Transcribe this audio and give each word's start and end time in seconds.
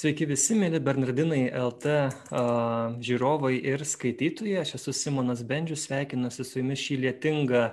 Sveiki 0.00 0.24
visi, 0.24 0.54
mėly 0.56 0.78
Bernardinai 0.80 1.50
LT 1.60 1.90
uh, 1.92 2.94
žiūrovai 3.04 3.58
ir 3.68 3.82
skaitytojai. 3.84 4.62
Aš 4.62 4.78
esu 4.78 4.94
Simonas 4.96 5.42
Bendžius, 5.44 5.82
sveikinuosi 5.84 6.46
su 6.46 6.56
jumis 6.62 6.80
šį 6.80 6.96
lietingą, 7.02 7.64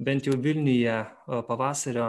bent 0.00 0.24
jau 0.24 0.38
Vilniuje, 0.46 0.94
uh, 1.04 1.42
pavasario 1.44 2.06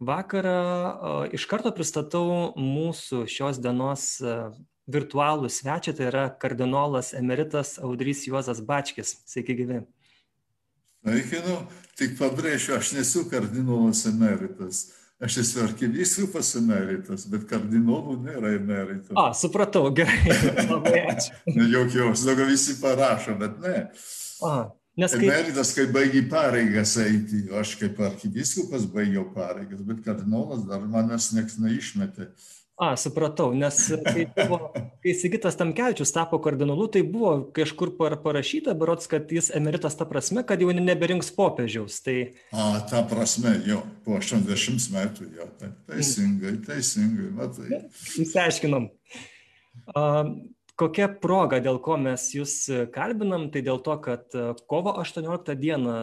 vakarą. 0.00 0.54
Uh, 0.62 1.26
iš 1.36 1.44
karto 1.50 1.74
pristatau 1.76 2.54
mūsų 2.56 3.26
šios 3.28 3.60
dienos 3.60 4.06
uh, 4.24 4.56
virtualų 4.96 5.52
svečią, 5.52 5.92
tai 5.98 6.08
yra 6.08 6.24
kardinolas 6.32 7.12
emeritas 7.18 7.74
Audrys 7.84 8.24
Juozas 8.30 8.64
Bačkis. 8.64 9.18
Sveiki 9.28 9.58
gyvi. 9.60 9.82
Sveikinu, 11.04 11.60
tik 12.00 12.16
pabrėšiu, 12.16 12.78
aš 12.80 12.96
nesu 12.96 13.28
kardinolas 13.28 14.06
emeritas 14.08 14.86
Aš 15.22 15.36
esu 15.38 15.60
arkivyskupas 15.62 16.48
emeritas, 16.58 17.28
bet 17.30 17.44
kardinolų 17.50 18.16
nėra 18.24 18.56
emeritas. 18.56 19.12
A, 19.14 19.28
supratau, 19.38 19.84
gerai. 19.94 20.18
Labai 20.72 20.96
ačiū. 21.12 21.36
Jokios, 21.70 22.24
daugiau 22.26 22.48
visi 22.50 22.74
parašo, 22.80 23.36
bet 23.38 23.60
ne. 23.62 23.76
A, 24.42 24.56
nes 24.98 25.14
kaip... 25.14 25.28
Emeritas, 25.28 25.70
kai 25.76 25.86
baigi 25.94 26.24
pareigas 26.32 26.96
eiti, 27.04 27.44
aš 27.54 27.76
kaip 27.78 28.02
arkivyskupas 28.02 28.88
baigiau 28.90 29.28
pareigas, 29.36 29.84
bet 29.86 30.02
kardinolas 30.02 30.66
dar 30.66 30.82
manęs 30.90 31.30
nieks 31.36 31.60
neišmetė. 31.62 32.32
A, 32.80 32.94
supratau, 32.96 33.50
nes 33.52 33.76
kai, 34.00 34.24
buvo, 34.32 34.70
kai 35.04 35.12
Sigitas 35.14 35.58
Tamkevičius 35.60 36.12
tapo 36.14 36.38
kardinolu, 36.42 36.86
tai 36.88 37.02
buvo 37.04 37.34
kažkur 37.54 37.92
parašyta, 37.98 38.72
berots, 38.78 39.10
kad 39.12 39.28
jis 39.32 39.50
emeritas 39.54 39.98
ta 39.98 40.06
prasme, 40.08 40.40
kad 40.48 40.64
jau 40.64 40.72
neberinks 40.72 41.28
popiežiaus. 41.36 42.00
Tai... 42.06 42.16
A, 42.48 42.80
ta 42.88 43.04
prasme, 43.08 43.52
jo, 43.68 43.82
po 44.06 44.16
80 44.16 44.88
metų, 44.94 45.28
jo, 45.36 45.50
tai, 45.60 45.70
teisingai, 45.92 46.56
teisingai, 46.64 47.28
matai. 47.36 47.84
Įsiaiškinom. 48.24 48.88
Kokia 50.82 51.12
proga, 51.20 51.60
dėl 51.62 51.76
ko 51.84 52.00
mes 52.00 52.30
jūs 52.32 52.56
kalbinam, 52.96 53.50
tai 53.52 53.60
dėl 53.68 53.84
to, 53.84 54.00
kad 54.00 54.32
kovo 54.64 54.96
18 55.04 55.60
dieną 55.60 55.96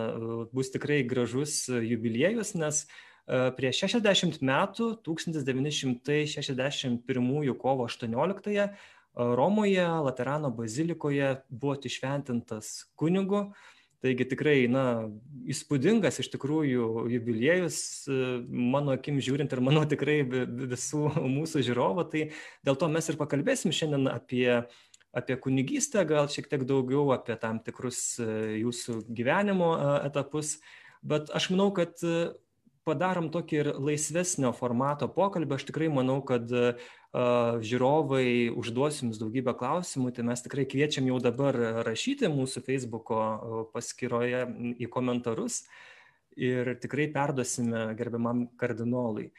bus 0.54 0.70
tikrai 0.70 1.02
gražus 1.02 1.64
jubiliejus, 1.66 2.54
nes 2.62 2.86
uh, 2.86 3.06
Prieš 3.30 3.86
60 3.86 4.42
metų, 4.42 4.98
1961 5.06 7.54
kovo 7.62 7.86
18 7.86 8.74
Romoje, 9.14 9.86
Laterano 10.06 10.50
bazilikoje 10.50 11.36
buvo 11.50 11.76
išventintas 11.86 12.90
kunigu. 12.98 13.54
Taigi 14.00 14.24
tikrai, 14.32 14.64
na, 14.72 15.12
įspūdingas 15.52 16.22
iš 16.24 16.30
tikrųjų 16.32 17.10
jubiliejus, 17.12 18.08
mano 18.48 18.96
akim 18.96 19.20
žiūrint 19.20 19.52
ir 19.52 19.60
manau 19.60 19.84
tikrai 19.92 20.24
visų 20.24 21.12
mūsų 21.20 21.60
žiūrovų. 21.68 22.06
Tai 22.14 22.22
dėl 22.66 22.76
to 22.80 22.88
mes 22.94 23.10
ir 23.12 23.18
pakalbėsim 23.20 23.76
šiandien 23.76 24.08
apie, 24.14 24.64
apie 25.12 25.36
kunigystę, 25.44 26.06
gal 26.08 26.32
šiek 26.32 26.48
tiek 26.48 26.64
daugiau 26.70 27.12
apie 27.18 27.36
tam 27.42 27.60
tikrus 27.60 28.24
jūsų 28.24 29.04
gyvenimo 29.12 29.76
etapus. 30.08 30.64
Bet 31.04 31.28
aš 31.36 31.52
manau, 31.52 31.68
kad 31.76 32.00
padarom 32.90 33.30
tokį 33.34 33.60
ir 33.62 33.70
laisvesnio 33.78 34.52
formato 34.58 35.08
pokalbį. 35.14 35.60
Aš 35.60 35.68
tikrai 35.70 35.92
manau, 35.94 36.20
kad 36.26 36.50
žiūrovai 37.70 38.50
užduos 38.54 39.00
jums 39.04 39.22
daugybę 39.22 39.56
klausimų, 39.58 40.12
tai 40.14 40.26
mes 40.28 40.44
tikrai 40.46 40.66
kviečiam 40.70 41.08
jau 41.10 41.22
dabar 41.24 41.58
rašyti 41.88 42.30
mūsų 42.34 42.66
Facebook'o 42.66 43.22
paskyroje 43.74 44.44
į 44.78 44.90
komentarus 44.94 45.64
ir 46.40 46.76
tikrai 46.80 47.10
perduosime 47.14 47.90
gerbiamam 48.00 48.46
kardinolui. 48.60 49.30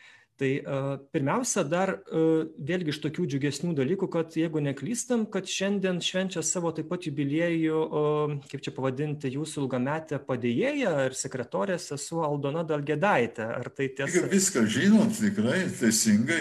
Tai 0.40 0.48
uh, 0.64 0.94
pirmiausia, 1.12 1.66
dar 1.68 1.90
uh, 1.92 2.46
vėlgi 2.64 2.94
iš 2.94 2.98
tokių 3.02 3.26
džiugesnių 3.28 3.74
dalykų, 3.76 4.06
kad 4.08 4.32
jeigu 4.40 4.62
neklystam, 4.64 5.26
kad 5.28 5.44
šiandien 5.44 6.00
švenčia 6.00 6.40
savo 6.40 6.70
taip 6.72 6.88
pat 6.88 7.04
jubiliejų, 7.04 7.82
uh, 7.84 8.32
kaip 8.48 8.64
čia 8.64 8.72
pavadinti, 8.72 9.34
jūsų 9.34 9.66
ilgametę 9.66 10.22
padėjėją 10.24 10.94
ir 11.10 11.18
sekretorė 11.18 11.76
sesuo 11.76 12.24
Aldona 12.24 12.64
Dalgėdaitė. 12.64 13.50
Ar 13.58 13.68
tai 13.68 13.90
tiesa? 13.92 14.24
Viską 14.32 14.64
žinom, 14.64 15.12
tikrai 15.12 15.66
teisingai, 15.76 16.40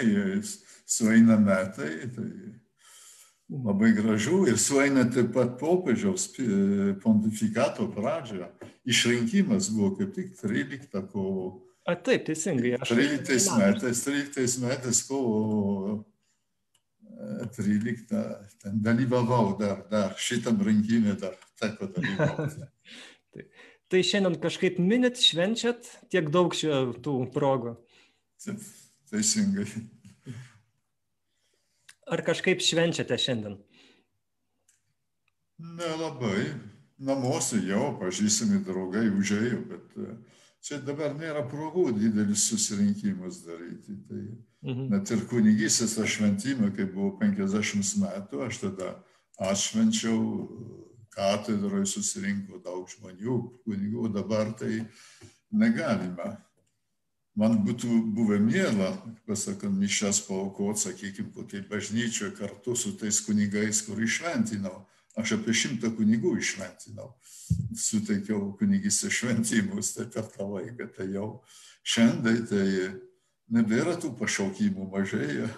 sueina 0.88 1.36
metai. 1.36 1.92
Tai 2.16 2.28
labai 3.52 3.92
gražu 4.00 4.46
ir 4.48 4.56
sueina 4.56 5.10
taip 5.12 5.34
pat 5.36 5.58
popiežiaus 5.60 6.30
pontifikato 7.04 7.92
pradžia. 7.92 8.48
Išrinkimas 8.88 9.68
buvo 9.76 9.98
kaip 10.00 10.16
tik 10.16 10.38
13 10.40 11.04
kovo 11.12 11.66
A, 11.90 11.96
taip, 11.98 12.28
teisingai. 12.28 12.76
Aš 12.78 12.94
13 12.94 13.58
metais, 13.58 14.04
13 14.06 14.62
metais 14.62 15.02
kovo 15.08 16.04
13, 17.56 18.06
ten 18.62 18.82
dalyvavau 18.84 19.54
dar, 19.58 19.82
dar 19.90 20.14
šitam 20.20 20.60
rinkimė 20.64 21.16
dar 21.20 21.36
teko 21.60 21.90
dalyvauti. 21.96 22.68
tai, 23.34 23.46
tai 23.90 24.02
šiandien 24.06 24.38
kažkaip 24.42 24.78
minit, 24.82 25.20
švenčiat 25.20 25.88
tiek 26.12 26.30
daug 26.32 26.54
čia 26.56 26.86
tų 27.04 27.16
progų. 27.34 27.76
Teisingai. 29.10 29.66
Ar 32.10 32.24
kažkaip 32.26 32.62
švenčiate 32.64 33.18
šiandien? 33.20 33.60
Nelabai. 35.60 36.50
Namuose 37.00 37.56
jau 37.64 37.94
pažįstami 37.96 38.58
draugai 38.60 39.06
užėjo, 39.08 39.60
bet 39.70 39.94
uh, 39.96 40.39
čia 40.64 40.80
dabar 40.84 41.14
nėra 41.18 41.44
progų 41.48 41.90
didelis 41.96 42.46
susirinkimus 42.50 43.42
daryti. 43.46 43.96
Tai 44.08 44.20
mhm. 44.66 44.90
net 44.92 45.14
ir 45.14 45.24
kunigysės 45.30 45.96
šventimą, 45.98 46.72
kai 46.76 46.88
buvo 46.90 47.14
50 47.20 47.96
metų, 48.02 48.44
aš 48.46 48.62
tada 48.66 48.92
atšvenčiau, 49.40 50.20
katedroje 51.10 51.88
susirinko 51.90 52.60
daug 52.62 52.86
žmonių, 52.92 53.40
kunigų, 53.64 54.12
dabar 54.14 54.52
tai 54.56 54.84
negalima. 55.50 56.36
Man 57.38 57.60
būtų 57.64 57.88
buvę 58.14 58.40
mėla, 58.42 58.90
pasakant, 59.26 59.74
mišęs 59.80 60.20
paukoti, 60.26 60.84
sakykime, 60.88 61.32
kokiai 61.34 61.64
bažnyčioje 61.70 62.34
kartu 62.36 62.74
su 62.76 62.92
tais 63.00 63.20
kunigais, 63.24 63.82
kur 63.86 64.02
išventinau 64.02 64.82
aš 65.18 65.36
apie 65.38 65.54
šimtą 65.56 65.90
kunigų 65.96 66.36
išventinau, 66.38 67.10
suteikiau 67.76 68.52
kunigystės 68.60 69.16
šventimus 69.16 69.94
tai 69.96 70.06
per 70.12 70.28
tą 70.30 70.46
laiką, 70.52 70.86
tai 70.96 71.08
jau 71.14 71.28
šiandien 71.82 72.46
tai 72.50 72.66
nebėra 73.50 73.96
tų 74.00 74.12
pašaukimų 74.20 74.86
mažėja. 74.92 75.50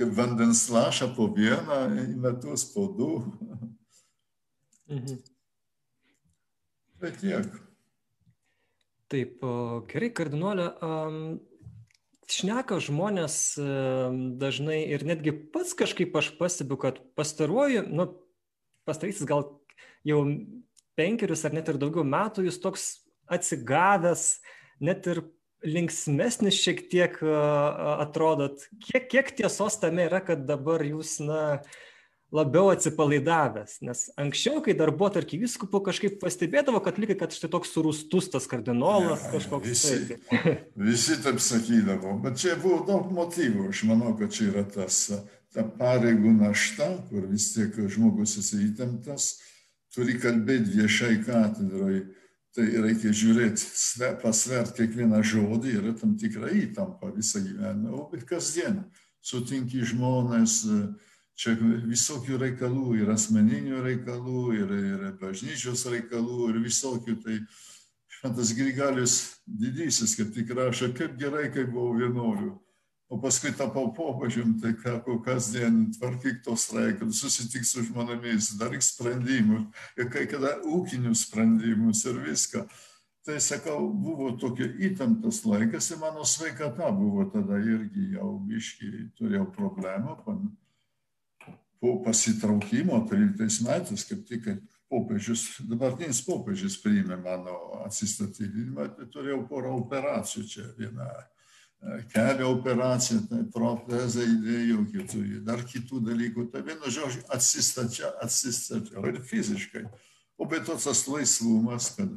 Kaip 0.00 0.14
vandens 0.16 0.64
laša 0.72 1.10
po 1.16 1.28
vieną 1.36 1.82
į 2.00 2.06
metus, 2.22 2.64
po 2.72 2.88
du. 2.96 3.10
Mhm. 4.88 5.20
Bet 7.02 7.20
tiek. 7.20 7.48
Taip, 9.12 9.42
gerai, 9.90 10.12
kardinolė. 10.16 10.70
Um 10.80 11.18
šneka 12.32 12.78
žmonės 12.82 13.36
dažnai 14.40 14.80
ir 14.94 15.04
netgi 15.08 15.34
pats 15.54 15.76
kažkaip 15.78 16.16
aš 16.18 16.32
pastebiu, 16.38 16.78
kad 16.80 16.98
pastaruoju, 17.18 17.84
nu, 17.92 18.08
pastaraisiais 18.88 19.28
gal 19.28 19.46
jau 20.08 20.24
penkerius 20.98 21.44
ar 21.46 21.54
net 21.56 21.70
ir 21.70 21.78
daugiau 21.82 22.04
metų 22.06 22.46
jūs 22.48 22.60
toks 22.62 22.88
atsigavęs, 23.32 24.26
net 24.82 25.06
ir 25.08 25.22
linksmesnis 25.62 26.58
šiek 26.58 26.82
tiek 26.90 27.14
atrodot. 27.22 28.64
Kiek, 28.82 29.06
kiek 29.12 29.30
tiesos 29.38 29.78
tame 29.78 30.08
yra, 30.08 30.18
kad 30.26 30.42
dabar 30.48 30.82
jūs, 30.82 31.20
na, 31.22 31.42
uh, 31.60 31.91
labiau 32.32 32.70
atsipalaidavęs 32.72 33.78
nes 33.84 34.06
anksčiau 34.20 34.62
kai 34.64 34.74
dar 34.78 34.90
buvot 34.94 35.18
arkivyskupu 35.20 35.82
kažkaip 35.88 36.18
pastebėdavo 36.22 36.80
kad 36.84 36.98
lyg 37.02 37.14
kad 37.20 37.34
štai 37.36 37.50
toks 37.52 37.74
surūstus 37.74 38.30
tas 38.32 38.48
kardinolas 38.48 39.26
kažkoks 39.34 39.68
visi, 39.68 40.18
visi 40.88 41.18
taip 41.24 41.42
sakydavo 41.44 42.16
bet 42.24 42.40
čia 42.40 42.56
buvo 42.62 42.82
daug 42.88 43.12
motyvų. 43.12 43.68
Aš 43.72 43.84
manau 43.90 44.16
kad 44.18 44.32
čia 44.32 44.48
yra 44.48 44.64
tas 44.64 45.04
ta 45.52 45.66
pareigų 45.78 46.32
našta 46.38 46.88
kur 47.10 47.28
vis 47.28 47.52
tiek 47.52 47.76
žmogus 47.92 48.38
esi 48.40 48.64
įtemptas 48.70 49.34
turi 49.92 50.16
kalbėti 50.20 50.78
viešai 50.80 51.18
katedroj. 51.26 52.02
Tai 52.52 52.64
reikia 52.84 53.08
žiūrėti, 53.16 53.64
pasvert 54.20 54.74
kiekvieną 54.76 55.22
žodį, 55.24 55.70
yra 55.78 55.94
tam 55.96 56.18
tikra 56.20 56.50
įtampa 56.52 57.08
visą 57.14 57.40
gyvenimą, 57.40 57.94
o 57.96 58.02
bet 58.10 58.26
kasdien 58.28 58.82
sutinki 59.24 59.80
žmonės, 59.88 60.58
uh, 60.68 60.90
čia 61.42 61.56
visokių 61.58 62.38
reikalų, 62.46 62.96
ir 63.02 63.12
asmeninių 63.12 63.82
reikalų, 63.82 64.42
ir, 64.60 64.74
ir 64.92 65.06
bažnyčios 65.20 65.86
reikalų, 65.90 66.52
ir 66.52 66.60
visokių. 66.62 67.16
Tai 67.24 67.38
šventas 68.18 68.52
Grigalis 68.54 69.16
didysis, 69.46 70.14
kaip 70.18 70.30
tik 70.36 70.52
rašo, 70.56 70.92
kaip 70.94 71.16
gerai, 71.18 71.48
kai 71.54 71.66
buvau 71.66 71.96
vienuoliu. 71.98 72.54
O 73.12 73.18
paskui 73.20 73.50
tapau 73.52 73.90
popiežium, 73.92 74.54
tai 74.62 74.70
kako 74.72 75.18
kasdien 75.20 75.90
tvarkyk 75.98 76.38
tos 76.46 76.70
reikalus, 76.72 77.18
susitik 77.20 77.66
su 77.68 77.82
žmonėmis, 77.84 78.54
daryk 78.56 78.80
sprendimus, 78.80 79.66
ir 80.00 80.08
kai 80.14 80.24
kada 80.30 80.54
ūkinius 80.64 81.26
sprendimus 81.26 82.06
ir 82.08 82.22
viską. 82.24 82.64
Tai 83.22 83.36
sakau, 83.38 83.84
buvo 83.92 84.32
tokia 84.40 84.70
įtemptas 84.88 85.42
laikas 85.44 85.92
ir 85.92 86.00
mano 86.00 86.24
sveikata 86.26 86.88
buvo 86.96 87.28
tada 87.30 87.60
irgi 87.60 88.14
jau 88.16 88.32
biški 88.48 88.88
turėjau 89.18 89.44
problemą. 89.54 90.16
Po 91.82 91.96
pasitraukimo 92.04 93.00
13 93.10 93.64
metais, 93.66 94.04
kaip 94.06 94.22
tik 94.28 94.44
popiežius, 94.92 95.48
dabartinis 95.66 96.20
popiežius 96.22 96.76
priėmė 96.78 97.18
mano 97.24 97.56
atsistatydinimą, 97.82 98.86
tai 98.96 99.08
turėjau 99.10 99.40
porą 99.50 99.72
operacijų 99.80 100.44
čia 100.52 100.66
vieną 100.78 101.08
kelio 102.12 102.52
operaciją, 102.54 103.20
tai 103.30 103.42
protezą 103.50 104.22
įdėjau, 104.22 104.82
kitų, 104.92 105.22
dar 105.46 105.64
kitų 105.66 106.02
dalykų. 106.06 106.46
Tai 106.52 106.62
vienu 106.66 106.92
žodžiu 106.94 107.24
atsistačiau, 107.34 108.12
atsistačiau 108.22 109.06
ir 109.10 109.18
fiziškai. 109.26 109.86
O 110.38 110.46
be 110.46 110.60
to 110.62 110.76
tas 110.78 111.02
laisvumas, 111.10 111.90
kad 111.96 112.12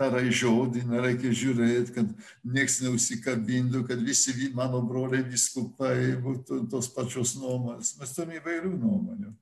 tarai 0.00 0.30
žodį, 0.34 0.84
nereikia 0.88 1.32
žiūrėti, 1.36 1.94
kad 1.96 2.10
nieks 2.44 2.80
neusikabintų, 2.84 3.84
kad 3.88 4.02
visi 4.02 4.50
mano 4.56 4.82
broliai 4.86 5.24
viskupai 5.26 6.14
būtų 6.22 6.64
tos 6.72 6.88
pačios 6.94 7.36
nuomonės. 7.40 7.96
Mes 8.00 8.14
turime 8.16 8.40
įvairių 8.40 8.72
nuomonių. 8.76 9.32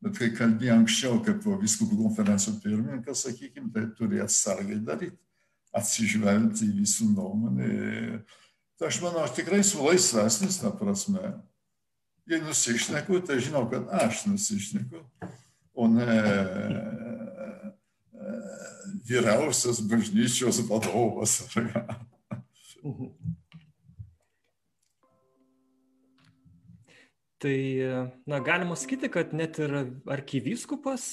Bet 0.00 0.16
kai 0.16 0.30
kalbėjau 0.32 0.78
anksčiau, 0.78 1.18
kaip 1.24 1.44
viskupų 1.60 1.98
konferencijų 1.98 2.56
pirmininkas, 2.62 3.26
sakykime, 3.26 3.68
tai 3.74 3.84
turi 3.98 4.22
atsargiai 4.24 4.80
daryti, 4.80 5.18
atsižvelgti 5.76 6.70
į 6.70 6.78
visų 6.78 7.10
nuomonę. 7.12 7.68
Tai 8.80 8.88
aš 8.88 9.02
manau, 9.04 9.26
aš 9.26 9.36
tikrai 9.36 9.60
esu 9.60 9.84
laisvesnis, 9.84 10.56
ta 10.62 10.72
prasme. 10.72 11.34
Jei 12.30 12.40
nusišneku, 12.40 13.20
tai 13.28 13.42
žinau, 13.44 13.66
kad 13.68 13.92
aš 14.00 14.24
nusišneku, 14.30 15.04
o 15.76 15.88
ne 15.90 16.08
vyriausias 19.08 19.80
bažnyčios 19.80 20.62
vadovas. 20.68 21.40
Tai, 27.40 27.56
na, 28.28 28.38
galima 28.44 28.76
sakyti, 28.76 29.08
kad 29.08 29.30
net 29.32 29.56
ir 29.64 29.72
arkivyskupas 30.12 31.04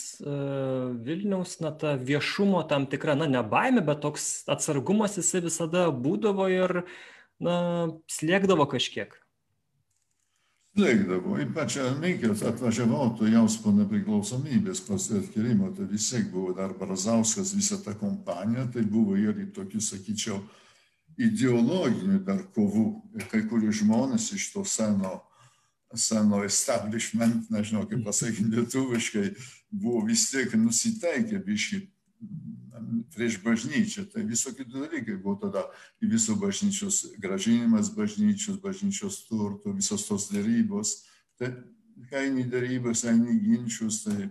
Vilniaus, 1.07 1.59
na, 1.63 1.71
ta 1.71 1.93
viešumo 1.95 2.65
tam 2.67 2.89
tikra, 2.91 3.15
na, 3.15 3.29
ne 3.31 3.43
baime, 3.47 3.79
bet 3.85 4.03
toks 4.03 4.43
atsargumas 4.51 5.15
jisai 5.21 5.45
visada 5.45 5.85
būdavo 5.87 6.49
ir, 6.51 6.81
na, 7.39 7.55
slėgdavo 8.11 8.67
kažkiek 8.73 9.15
slėgdavo. 10.77 11.37
Ypač 11.41 11.77
Minkės 12.01 12.43
atvažiavau, 12.45 13.09
tu 13.17 13.27
jaus 13.31 13.57
po 13.61 13.71
nepriklausomybės 13.73 14.83
pasiatkirimo, 14.85 15.71
tai 15.75 15.87
vis 15.89 16.09
tiek 16.11 16.27
buvo 16.31 16.53
dar 16.57 16.75
Brazauskas, 16.77 17.55
visa 17.57 17.79
ta 17.81 17.95
kompanija, 17.97 18.67
tai 18.73 18.85
buvo 18.85 19.17
ir 19.17 19.47
tokių, 19.55 19.81
sakyčiau, 19.81 20.41
ideologinių 21.17 22.21
dar 22.25 22.43
kovų. 22.53 22.87
Ir 23.17 23.25
kai 23.31 23.43
kurie 23.49 23.73
žmonės 23.73 24.29
iš 24.37 24.51
to 24.53 24.63
seno, 24.67 25.17
seno 25.95 26.43
establishment, 26.45 27.49
nežinau 27.49 27.87
kaip 27.89 28.05
pasakyti 28.05 28.51
lietuviškai, 28.53 29.27
buvo 29.71 30.05
vis 30.05 30.27
tiek 30.29 30.53
nusiteikę 30.59 31.41
biškai 31.45 31.81
prieš 33.13 33.39
bažnyčią. 33.43 34.05
Tai 34.11 34.23
visokie 34.27 34.65
dalykai 34.65 35.17
buvo 35.21 35.37
tada 35.47 35.65
į 36.01 36.11
viso 36.11 36.35
bažnyčios 36.39 37.03
gražinimas 37.21 37.91
bažnyčios, 37.95 38.59
bažnyčios 38.61 39.23
turtų, 39.29 39.75
visos 39.77 40.05
tos 40.07 40.29
dėrybos. 40.31 41.01
Tai 41.37 41.53
kai 42.09 42.27
eini 42.27 42.45
dėrybos, 42.49 43.05
eini 43.09 43.37
ginčius, 43.41 44.03
tai 44.05 44.29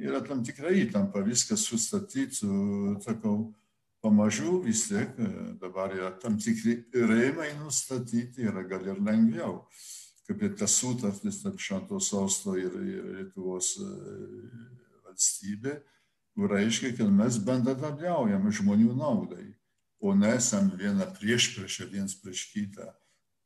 yra 0.00 0.22
tam 0.24 0.42
tikra 0.44 0.72
įtampa, 0.76 1.24
viskas 1.26 1.64
sustatyti, 1.66 2.42
su, 2.42 2.96
sakau, 3.04 3.52
pamažu 4.02 4.60
vis 4.64 4.86
tiek 4.88 5.16
dabar 5.60 5.94
yra 5.94 6.12
tam 6.22 6.38
tikri 6.40 6.82
rėmai 6.94 7.52
nustatyti, 7.60 8.48
yra 8.48 8.64
gal 8.68 8.86
ir 8.86 9.02
lengviau. 9.02 9.62
Kaip 10.22 10.42
ir 10.46 10.52
tas 10.54 10.74
sutartis 10.78 11.40
tarp 11.42 11.58
Švento 11.60 11.98
Sosto 12.00 12.54
ir, 12.56 12.74
ir 12.78 13.08
Lietuvos 13.18 13.74
valstybė 15.02 15.80
reiškia, 16.36 16.94
kad 16.96 17.10
mes 17.12 17.36
bendradarbiaujame 17.44 18.52
žmonių 18.54 18.94
naudai, 18.96 19.52
o 20.02 20.14
nesam 20.16 20.70
viena 20.78 21.06
prieš 21.18 21.52
priešą, 21.56 21.88
viens 21.92 22.16
prieš 22.18 22.46
kitą. 22.52 22.88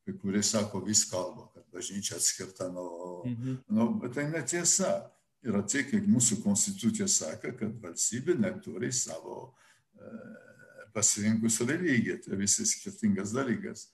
Kai 0.07 0.15
kurie 0.21 0.43
sako, 0.47 0.85
vis 0.87 1.03
kalba, 1.11 1.49
kad 1.55 1.67
bažnyčia 1.75 2.17
atskirta 2.17 2.71
nuo... 2.71 3.25
Mhm. 3.27 3.59
Nu, 3.69 3.91
bet 4.01 4.15
tai 4.15 4.29
netiesa. 4.31 5.11
Yra 5.47 5.61
tiek, 5.63 5.87
kiek 5.91 6.07
mūsų 6.11 6.41
konstitucija 6.43 7.07
sako, 7.11 7.53
kad 7.59 7.75
valstybė 7.83 8.35
neturi 8.39 8.89
savo 8.95 9.53
e, 9.95 10.09
pasirinkus 10.95 11.61
religiją. 11.67 12.17
Tai 12.25 12.39
visi 12.41 12.67
skirtingas 12.67 13.35
dalykas. 13.37 13.85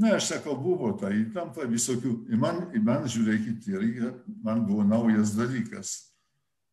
Na, 0.00 0.14
aš 0.16 0.30
sakau, 0.30 0.54
buvo 0.56 0.92
ta 1.00 1.10
įtampa 1.12 1.66
visokių. 1.68 2.14
Man, 2.40 2.62
man 2.84 3.08
žiūrėkit, 3.10 3.66
irgi 3.72 4.12
man 4.44 4.64
buvo 4.68 4.86
naujas 4.88 5.34
dalykas 5.36 6.11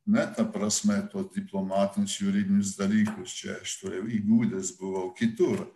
ne 0.10 0.26
ta 0.36 0.46
prasme 0.46 0.98
tos 1.12 1.30
diplomatinius 1.36 2.18
juridinius 2.18 2.74
dalykus, 2.80 3.36
čia 3.42 3.60
aš 3.62 3.76
turėjau 3.84 4.08
įgūdęs 4.18 4.72
buvau 4.80 5.12
kitur, 5.14 5.68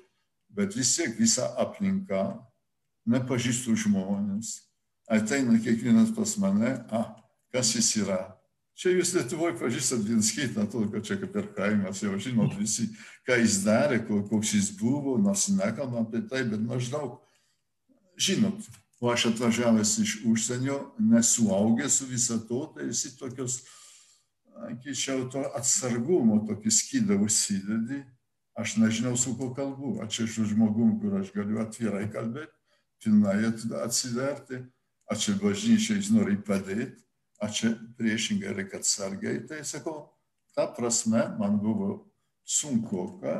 bet 0.49 0.73
vis 0.77 0.95
tiek 0.97 1.13
visa 1.19 1.51
aplinka, 1.61 2.31
nepažįstu 3.05 3.75
žmonės, 3.85 4.55
ateina 5.11 5.59
kiekvienas 5.61 6.13
pas 6.15 6.33
mane, 6.41 6.79
a, 6.89 7.03
kas 7.53 7.75
jis 7.77 7.91
yra. 8.01 8.21
Čia 8.73 8.95
jūs 8.95 9.11
Lietuvoje 9.13 9.53
pažįstat 9.59 10.01
viens 10.01 10.31
kitą, 10.33 10.65
todėl 10.65 11.03
čia 11.05 11.19
kaip 11.21 11.35
ir 11.37 11.51
kaimas, 11.53 12.01
jau 12.01 12.15
žinot 12.17 12.55
visi, 12.57 12.87
ką 13.27 13.37
jis 13.37 13.59
darė, 13.67 13.99
koks 14.07 14.55
jis 14.57 14.71
buvo, 14.79 15.19
nors 15.21 15.45
nekalbam 15.53 16.07
apie 16.07 16.23
tai, 16.25 16.41
bet 16.49 16.63
maždaug 16.65 17.19
žinot. 18.17 18.65
O 19.03 19.11
aš 19.11 19.27
atvažiavęs 19.29 19.93
iš 19.99 20.15
užsienio, 20.25 20.79
nesuaugęs 20.97 21.99
su 21.99 22.09
viso 22.09 22.39
to, 22.47 22.63
tai 22.73 22.87
visi 22.89 23.13
tokios 23.19 23.59
sakyčiau, 24.53 25.29
to 25.31 25.43
atsargumo 25.57 26.41
tokį 26.47 26.71
skydą 26.71 27.17
užsidedi, 27.23 28.03
aš 28.57 28.77
nežinau, 28.77 29.15
su 29.17 29.35
kuo 29.37 29.53
kalbu. 29.55 29.99
Ar 30.01 30.09
čia 30.09 30.27
su 30.27 30.45
žmogum, 30.45 30.99
kur 31.01 31.19
aš 31.21 31.33
galiu 31.35 31.61
atvirai 31.63 32.05
kalbėti, 32.11 32.53
pilnai 33.03 33.39
atsiverti, 33.83 34.63
ar 35.09 35.17
čia 35.17 35.35
bažnyčiai 35.41 36.03
nori 36.13 36.37
padėti, 36.37 37.03
ar 37.41 37.51
čia 37.51 37.73
priešingai 37.97 38.53
reikia 38.53 38.79
atsargiai. 38.79 39.43
Tai 39.47 39.63
sakau, 39.67 40.09
ta 40.55 40.67
prasme 40.67 41.25
man 41.39 41.59
buvo 41.59 42.05
sunku, 42.43 43.19
ką, 43.21 43.35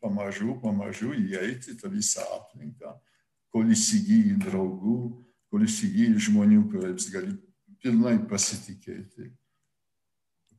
pamažu, 0.00 0.56
pamažu 0.62 1.12
įeiti 1.14 1.76
tą 1.78 1.90
visą 1.92 2.24
aplinką, 2.38 2.96
kol 3.52 3.68
įsigyji 3.70 4.38
draugų, 4.40 4.98
kol 5.50 5.66
įsigyji 5.66 6.16
žmonių, 6.30 6.64
kuriems 6.72 7.10
gali 7.12 7.36
pilnai 7.82 8.16
pasitikėti. 8.30 9.30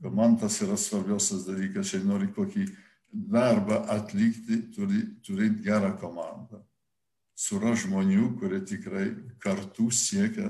Man 0.02 0.38
tas 0.42 0.58
yra 0.66 0.78
svarbiausias 0.82 1.46
dalykas, 1.46 1.94
jei 1.94 2.02
nori 2.06 2.32
kokį 2.34 2.66
darbą 3.12 3.84
atlikti, 3.92 4.58
turi 4.74 5.04
turėti 5.26 5.68
gerą 5.68 5.94
komandą. 6.02 6.64
Sura 7.38 7.76
žmonių, 7.78 8.32
kurie 8.40 8.62
tikrai 8.66 9.12
kartu 9.42 9.90
siekia 9.94 10.50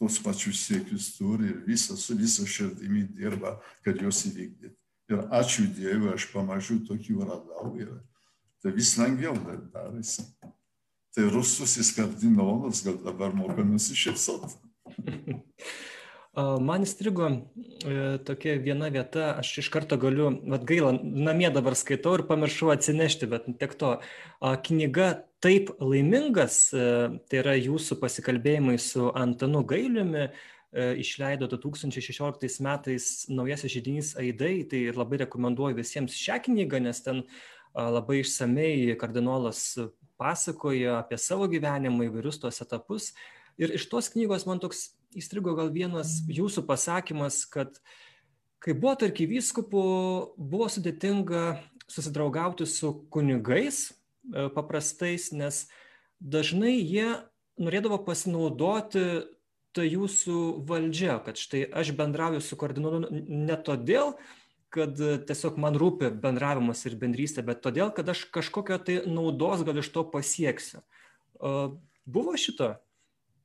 tos 0.00 0.18
pačius 0.24 0.62
siekius 0.64 1.10
turi 1.18 1.50
ir 1.52 1.58
visą 1.66 1.96
su 1.96 2.16
visą 2.16 2.46
širdimi 2.48 3.02
dirba, 3.12 3.58
kad 3.84 4.00
juos 4.00 4.22
įvykdyti. 4.30 4.72
Ir 5.10 5.26
ačiū 5.36 5.66
Dievui, 5.74 6.14
aš 6.14 6.30
pamažu 6.32 6.78
tokių 6.86 7.26
radau 7.28 7.74
ir 7.76 7.90
tai 8.62 8.72
vis 8.72 8.94
lengviau 8.96 9.34
darėsi. 9.74 10.24
Tai 11.10 11.26
rususis 11.34 11.90
kardinolas 11.96 12.84
gal 12.86 12.96
dabar 13.04 13.34
moka 13.36 13.66
nusišypsoti. 13.66 14.56
Man 16.60 16.84
įstrigo 16.86 17.26
e, 17.30 17.94
tokia 18.26 18.54
viena 18.62 18.90
vieta, 18.92 19.32
aš 19.40 19.56
iš 19.64 19.70
karto 19.72 19.96
galiu, 20.00 20.28
vad 20.52 20.66
gaila, 20.68 20.92
namie 21.00 21.48
dabar 21.50 21.74
skaitau 21.78 22.16
ir 22.18 22.26
pamiršau 22.28 22.70
atsinešti, 22.74 23.28
bet 23.30 23.48
tiek 23.60 23.74
to. 23.80 23.96
Knyga 24.40 25.10
Taip 25.40 25.70
laimingas, 25.80 26.66
e, 26.76 26.80
tai 27.32 27.38
yra 27.40 27.54
jūsų 27.56 27.96
pasikalbėjimai 28.02 28.74
su 28.76 29.06
Antanu 29.16 29.62
Gailiumi, 29.64 30.26
e, 30.28 30.84
išleido 31.00 31.48
2016 31.48 32.60
metais 32.60 33.06
naujasis 33.32 33.72
žydinys 33.72 34.12
Aidai, 34.20 34.66
tai 34.68 34.82
labai 34.92 35.22
rekomenduoju 35.24 35.80
visiems 35.80 36.18
šią 36.20 36.42
knygą, 36.44 36.82
nes 36.84 37.00
ten 37.00 37.24
labai 37.72 38.18
išsamei 38.20 38.92
kardinolas 39.00 39.78
pasakoja 40.20 40.98
apie 41.00 41.16
savo 41.16 41.48
gyvenimą, 41.48 42.10
įvairius 42.10 42.42
tuos 42.42 42.60
etapus. 42.60 43.14
Ir 43.56 43.72
iš 43.76 43.88
tos 43.88 44.10
knygos 44.12 44.44
man 44.48 44.60
toks 44.60 44.90
įstrigo 45.16 45.54
gal 45.58 45.72
vienas 45.74 46.20
jūsų 46.30 46.64
pasakymas, 46.68 47.42
kad 47.50 47.80
kai 48.62 48.74
buvo 48.76 48.96
arkivyskupu, 49.06 49.82
buvo 50.36 50.68
sudėtinga 50.70 51.60
susidraugauti 51.90 52.68
su 52.68 52.92
kunigais 53.10 53.90
e, 53.90 54.48
paprastais, 54.54 55.30
nes 55.32 55.64
dažnai 56.20 56.76
jie 56.78 57.08
norėdavo 57.60 58.00
pasinaudoti 58.06 59.04
ta 59.76 59.86
jūsų 59.86 60.36
valdžia, 60.66 61.18
kad 61.24 61.38
štai 61.38 61.64
aš 61.80 61.92
bendrauju 61.98 62.42
su 62.42 62.58
kardinolu 62.58 63.08
ne 63.10 63.56
todėl, 63.64 64.16
kad 64.70 64.94
tiesiog 65.26 65.58
man 65.58 65.74
rūpi 65.78 66.12
bendravimas 66.22 66.84
ir 66.86 66.96
bendrystė, 66.98 67.42
bet 67.46 67.62
todėl, 67.64 67.90
kad 67.94 68.08
aš 68.10 68.24
kažkokio 68.34 68.78
tai 68.86 69.00
naudos 69.10 69.64
gal 69.66 69.80
iš 69.82 69.90
to 69.94 70.04
pasieksiu. 70.12 70.82
Buvo 72.06 72.36
šito? 72.38 72.76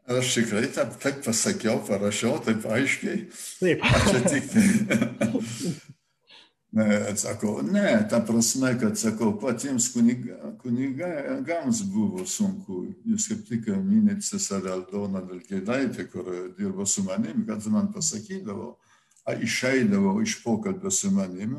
Aš 0.05 0.35
tikrai 0.37 0.67
taip, 0.69 0.93
taip 1.01 1.23
pasakiau, 1.25 1.79
parašiau, 1.87 2.37
taip 2.45 2.65
aiškiai. 2.69 3.25
Taip. 3.59 3.85
Aš 3.89 4.23
tik. 4.29 4.53
Ne, 6.75 7.15
sakau, 7.15 7.61
ne, 7.63 8.07
ta 8.11 8.17
prasme, 8.19 8.73
kad, 8.75 8.97
sakau, 8.99 9.29
patiems 9.39 9.85
kuniga, 9.93 10.35
kunigams 10.59 11.79
buvo 11.87 12.25
sunku. 12.27 12.81
Jūs 13.07 13.29
kaip 13.31 13.45
tik 13.47 13.69
minėt 13.79 14.25
seserę 14.27 14.73
Aldoną 14.73 15.21
Dalkėdaitę, 15.23 16.03
kur 16.11 16.27
dirbo 16.57 16.83
su 16.83 17.05
manim, 17.07 17.45
kad 17.47 17.63
man 17.71 17.87
pasakydavo, 17.95 18.73
išeidavo 19.39 20.17
iš 20.21 20.41
pokalbio 20.43 20.91
su 20.91 21.13
manim 21.15 21.55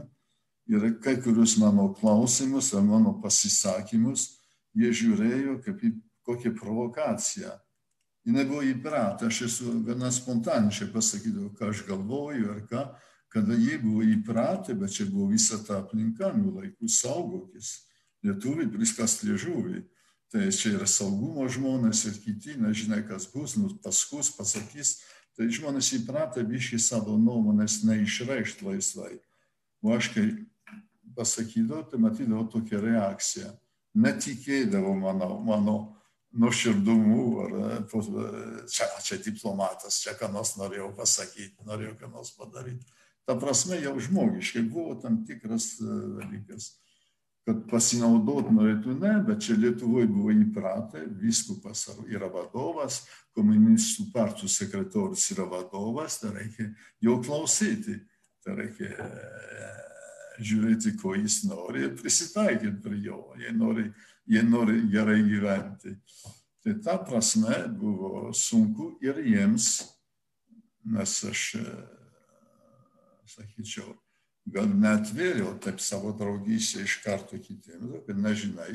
ir 0.68 0.84
kai 1.00 1.16
kurius 1.22 1.56
mano 1.56 1.94
klausimus 1.94 2.74
ar 2.74 2.82
mano 2.82 3.16
pasisakymus 3.22 4.28
jie 4.76 4.92
žiūrėjo 4.92 5.60
kaip 5.64 5.80
į 5.80 5.92
kokią 6.26 6.52
provokaciją. 6.60 7.56
Jie 8.26 8.34
nebuvo 8.34 8.64
įpratę, 8.66 9.28
aš 9.30 9.44
esu 9.46 9.80
gana 9.86 10.10
spontaniškai 10.10 10.88
pasakydavau, 10.90 11.52
ką 11.54 11.70
aš 11.70 11.84
galvoju 11.86 12.48
ar 12.56 12.64
ką 12.66 12.86
kada 13.36 13.54
jie 13.54 13.76
buvo 13.82 14.04
įpratę, 14.06 14.74
bet 14.78 14.94
čia 14.96 15.04
buvo 15.10 15.28
visa 15.28 15.58
ta 15.60 15.82
aplinka, 15.82 16.30
nuo 16.32 16.54
laikų 16.60 16.88
saugokis. 16.88 17.82
Lietuviai 18.24 18.70
priskas 18.72 19.18
liežuviai. 19.26 19.82
Tai 20.32 20.46
čia 20.50 20.72
yra 20.74 20.86
saugumo 20.90 21.44
žmonės 21.52 22.06
ir 22.08 22.16
kiti, 22.22 22.56
nežinai, 22.58 23.02
kas 23.06 23.28
bus, 23.30 23.54
nu, 23.60 23.68
paskus 23.84 24.32
pasakys. 24.34 24.96
Tai 25.36 25.50
žmonės 25.52 25.92
įpratę 25.98 26.42
biškai 26.48 26.80
savo 26.80 27.18
nuomonės 27.20 27.82
neišreikšti 27.84 28.64
laisvai. 28.66 29.18
O 29.84 29.92
aš 29.92 30.08
kai 30.14 30.24
pasakydavau, 31.14 31.84
tai 31.90 32.00
matydavau 32.00 32.48
tokią 32.50 32.80
reakciją. 32.82 33.52
Netikėdavau 33.96 34.96
mano, 34.96 35.28
mano 35.44 35.76
nuoširdumu, 36.38 37.22
ar 37.44 37.54
čia, 38.70 38.88
čia 39.04 39.18
diplomatas, 39.24 40.00
čia 40.02 40.16
ką 40.18 40.30
nors 40.32 40.56
norėjau 40.60 40.90
pasakyti, 40.96 41.66
norėjau 41.68 41.96
ką 42.00 42.10
nors 42.12 42.32
padaryti. 42.36 42.84
Ta 43.26 43.34
prasme, 43.38 43.78
jau 43.82 43.96
žmogiškai 43.98 44.62
buvo 44.70 44.94
tam 45.02 45.24
tikras 45.26 45.72
e, 45.82 45.86
dalykas, 46.20 46.68
kad 47.46 47.62
pasinaudot 47.70 48.50
norėtų 48.54 48.94
ne, 49.00 49.14
bet 49.26 49.42
čia 49.46 49.56
Lietuvoje 49.58 50.06
buvo 50.10 50.34
įpratę, 50.34 51.04
viskupas 51.20 51.84
yra 52.06 52.30
vadovas, 52.30 53.04
komunistų 53.34 54.08
partijų 54.14 54.50
sekretorius 54.50 55.26
yra 55.34 55.46
vadovas, 55.50 56.20
tai 56.22 56.32
reikia 56.38 56.68
jo 57.02 57.18
klausyti, 57.22 57.98
tai 58.46 58.56
reikia 58.60 58.92
e, 58.94 59.70
žiūrėti, 60.42 60.94
ko 61.00 61.14
jis 61.18 61.42
nori 61.48 61.86
ir 61.86 61.96
prisitaikyti 61.98 62.82
prie 62.84 63.00
jo, 63.08 63.20
jie 63.40 63.54
nori, 63.56 63.88
jie 64.26 64.42
nori 64.42 64.80
gerai 64.90 65.22
gyventi. 65.22 65.96
Tai 66.62 66.74
ta 66.82 66.96
prasme 66.98 67.66
buvo 67.70 68.32
sunku 68.34 68.96
ir 69.04 69.20
jiems, 69.22 69.84
nes 70.86 71.12
aš 71.30 71.42
e, 71.60 71.66
sakyčiau, 73.30 73.94
gal 74.50 74.66
netvėriau 74.70 75.56
taip 75.62 75.78
savo 75.82 76.10
draugystę 76.14 76.82
iš 76.82 76.98
karto 77.04 77.38
kitiems, 77.38 78.02
kad 78.06 78.18
nežinai, 78.18 78.72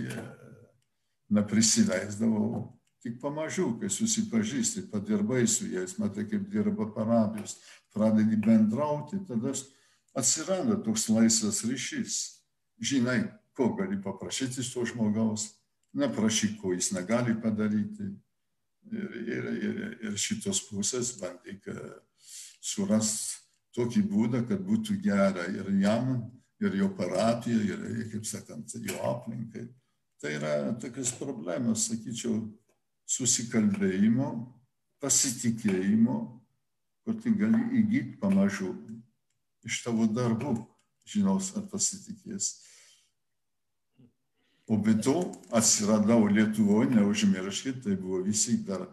neprisileisdavau. 1.31 2.70
Tik 3.01 3.17
pamažu, 3.17 3.72
kai 3.81 3.89
susipažįsti, 3.89 4.86
padirbai 4.91 5.48
su 5.50 5.65
jais, 5.72 5.96
matai, 5.98 6.27
kaip 6.29 6.43
dirba 6.53 6.86
parapijos, 6.93 7.55
pradedi 7.96 8.38
bendrauti, 8.38 9.17
tada 9.27 9.55
atsiranda 10.13 10.77
toks 10.86 11.08
laisvas 11.10 11.63
ryšys. 11.65 12.20
Žinai, 12.81 13.24
ko 13.62 13.75
gali 13.77 14.00
paprašyti 14.01 14.62
iš 14.62 14.74
to 14.74 14.86
žmogaus, 14.89 15.51
neprašyk, 15.94 16.58
ko 16.62 16.74
jis 16.74 16.91
negali 16.96 17.36
padaryti. 17.41 18.10
Ir, 18.91 19.12
ir, 19.30 19.48
ir, 19.62 19.82
ir 20.08 20.15
šitos 20.18 20.63
pusės 20.65 21.13
bandyk 21.20 21.68
surasti 22.65 23.38
tokį 23.77 24.01
būdą, 24.10 24.41
kad 24.50 24.63
būtų 24.65 24.98
gera 25.03 25.46
ir 25.53 25.70
jam, 25.80 26.15
ir 26.62 26.80
jo 26.80 26.89
parapijai, 26.98 27.62
ir, 27.70 27.84
kaip 28.12 28.25
sakant, 28.25 28.74
jo 28.82 28.98
aplinkai. 29.06 29.68
Tai 30.22 30.34
yra 30.34 30.56
tokios 30.82 31.13
problemos, 31.18 31.86
sakyčiau, 31.91 32.41
susikalbėjimo, 33.10 34.32
pasitikėjimo, 35.01 36.18
kur 37.06 37.22
tu 37.22 37.34
gali 37.38 37.62
įgyti 37.82 38.18
pamažu 38.22 38.74
iš 39.65 39.84
tavo 39.86 40.10
darbų, 40.10 40.58
žinos, 41.06 41.53
ar 41.58 41.70
pasitikės. 41.70 42.53
O 44.72 44.78
be 44.78 44.94
to 44.96 45.32
atsiradau 45.51 46.30
Lietuvoje, 46.32 46.90
neužmirškit, 46.96 47.82
tai 47.84 47.98
buvo 48.00 48.22
visi 48.24 48.56
dar, 48.63 48.86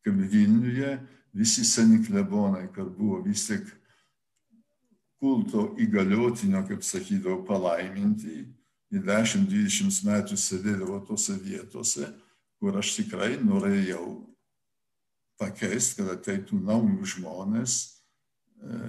kaip 0.00 0.16
Vilniuje, 0.32 0.94
visi 1.36 1.64
seni 1.64 1.98
klebonai, 2.06 2.70
kad 2.72 2.88
buvo 2.96 3.18
vis 3.20 3.44
tik 3.50 3.66
kulto 5.20 5.74
įgaliotinio, 5.82 6.62
kaip 6.68 6.80
sakydavo, 6.80 7.42
palaiminti. 7.44 8.46
Ir 8.94 9.04
10-20 9.04 10.06
metų 10.06 10.40
sėdėdavo 10.40 11.02
tose 11.04 11.36
vietose, 11.42 12.08
kur 12.56 12.78
aš 12.80 12.94
tikrai 13.02 13.34
norėjau 13.42 14.06
pakeisti, 15.36 16.00
kad 16.00 16.14
ateitų 16.16 16.62
naujų 16.64 17.12
žmonės. 17.16 17.76
E, 18.56 18.80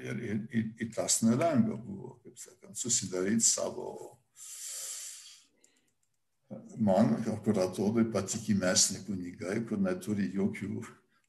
ir, 0.00 0.16
ir, 0.30 0.42
ir, 0.48 0.68
ir 0.80 0.92
tas 0.96 1.20
nelengva 1.26 1.76
buvo, 1.76 2.14
kaip 2.24 2.40
sakant, 2.40 2.78
susidaryti 2.80 3.44
savo, 3.44 4.13
man, 6.78 7.16
kur 7.44 7.58
atrodo 7.62 8.04
patikimesni 8.12 9.04
kunigai, 9.06 9.60
kur 9.68 9.80
neturi 9.80 10.30
jokių 10.34 10.82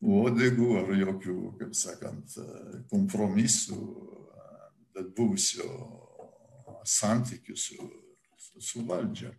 uodegų 0.06 0.70
ar 0.82 0.92
jokių, 1.00 1.38
kaip 1.60 1.76
sakant, 1.78 2.38
kompromisų, 2.92 3.80
bet 4.96 5.12
buvusio 5.18 5.70
santykių 6.86 7.58
su, 7.58 7.90
su 8.62 8.84
valdžia. 8.88 9.34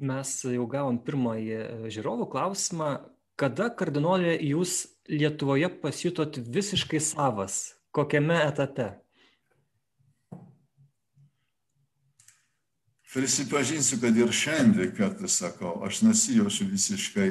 Mes 0.00 0.32
jau 0.48 0.64
gavom 0.70 0.96
pirmąjį 1.04 1.56
e, 1.60 1.90
žiūrovų 1.92 2.30
klausimą. 2.32 2.88
Kada 3.40 3.68
kardinolė 3.72 4.38
jūs 4.40 4.86
Lietuvoje 5.10 5.68
pasijutot 5.82 6.38
visiškai 6.54 7.00
savas? 7.04 7.74
Kokiame 7.92 8.38
etape? 8.46 8.94
Prisipažinsiu, 13.14 13.98
kad 14.00 14.16
ir 14.16 14.30
šiandien 14.32 14.92
kartais 14.94 15.34
sakau, 15.40 15.80
aš 15.82 16.02
nesijaučiu 16.06 16.68
visiškai 16.70 17.30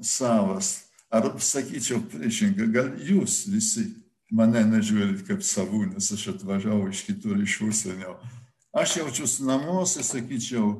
savas. 0.00 0.86
Ar 1.10 1.26
sakyčiau 1.42 2.00
priešingai, 2.08 2.68
gal 2.72 2.92
jūs 3.02 3.42
visi 3.50 3.88
mane 4.32 4.62
nežiūrit 4.70 5.24
kaip 5.26 5.42
savų, 5.44 5.82
nes 5.90 6.12
aš 6.14 6.28
atvažiavau 6.36 6.88
iš 6.88 7.02
kitur, 7.08 7.40
iš 7.42 7.58
užsienio. 7.66 8.14
Aš 8.72 9.00
jaučiuosi 9.00 9.44
namuose, 9.44 10.04
sakyčiau, 10.06 10.70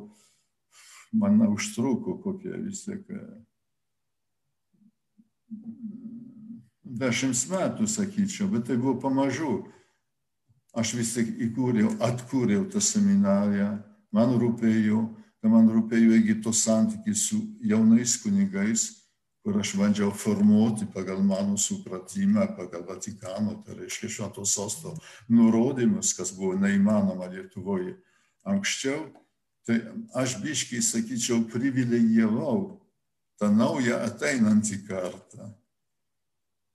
man 1.12 1.42
užtruko 1.50 2.14
kokie 2.22 2.54
vis 2.62 2.84
tiek 2.86 3.02
dešimt 6.84 7.44
metų, 7.50 7.90
sakyčiau, 7.90 8.48
bet 8.54 8.68
tai 8.70 8.78
buvo 8.78 8.96
pamažu. 9.02 9.58
Aš 10.70 10.94
vis 10.94 11.16
tik 11.16 11.32
įkūriau, 11.48 11.96
atkūriau 12.06 12.62
tą 12.70 12.78
seminariją, 12.78 13.72
man 14.14 14.34
rūpėjo, 14.40 15.02
man 15.48 15.68
rūpėjo 15.72 16.40
tos 16.44 16.64
santykiai 16.66 17.16
su 17.16 17.40
jaunais 17.64 18.16
kunigais, 18.22 18.88
kur 19.40 19.56
aš 19.60 19.72
bandžiau 19.80 20.10
formuoti 20.12 20.84
pagal 20.92 21.22
mano 21.24 21.56
supratimą, 21.56 22.50
pagal 22.56 22.84
Vatikano, 22.84 23.56
tai 23.64 23.78
reiškia 23.78 24.10
švento 24.12 24.44
sosto 24.44 24.92
nurodymus, 25.32 26.12
kas 26.16 26.34
buvo 26.36 26.58
neįmanoma 26.60 27.30
Lietuvoje 27.32 27.96
anksčiau, 28.44 29.08
tai 29.64 29.80
aš 30.16 30.36
biškai, 30.42 30.82
sakyčiau, 30.84 31.46
privilegijavau 31.48 32.80
tą 33.40 33.48
naują 33.54 34.02
ateinantį 34.04 34.82
kartą. 34.88 35.48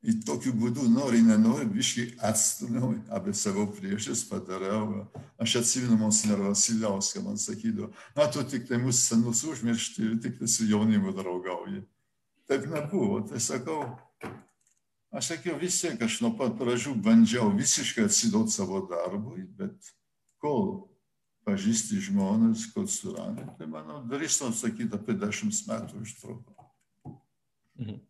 Ir 0.06 0.20
tokiu 0.22 0.52
būdu, 0.54 0.86
nori, 0.94 1.24
nenori, 1.26 1.66
biškai 1.66 2.06
atstumiau, 2.30 2.92
apie 3.10 3.34
savo 3.34 3.66
priešus 3.74 4.22
padariau. 4.30 5.08
Aš 5.42 5.58
atsimenu 5.64 5.98
Monsignor 5.98 6.44
Vasiliauską, 6.52 7.24
man 7.26 7.42
sakydavo, 7.42 7.90
na, 8.14 8.30
tu 8.30 8.46
tik 8.46 8.68
tai 8.70 8.78
mūsų 8.84 9.02
senus 9.02 9.42
užmiršti 9.50 10.06
ir 10.06 10.16
tik 10.22 10.38
tai 10.40 10.52
su 10.52 10.70
jaunimu 10.70 11.16
draugauji 11.18 11.82
taip 12.48 12.66
nebuvo. 12.70 13.22
Tai 13.28 13.40
sakau, 13.40 13.84
aš 15.12 15.34
sakiau 15.34 15.60
vis 15.60 15.80
tiek, 15.82 16.02
aš 16.02 16.20
nuo 16.24 16.34
pat 16.40 16.58
pradžių 16.60 16.96
bandžiau 17.06 17.52
visiškai 17.56 18.08
atsidoti 18.10 18.56
savo 18.56 18.84
darbui, 18.90 19.46
bet 19.58 19.94
kol 20.42 20.88
pažįsti 21.46 22.02
žmonės, 22.08 22.70
kol 22.74 22.88
surandi, 22.90 23.46
tai 23.58 23.70
manau, 23.70 24.02
drįstu 24.10 24.50
atsakyti 24.50 24.98
apie 24.98 25.18
dešimt 25.22 25.62
metų 25.70 26.02
užtruko. 26.02 26.70
Mhm. 27.82 28.02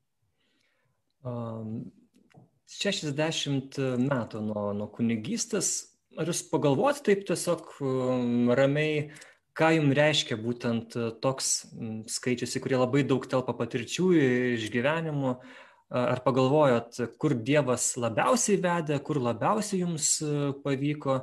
Um, 1.25 1.77
60 2.70 3.77
metų 4.01 4.41
nuo, 4.41 4.65
nuo 4.74 4.88
kunigystės, 4.94 5.91
ar 6.17 6.29
jūs 6.29 6.44
pagalvojate 6.50 7.03
taip 7.05 7.25
tiesiog 7.27 7.75
ramiai, 8.58 9.10
ką 9.55 9.70
jums 9.77 9.96
reiškia 9.96 10.38
būtent 10.41 10.98
toks 11.24 11.51
skaičius, 12.12 12.58
į 12.58 12.63
kurį 12.63 12.82
labai 12.82 13.03
daug 13.08 13.25
telpa 13.29 13.55
patirčių, 13.55 14.10
išgyvenimų, 14.58 15.36
ar 15.96 16.22
pagalvojot, 16.25 16.98
kur 17.22 17.38
Dievas 17.38 17.94
labiausiai 18.01 18.58
vedė, 18.62 18.98
kur 19.05 19.22
labiausiai 19.22 19.84
jums 19.84 20.17
pavyko, 20.65 21.22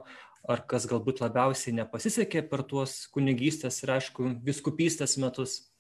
ar 0.49 0.63
kas 0.71 0.87
galbūt 0.91 1.21
labiausiai 1.23 1.75
nepasisekė 1.83 2.47
per 2.51 2.65
tuos 2.71 3.03
kunigystės 3.13 3.83
ir, 3.83 3.97
aišku, 3.99 4.31
viskupystės 4.47 5.19
metus? 5.23 5.72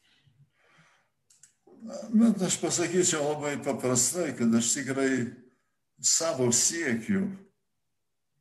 Bet 1.82 2.42
aš 2.46 2.60
pasakyčiau 2.62 3.32
labai 3.32 3.56
paprastai, 3.62 4.30
kad 4.38 4.54
aš 4.54 4.68
tikrai 4.76 5.14
savo 6.02 6.52
siekiu, 6.54 7.24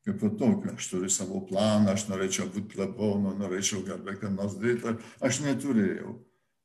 kaip 0.05 0.21
tokio, 0.38 0.75
aš 0.75 0.89
turiu 0.91 1.10
savo 1.10 1.41
planą, 1.50 1.95
aš 1.95 2.05
norėčiau 2.10 2.50
būti 2.53 2.75
klebonu, 2.75 3.33
norėčiau 3.38 3.81
garbę 3.86 4.17
ką 4.21 4.29
nors 4.36 4.57
daryti, 4.62 4.93
aš 5.21 5.41
neturėjau. 5.45 6.19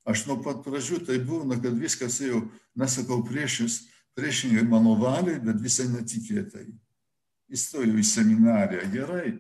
Aš 0.06 0.26
nuo 0.28 0.36
pat 0.44 0.60
pradžių 0.62 1.00
tai 1.08 1.16
būna, 1.18 1.58
kad 1.62 1.74
viskas 1.80 2.20
jau, 2.22 2.44
nesakau 2.78 3.24
priešis, 3.26 3.80
priešingai 4.16 4.62
mano 4.68 4.94
valiai, 5.00 5.40
bet 5.42 5.58
visai 5.64 5.88
netikėtai. 5.90 6.68
Įstojau 7.52 7.96
į 7.98 8.04
seminariją 8.06 8.86
gerai, 8.92 9.32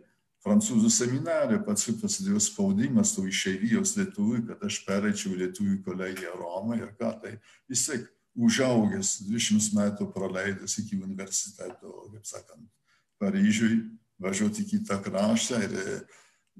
prancūzų 0.46 0.90
seminarė, 0.94 1.58
paskui 1.66 1.96
prasidėjo 1.98 2.40
spaudimas 2.44 3.16
tų 3.16 3.26
išeivijos 3.32 3.96
lietuvių, 3.98 4.44
kad 4.50 4.62
aš 4.68 4.78
pereičiau 4.86 5.34
lietuvių 5.40 5.80
kolegiją 5.86 6.36
Romą 6.38 6.78
ir 6.78 6.92
ką 7.00 7.10
tai 7.22 7.32
vis 7.70 7.86
tiek 7.88 8.06
užaugęs, 8.36 9.16
20 9.26 9.74
metų 9.74 10.10
praleidęs 10.14 10.76
iki 10.82 11.00
universiteto, 11.00 11.92
kaip 12.12 12.28
sakant, 12.28 12.68
Paryžiui, 13.16 13.80
važiuoti 14.20 14.62
į 14.62 14.68
kitą 14.74 14.98
kraštą 15.04 15.60
ir 15.64 15.76
e, 15.80 15.94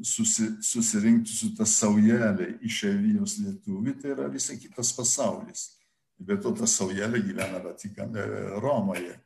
susi, 0.00 0.48
susirinkti 0.64 1.34
su 1.36 1.50
tą 1.56 1.66
saujelė 1.68 2.54
išeivijos 2.64 3.36
lietuvių, 3.44 3.92
tai 4.00 4.14
yra 4.14 4.30
visai 4.32 4.56
kitas 4.60 4.94
pasaulis. 4.96 5.68
Bet 6.16 6.40
to 6.42 6.54
ta 6.56 6.64
saujelė 6.64 7.20
gyvena 7.20 7.60
Vatikane, 7.60 8.24
Romoje. 8.64 9.18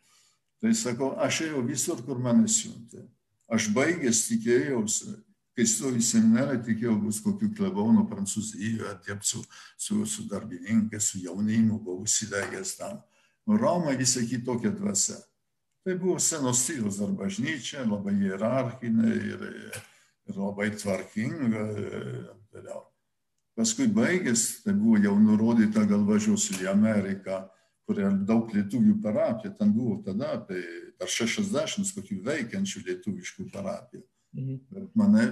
Tai 0.61 0.75
sakau, 0.75 1.13
aš 1.23 1.45
ėjau 1.47 1.63
visur, 1.69 2.03
kur 2.05 2.19
mane 2.19 2.51
siuntė. 2.51 3.07
Aš 3.51 3.67
baigęs 3.75 4.27
tikėjausi, 4.29 5.17
kai 5.59 5.67
stojau 5.67 5.99
į 5.99 6.05
seminarą, 6.07 6.59
tikėjau 6.63 6.95
bus 7.03 7.19
kokių 7.25 7.51
klebonų 7.59 8.07
Prancūzijoje, 8.11 8.93
dirbti 9.07 9.33
su, 9.33 9.43
su, 9.75 10.05
su 10.07 10.27
darbininkais, 10.31 11.11
su 11.11 11.23
jaunimu, 11.25 11.81
buvau 11.83 12.07
įsilegęs 12.07 12.77
tam. 12.79 13.01
Roma 13.51 13.97
visai 13.99 14.29
kitokia 14.31 14.71
dvasia. 14.71 15.19
Tai 15.83 15.97
buvo 15.99 16.19
senos 16.23 16.61
stilius 16.63 17.01
dar 17.01 17.11
bažnyčia, 17.17 17.83
labai 17.89 18.15
hierarchinė 18.21 19.15
ir, 19.33 19.45
ir 20.29 20.39
labai 20.39 20.71
tvarkinga. 20.77 21.65
Vėliau. 22.55 22.85
Paskui 23.59 23.89
baigęs, 23.91 24.63
tai 24.65 24.77
buvo 24.79 25.01
jau 25.03 25.17
nurodyta, 25.19 25.83
gal 25.89 26.05
važiuosiu 26.07 26.61
į 26.63 26.71
Ameriką 26.71 27.43
kur 27.89 27.99
yra 27.99 28.11
daug 28.27 28.51
lietuvių 28.55 28.97
parapijų, 29.03 29.55
ten 29.59 29.73
buvo 29.75 29.99
tada 30.07 30.35
apie 30.39 30.61
per 31.01 31.11
60 31.11 31.95
kokių 31.97 32.19
veikiančių 32.27 32.83
lietuviškų 32.89 33.49
parapijų. 33.55 34.03
Mhm. 34.37 34.59
Bet 34.71 34.99
mane 34.99 35.25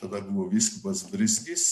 tada 0.00 0.20
buvo 0.20 0.48
viskupas 0.52 1.02
Briskis, 1.10 1.64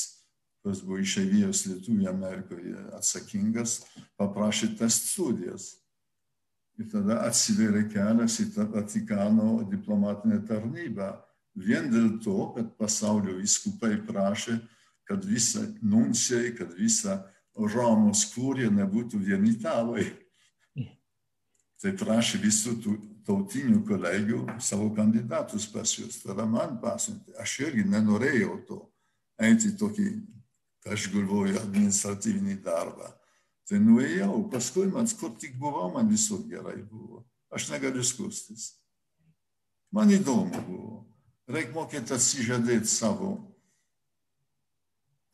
kuris 0.63 0.81
buvo 0.85 0.99
išeivijos 1.03 1.67
lietuvių 1.69 2.09
Amerikoje 2.11 2.81
atsakingas, 2.99 3.83
paprašė 4.19 4.73
test 4.81 5.13
studijas. 5.13 5.71
Ir 6.79 6.91
tada 6.93 7.23
atsiverė 7.27 7.89
kelias 7.91 8.39
į 8.43 8.53
tą 8.55 8.69
Vatikano 8.71 9.65
diplomatinę 9.71 10.39
tarnybą. 10.47 11.13
Vien 11.59 11.89
dėl 11.91 12.19
to, 12.23 12.53
kad 12.55 12.69
pasaulio 12.79 13.35
viskupai 13.41 13.97
prašė, 14.07 14.61
kad 15.09 15.25
visa 15.27 15.65
nuncijai, 15.83 16.53
kad 16.55 16.75
visa 16.79 17.17
Romos 17.59 18.25
kūrė 18.33 18.71
nebūtų 18.71 19.21
vien 19.27 19.45
italai. 19.51 20.07
Tai 21.79 21.93
prašė 21.99 22.41
visų 22.43 22.75
tų 22.83 22.95
tautinių 23.27 23.83
kolegių 23.87 24.41
savo 24.63 24.89
kandidatus 24.95 25.69
pas 25.71 25.91
juos. 25.95 26.19
Tada 26.23 26.47
man 26.47 26.79
pasiuntė. 26.83 27.37
Aš 27.39 27.59
irgi 27.67 27.85
nenorėjau 27.87 28.57
to 28.67 28.79
eiti 29.39 29.75
tokį, 29.79 30.09
aš 30.89 31.11
galvoju, 31.13 31.59
administratyvinį 31.61 32.59
darbą. 32.65 33.13
Tai 33.69 33.79
nuėjau, 33.85 34.33
paskui 34.49 34.87
man, 34.89 35.07
kur 35.21 35.35
tik 35.37 35.59
buvau, 35.61 35.91
man 35.93 36.09
visur 36.09 36.41
gerai 36.49 36.79
buvo. 36.81 37.27
Aš 37.53 37.69
negaliu 37.75 38.03
skustis. 38.05 38.73
Man 39.93 40.11
įdomu 40.13 40.63
buvo. 40.65 40.97
Reikia 41.49 41.73
mokėti 41.77 42.13
atsižadėti 42.17 42.89
savo, 42.89 43.31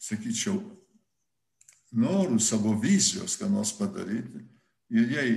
sakyčiau, 0.03 0.61
norų, 1.95 2.39
savo 2.43 2.75
vizijos, 2.81 3.39
ką 3.41 3.49
nors 3.51 3.73
padaryti. 3.79 4.43
Ir 4.95 5.11
jei 5.15 5.35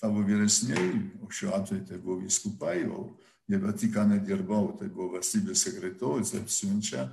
tavo 0.00 0.22
vyresniai, 0.26 1.02
o 1.22 1.30
šiuo 1.30 1.54
atveju 1.56 1.86
tai 1.88 1.98
buvo 1.98 2.20
viskupai, 2.22 2.82
o 2.88 3.08
jie 3.48 3.58
Vatikane 3.62 4.20
dirbau, 4.24 4.72
tai 4.78 4.90
buvo 4.92 5.16
valstybės 5.16 5.64
sekretorius, 5.66 6.34
taip 6.34 6.50
siunčia, 6.52 7.08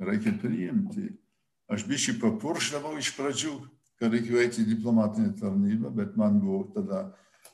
reikia 0.00 0.32
priimti. 0.40 1.10
Aš 1.70 1.84
biškai 1.86 2.18
papuršdavau 2.22 2.96
iš 2.98 3.12
pradžių, 3.18 3.56
kad 4.00 4.14
reikėjo 4.14 4.40
eiti 4.42 4.64
į 4.64 4.70
diplomatinę 4.74 5.34
tarnybą, 5.38 5.92
bet 5.94 6.16
man 6.18 6.40
buvo 6.42 6.64
tada 6.74 7.10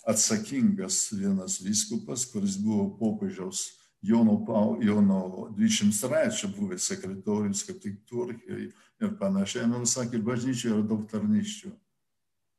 atsakingas 0.07 1.09
vienas 1.16 1.59
viskupas, 1.64 2.25
kuris 2.31 2.55
buvo 2.62 2.87
popiežiaus 3.01 3.73
Jono, 4.07 4.37
Jono 4.83 5.21
23 5.57 6.53
buvęs 6.57 6.90
sekretorius, 6.92 7.64
kaip 7.66 7.81
tik 7.83 7.99
Turkijoje 8.09 8.71
ir 9.03 9.16
panašiai. 9.21 9.66
Man 9.71 9.87
sakė, 9.88 10.21
bažnyčioje 10.25 10.75
yra 10.75 10.87
daug 10.87 11.07
tarnyščių. 11.11 11.73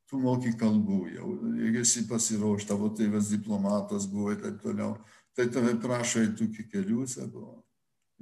Tu 0.08 0.20
moki 0.24 0.54
kalbų 0.56 1.00
jau, 1.12 1.30
jeigu 1.60 1.82
esi 1.84 2.06
pasiruošęs, 2.08 2.68
tavo 2.70 2.88
tėvas 2.96 3.32
diplomatas 3.34 4.06
buvo 4.08 4.32
ir 4.32 4.40
taip 4.40 4.62
toliau, 4.64 4.94
tai 5.36 5.50
tave 5.52 5.74
prašo 5.84 6.24
į 6.24 6.30
tų 6.40 6.48
kelių, 6.72 7.02
sako, 7.12 7.58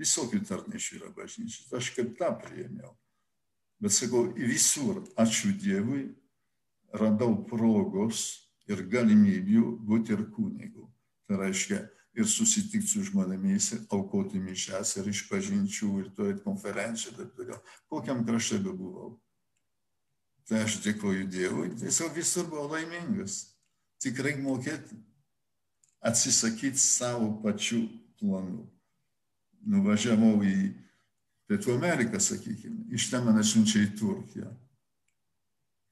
visokių 0.02 0.42
tarnyščių 0.50 0.98
yra 1.00 1.12
bažnyčios. 1.16 1.74
Aš 1.78 1.92
kaip 1.96 2.16
tą 2.18 2.32
priėmiau. 2.42 2.96
Bet 3.82 3.94
sakau, 3.94 4.26
visur, 4.34 5.04
ačiū 5.20 5.52
Dievui, 5.62 6.08
radau 6.96 7.36
progos 7.50 8.24
ir 8.72 8.82
galimybių 8.90 9.66
būti 9.86 10.16
ir 10.16 10.26
kunigu. 10.34 10.88
Tai 11.28 11.40
reiškia, 11.42 11.84
ir 12.16 12.28
susitikti 12.30 12.88
su 12.88 13.04
žmonėmis, 13.10 13.72
aukoti 13.94 14.40
mišes 14.40 14.96
ir 15.00 15.10
išpažinčių 15.12 15.90
ir 16.02 16.12
turėti 16.16 16.44
konferenciją 16.46 17.12
ir 17.12 17.18
taip 17.20 17.34
toliau. 17.40 17.60
Kokiam 17.92 18.24
krašte 18.28 18.60
be 18.64 18.72
buvau. 18.76 19.16
Tai 20.46 20.62
aš 20.64 20.80
dėkoju 20.86 21.26
Dievui, 21.32 21.74
tiesiog 21.82 22.14
visur 22.16 22.48
buvau 22.50 22.70
laimingas. 22.76 23.56
Tikrai 24.04 24.36
mokėti 24.40 24.98
atsisakyti 26.06 26.80
savo 26.80 27.32
pačių 27.44 27.82
planų. 28.22 28.64
Nuvažiavau 29.66 30.38
į 30.46 30.58
Pietų 31.50 31.76
Ameriką, 31.76 32.20
sakykime, 32.22 32.88
iš 32.98 33.10
ten 33.12 33.26
mane 33.26 33.44
siunčia 33.46 33.84
į 33.86 33.92
Turkiją 34.00 34.50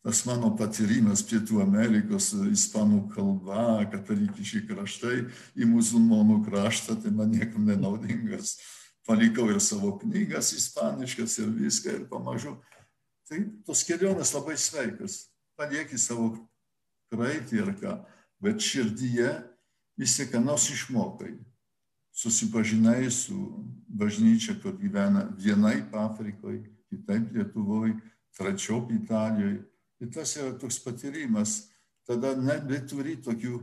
tas 0.03 0.25
mano 0.27 0.51
patyrimas 0.59 1.23
Pietų 1.23 1.61
Amerikos, 1.63 2.33
ispanų 2.51 3.05
kalba, 3.13 3.85
katalikiški 3.93 4.65
kraštai 4.67 5.21
į 5.55 5.67
musulmonų 5.71 6.41
kraštą, 6.49 6.97
tai 6.99 7.13
man 7.15 7.31
niekam 7.31 7.63
nenaudingas. 7.69 8.57
Palikau 9.07 9.47
ir 9.51 9.61
savo 9.63 9.95
knygas 10.01 10.51
ispaniškas 10.55 11.37
ir 11.39 11.55
viską 11.55 11.95
ir 11.95 12.03
pamažu. 12.11 12.57
Tai 13.27 13.39
tos 13.67 13.83
kelionės 13.87 14.35
labai 14.35 14.57
sveikas. 14.59 15.29
Palieki 15.59 15.99
savo 15.99 16.33
praeitį 17.11 17.59
ir 17.61 17.73
ką, 17.79 17.97
bet 18.43 18.63
širdyje 18.63 19.31
vis 19.99 20.15
tiek 20.17 20.31
ką 20.33 20.43
nors 20.43 20.67
išmokai. 20.71 21.37
Susipažinai 22.13 23.07
su 23.11 23.37
bažnyčia, 23.87 24.59
kur 24.61 24.75
gyvena 24.77 25.29
vienaip 25.39 25.95
Afrikoje, 25.97 26.67
kitaip 26.91 27.31
Lietuvoje, 27.33 27.95
trečiop 28.37 28.91
Italijoje 28.93 29.63
Ir 30.01 30.11
tas 30.13 30.35
yra 30.39 30.53
toks 30.59 30.79
patyrimas, 30.83 31.69
tada 32.07 32.33
nebeturi 32.35 33.15
tokių 33.23 33.57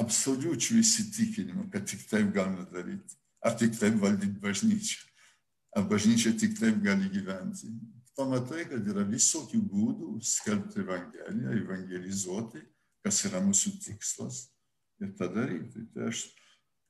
absoliučių 0.00 0.78
įsitikinimų, 0.80 1.68
kad 1.72 1.86
tik 1.88 2.04
taip 2.08 2.32
galima 2.34 2.64
daryti. 2.72 3.18
Ar 3.42 3.56
tik 3.58 3.74
taip 3.76 3.98
valdyti 4.00 4.40
bažnyčią. 4.40 5.02
Ar 5.76 5.84
bažnyčia 5.88 6.32
tik 6.38 6.54
taip 6.58 6.78
gali 6.84 7.10
gyventi. 7.12 7.70
Pamatai, 8.16 8.66
kad 8.68 8.86
yra 8.92 9.04
visokių 9.08 9.60
būdų 9.72 10.14
skelbti 10.24 10.82
Evangeliją, 10.82 11.54
evangelizuoti, 11.62 12.60
kas 13.02 13.22
yra 13.28 13.40
mūsų 13.42 13.72
tikslas 13.82 14.44
ir 15.00 15.14
tą 15.16 15.30
daryti. 15.32 15.86
Tai 15.94 16.10
aš, 16.10 16.26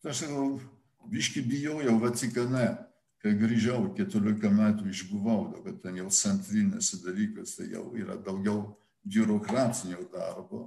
tai 0.02 0.10
aš 0.12 0.24
sakau, 0.24 0.48
biški 1.10 1.44
bijojau 1.46 1.94
Vatikane 2.02 2.66
kai 3.22 3.36
grįžau, 3.38 3.86
14 3.96 4.50
metų 4.50 4.88
išbuvau, 4.90 5.52
kad 5.62 5.78
ten 5.84 6.00
jau 6.00 6.08
centrinėse 6.10 6.98
dalykas, 7.04 7.56
tai 7.58 7.68
jau 7.70 7.86
yra 7.98 8.16
daugiau 8.18 8.72
biurokratinio 9.06 10.02
darbo. 10.12 10.66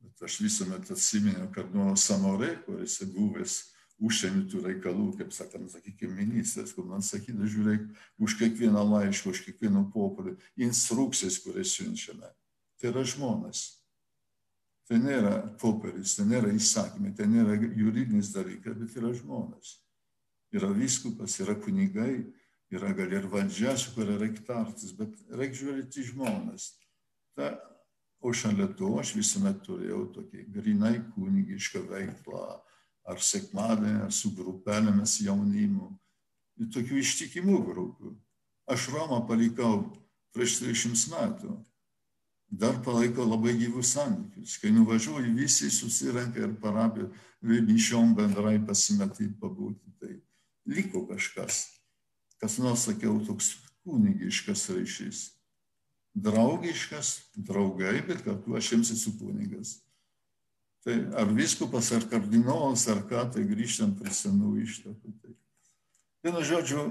Bet 0.00 0.22
aš 0.24 0.38
visuomet 0.44 0.88
atsimenu, 0.94 1.50
kad 1.52 1.74
nuo 1.74 1.92
Samorė, 1.98 2.54
kuris 2.64 3.00
buvęs 3.12 3.58
užsienio 4.00 4.46
tų 4.48 4.62
reikalų, 4.64 5.10
kaip 5.18 5.34
sakant, 5.36 5.68
sakykime, 5.74 6.14
ministras, 6.22 6.72
kur 6.72 6.86
man 6.88 7.04
sakydavo, 7.04 7.50
žiūrėk, 7.52 7.84
už 8.22 8.38
kiekvieną 8.40 8.86
laišką, 8.94 9.34
už 9.34 9.42
kiekvieną 9.48 9.84
populį, 9.92 10.38
instrukcijas, 10.64 11.36
kurias 11.44 11.74
siunčiame. 11.76 12.30
Tai 12.80 12.94
yra 12.94 13.04
žmonės. 13.04 13.66
Tai 14.88 15.02
nėra 15.02 15.34
popierius, 15.60 16.16
tai 16.16 16.24
nėra 16.30 16.54
įsakymai, 16.56 17.12
tai 17.14 17.28
nėra 17.30 17.58
juridinis 17.60 18.32
dalykas, 18.32 18.78
bet 18.80 18.96
yra 18.96 19.12
žmonės. 19.14 19.76
Yra 20.50 20.70
viskupas, 20.74 21.36
yra 21.42 21.54
kunigai, 21.60 22.24
yra 22.74 22.90
gal 22.94 23.12
ir 23.12 23.26
valdžia, 23.30 23.76
su 23.78 23.94
kuria 23.94 24.18
reikia 24.18 24.46
tartis, 24.46 24.94
bet 24.98 25.14
reikia 25.30 25.60
žiūrėti 25.60 26.06
žmonės. 26.10 26.72
Ta, 27.38 27.52
o 28.20 28.32
šalia 28.34 28.66
to 28.78 28.90
aš 29.00 29.14
visuomet 29.18 29.62
turėjau 29.66 30.04
tokį 30.16 30.46
grinai 30.54 30.96
kunigišką 31.14 31.84
veiklą, 31.90 32.58
ar 33.10 33.22
sekmadienį, 33.24 34.04
ar 34.06 34.12
su 34.14 34.32
grupelėmis 34.36 35.20
jaunimų. 35.24 35.88
Ir 36.60 36.70
tokių 36.74 37.00
ištikimų 37.00 37.62
grupių. 37.70 38.14
Aš 38.70 38.90
Romą 38.94 39.22
palikau 39.26 39.86
prieš 40.34 40.60
30 40.60 41.10
metų. 41.14 41.56
Dar 42.50 42.80
palaikau 42.82 43.24
labai 43.26 43.54
gyvus 43.58 43.94
santykius. 43.94 44.56
Kai 44.58 44.72
nuvažiuoju, 44.74 45.30
visi 45.38 45.70
susirenka 45.70 46.42
ir 46.42 46.56
parapija 46.60 47.06
mišiom 47.42 48.14
bendrai 48.18 48.58
pasimatyti, 48.66 49.36
pabūti. 49.40 49.94
Tai 50.02 50.16
liko 50.70 51.04
kažkas. 51.08 51.66
Kas 52.40 52.56
nors 52.62 52.86
sakiau, 52.88 53.18
toks 53.26 53.56
kunigiškas 53.84 54.68
ryšys. 54.76 55.20
Draugiškas, 56.14 57.12
draugai, 57.36 58.00
bet 58.06 58.24
kartu 58.24 58.56
aš 58.58 58.72
jiems 58.72 58.90
esu 58.94 59.12
kunigas. 59.18 59.78
Tai 60.84 60.96
ar 61.20 61.28
viskupas, 61.36 61.90
ar 61.92 62.06
kardinolas, 62.08 62.86
ar 62.88 63.02
ką, 63.06 63.26
tai 63.34 63.44
grįžtant 63.46 63.98
prie 64.00 64.12
senų 64.16 64.54
ištakų. 64.64 65.12
Tai. 65.20 65.34
Vienu 66.24 66.44
žodžiu, 66.48 66.86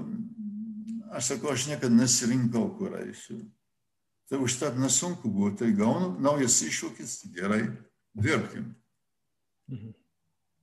aš 1.10 1.32
sakau, 1.32 1.50
aš 1.52 1.66
niekada 1.72 1.92
nesirinkau, 1.94 2.68
kur 2.78 2.94
eisiu. 3.00 3.40
Tai 4.30 4.38
užtat 4.46 4.78
nesunku 4.78 5.26
buvo, 5.26 5.50
tai 5.58 5.72
gaunu 5.74 6.14
naujas 6.22 6.60
iššūkis, 6.62 7.16
gerai, 7.34 7.64
dirbkim. 8.14 8.70
Mhm. 9.70 9.92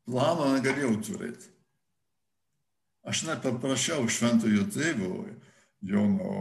Plano 0.08 0.53
negalėjau 0.56 0.95
turėti. 1.03 1.51
Aš 3.08 3.24
net 3.24 3.43
paprašiau 3.46 4.08
šventojo 4.12 4.65
tėvo 4.74 5.12
Jono 5.88 6.32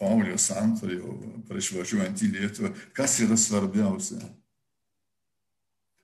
Paulius 0.00 0.48
antrojo 0.56 1.16
prieš 1.48 1.72
važiuojant 1.76 2.22
į 2.24 2.30
Lietuvą, 2.32 2.70
kas 2.96 3.18
yra 3.24 3.36
svarbiausia. 3.40 4.20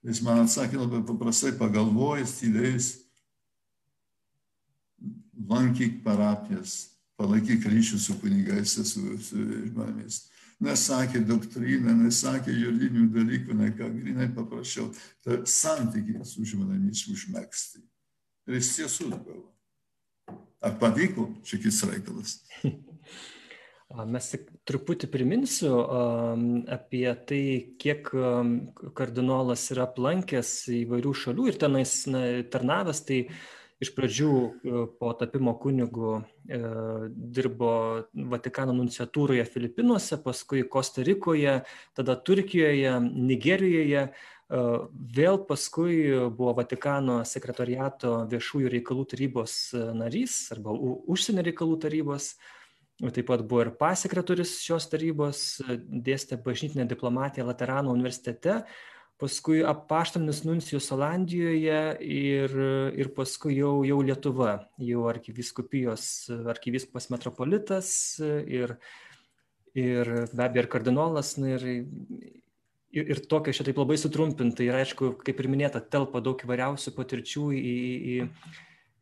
Jis 0.03 0.21
man 0.25 0.43
atsakė 0.43 0.81
labai 0.81 1.01
paprastai, 1.07 1.53
pagalvojęs, 1.57 2.35
tylėjęs, 2.41 2.89
lankyk 5.49 6.01
parapijas, 6.05 6.75
palaikyk 7.21 7.69
ryšį 7.71 8.01
su 8.03 8.17
kunigais, 8.21 8.75
su, 8.77 9.05
su 9.23 9.47
žmonėmis. 9.69 10.25
Nesakė 10.63 11.23
doktriną, 11.27 11.95
nesakė 12.05 12.53
juridinių 12.55 13.07
dalykų, 13.15 13.57
ne 13.59 13.71
ką, 13.79 13.89
grinai 13.95 14.29
paprašiau, 14.35 14.91
tą 15.25 15.41
santykį 15.49 16.21
su 16.27 16.45
žmonėmis 16.53 17.07
užmėgsti. 17.11 17.83
Ir 18.51 18.59
jis 18.59 18.75
tiesų 18.77 19.11
buvo. 19.15 19.52
Ar 20.63 20.79
pavyko, 20.79 21.29
kis 21.43 21.83
reikalas. 21.91 22.39
Mes 24.09 24.29
tik 24.33 24.47
truputį 24.65 25.09
priminsiu 25.13 25.75
apie 26.73 27.05
tai, 27.29 27.43
kiek 27.83 28.09
kardinolas 28.97 29.67
yra 29.75 29.85
aplankęs 29.85 30.53
įvairių 30.79 31.13
šalių 31.25 31.49
ir 31.51 31.59
tenais 31.61 31.93
na, 32.09 32.23
tarnavęs. 32.49 33.03
Tai 33.09 33.19
iš 33.83 33.91
pradžių 33.97 34.33
e, 34.33 34.83
po 35.01 35.11
tapimo 35.19 35.57
kunigu 35.61 36.15
e, 36.47 36.61
dirbo 37.37 37.73
Vatikano 38.33 38.75
nunciatūroje 38.79 39.45
Filipinuose, 39.51 40.21
paskui 40.23 40.63
Kostarikoje, 40.71 41.59
tada 41.99 42.17
Turkijoje, 42.17 42.95
Nigerijoje. 43.03 44.07
E, 44.53 44.63
vėl 45.19 45.41
paskui 45.49 45.99
buvo 46.29 46.57
Vatikano 46.61 47.23
sekretoriato 47.29 48.23
viešųjų 48.33 48.73
reikalų 48.77 49.07
tarybos 49.15 49.61
narys 49.97 50.43
arba 50.53 50.75
užsienio 50.77 51.47
reikalų 51.49 51.81
tarybos 51.87 52.35
Taip 53.03 53.27
pat 53.27 53.41
buvo 53.43 53.65
ir 53.65 53.73
pasekretorius 53.75 54.61
šios 54.63 54.85
tarybos, 54.93 55.39
dėstė 56.07 56.37
bažnytinę 56.45 56.85
diplomatiją 56.87 57.49
Laterano 57.49 57.91
universitete, 57.91 58.61
paskui 59.19 59.65
apaštalinis 59.67 60.45
nuncijus 60.47 60.87
Olandijoje 60.95 61.81
ir, 62.07 62.55
ir 62.95 63.11
paskui 63.17 63.57
jau, 63.57 63.81
jau 63.87 63.99
Lietuva, 64.07 64.53
jau 64.79 65.09
arkiviskupijos, 65.11 66.05
arkiviskupas 66.55 67.11
metropolitas 67.11 67.91
ir, 68.23 68.77
ir 69.75 70.15
be 70.31 70.47
abejo 70.47 70.63
ir 70.63 70.71
kardinolas. 70.77 71.35
Na, 71.43 71.57
ir, 71.57 71.67
ir, 72.93 73.09
ir 73.15 73.23
tokia 73.31 73.55
šitai 73.57 73.75
labai 73.77 73.99
sutrumpinta 74.01 74.65
ir 74.65 74.79
aišku, 74.79 75.15
kaip 75.25 75.43
ir 75.43 75.51
minėta, 75.53 75.83
telpa 75.83 76.23
daug 76.25 76.41
įvairiausių 76.45 76.95
patirčių 76.97 77.49
į, 77.57 77.75
į, 78.15 78.17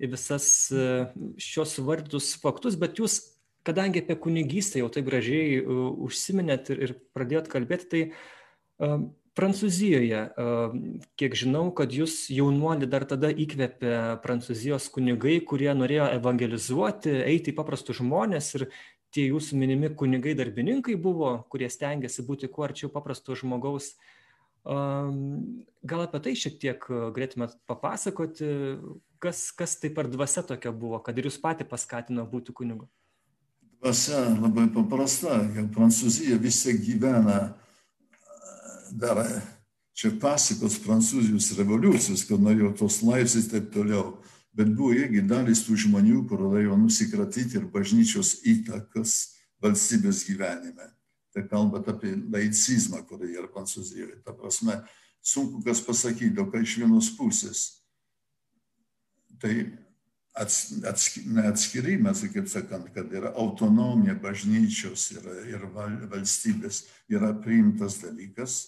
į 0.01 0.11
visas 0.15 0.47
šios 1.41 1.77
vardytus 1.85 2.33
faktus, 2.43 2.79
bet 2.81 3.03
jūs 3.03 3.21
kadangi 3.67 4.01
apie 4.01 4.17
kunigystę 4.17 4.81
jau 4.81 4.89
taip 4.93 5.09
gražiai 5.11 5.61
uh, 5.61 5.89
užsiminėt 6.09 6.73
ir, 6.73 6.85
ir 6.87 6.95
pradėjot 7.17 7.51
kalbėti, 7.53 7.91
tai 7.91 8.05
uh, 8.09 9.11
Prancūzijoje, 9.39 10.21
kiek 11.17 11.35
žinau, 11.39 11.69
kad 11.73 11.95
jūs 11.95 12.27
jaunuolį 12.35 12.89
dar 12.91 13.07
tada 13.09 13.31
įkvėpė 13.31 13.93
prancūzijos 14.25 14.89
kunigai, 14.93 15.37
kurie 15.47 15.71
norėjo 15.71 16.09
evangelizuoti, 16.17 17.13
eiti 17.31 17.55
į 17.55 17.57
paprastus 17.57 18.01
žmonės 18.03 18.51
ir 18.59 18.67
tie 19.15 19.27
jūsų 19.29 19.59
minimi 19.59 19.91
kunigai 19.97 20.37
darbininkai 20.39 20.97
buvo, 21.01 21.35
kurie 21.53 21.69
stengiasi 21.71 22.25
būti 22.27 22.51
kuo 22.53 22.67
arčiau 22.69 22.93
paprasto 22.93 23.37
žmogaus. 23.39 23.95
Gal 24.65 26.05
apie 26.05 26.21
tai 26.21 26.35
šiek 26.37 26.59
tiek 26.61 26.83
uh, 26.93 27.09
galėtumėt 27.17 27.55
papasakoti, 27.71 28.49
kas, 29.23 29.47
kas 29.57 29.79
tai 29.81 29.89
per 29.97 30.11
dvasia 30.13 30.45
tokia 30.45 30.73
buvo, 30.73 31.01
kad 31.01 31.17
ir 31.17 31.31
jūs 31.31 31.41
pati 31.41 31.65
paskatino 31.65 32.27
būti 32.29 32.53
kunigu? 32.53 32.91
dvasia 33.81 34.19
labai 34.37 34.69
paprasta, 34.75 35.41
kad 35.55 35.71
Prancūzija 35.73 36.37
visi 36.41 36.75
gyvena 36.77 37.55
dar 38.93 39.23
čia 39.97 40.13
pasikos 40.21 40.79
Prancūzijos 40.85 41.55
revoliucijos, 41.59 42.27
kad 42.29 42.43
norėjo 42.45 42.75
tos 42.83 43.01
laisvės 43.05 43.47
ir 43.47 43.51
taip 43.55 43.71
toliau. 43.75 44.05
Bet 44.57 44.73
buvo 44.75 44.95
irgi 44.99 45.23
dalis 45.31 45.63
tų 45.67 45.77
žmonių, 45.85 46.25
kur 46.29 46.43
norėjo 46.43 46.79
nusikratyti 46.81 47.61
ir 47.61 47.69
bažnyčios 47.71 48.41
įtakas 48.51 49.19
valstybės 49.63 50.25
gyvenime. 50.27 50.89
Tai 51.31 51.45
kalbant 51.47 51.87
apie 51.91 52.17
laicizmą, 52.33 53.05
kurį 53.07 53.37
yra 53.39 53.51
Prancūzijoje. 53.53 54.19
Ta 54.25 54.35
prasme, 54.35 54.81
sunku 55.23 55.63
kas 55.63 55.83
pasakyti, 55.87 56.41
o 56.43 56.49
kai 56.51 56.65
iš 56.65 56.81
vienos 56.81 57.13
pusės. 57.15 57.63
Tai 59.41 59.53
ats, 60.35 60.59
ats, 60.89 61.07
neatskirimas, 61.27 62.25
kaip 62.35 62.51
sakant, 62.51 62.91
kad 62.95 63.13
yra 63.15 63.31
autonomija 63.39 64.17
bažnyčios 64.19 65.07
ir, 65.15 65.31
ir 65.55 65.65
valstybės 66.11 66.85
yra 67.13 67.31
priimtas 67.39 68.01
dalykas, 68.03 68.59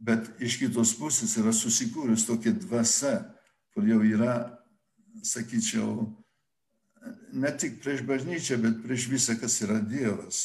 bet 0.00 0.30
iš 0.40 0.60
kitos 0.62 0.94
pusės 0.96 1.36
yra 1.40 1.52
susikūrus 1.52 2.24
tokia 2.28 2.54
dvasia, 2.56 3.18
kur 3.74 3.86
jau 3.88 4.00
yra, 4.06 4.34
sakyčiau, 5.26 6.08
ne 7.32 7.52
tik 7.56 7.80
prieš 7.82 8.02
bažnyčią, 8.08 8.58
bet 8.62 8.80
prieš 8.84 9.08
visą, 9.10 9.36
kas 9.40 9.60
yra 9.64 9.80
Dievas. 9.82 10.42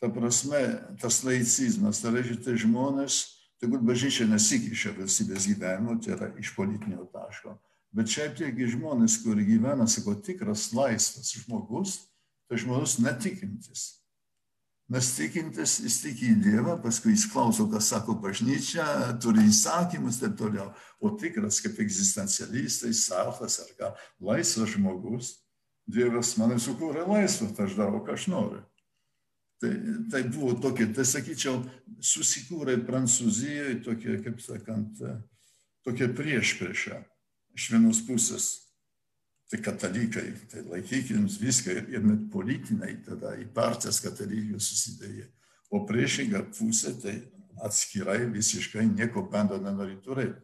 Ta 0.00 0.10
prasme, 0.12 0.60
tas 1.00 1.22
laicizmas, 1.24 2.02
tai 2.02 2.12
reiškia, 2.18 2.42
tai 2.44 2.58
žmonės, 2.60 3.20
tegul 3.62 3.80
bažnyčia 3.86 4.26
nesikiša 4.28 4.92
valstybės 4.98 5.48
gyvenimo, 5.48 5.96
tai 6.02 6.16
yra 6.18 6.32
iš 6.42 6.52
politinio 6.58 7.06
taško 7.14 7.56
Bet 7.96 8.10
šiaip 8.12 8.34
tiegi 8.36 8.66
žmonės, 8.74 9.20
kurie 9.24 9.46
gyvena, 9.46 9.86
sako, 9.88 10.18
tikras 10.20 10.68
laisvas 10.76 11.30
žmogus, 11.40 11.94
tai 12.44 12.58
žmogus 12.60 12.98
netikintis. 13.00 13.95
Nes 14.86 15.08
tikintis, 15.16 15.80
jis 15.82 15.96
tiki 15.98 16.28
į 16.30 16.36
Dievą, 16.44 16.76
paskui 16.78 17.10
jis 17.16 17.24
klauso, 17.32 17.64
kas 17.70 17.88
sako 17.90 18.14
bažnyčia, 18.22 18.84
turi 19.22 19.48
įsakymus 19.48 20.20
ir 20.22 20.36
toliau. 20.38 20.68
O 21.02 21.10
tikras 21.18 21.58
kaip 21.64 21.80
egzistencialistai, 21.82 22.92
savas 22.94 23.58
ar 23.64 23.72
ką, 23.80 23.90
laisvas 24.28 24.76
žmogus, 24.76 25.32
Dievas 25.90 26.32
mane 26.38 26.60
sukūrė 26.62 27.02
laisvą, 27.06 27.50
tai 27.54 27.66
aš 27.66 27.74
darau, 27.78 28.02
ką 28.06 28.14
aš 28.14 28.28
noriu. 28.30 28.62
Tai, 29.62 29.72
tai 30.12 30.22
buvo 30.28 30.52
tokia, 30.60 30.86
tai 30.94 31.06
sakyčiau, 31.08 31.64
susikūrė 32.02 32.76
Prancūzijoje 32.86 33.80
tokia, 33.86 34.20
kaip 34.22 34.38
sakant, 34.44 35.02
tokia 35.86 36.10
prieš 36.14 36.58
priešą 36.60 37.00
iš 37.56 37.70
vienos 37.72 38.02
pusės 38.06 38.65
tai 39.50 39.60
katalikai, 39.62 40.32
tai 40.50 40.64
laikykim 40.66 41.26
viską 41.30 41.76
ir 41.92 42.02
net 42.02 42.26
politiniai 42.32 42.98
tada 43.06 43.36
į 43.38 43.46
partijas 43.54 44.00
katalikų 44.02 44.58
susidėjo. 44.62 45.28
O 45.70 45.84
priešinga 45.86 46.42
pusė 46.54 46.94
tai 47.02 47.16
atskirai 47.64 48.24
visiškai 48.30 48.84
nieko 48.90 49.24
bendro 49.30 49.58
nenori 49.62 49.98
turėti. 50.02 50.42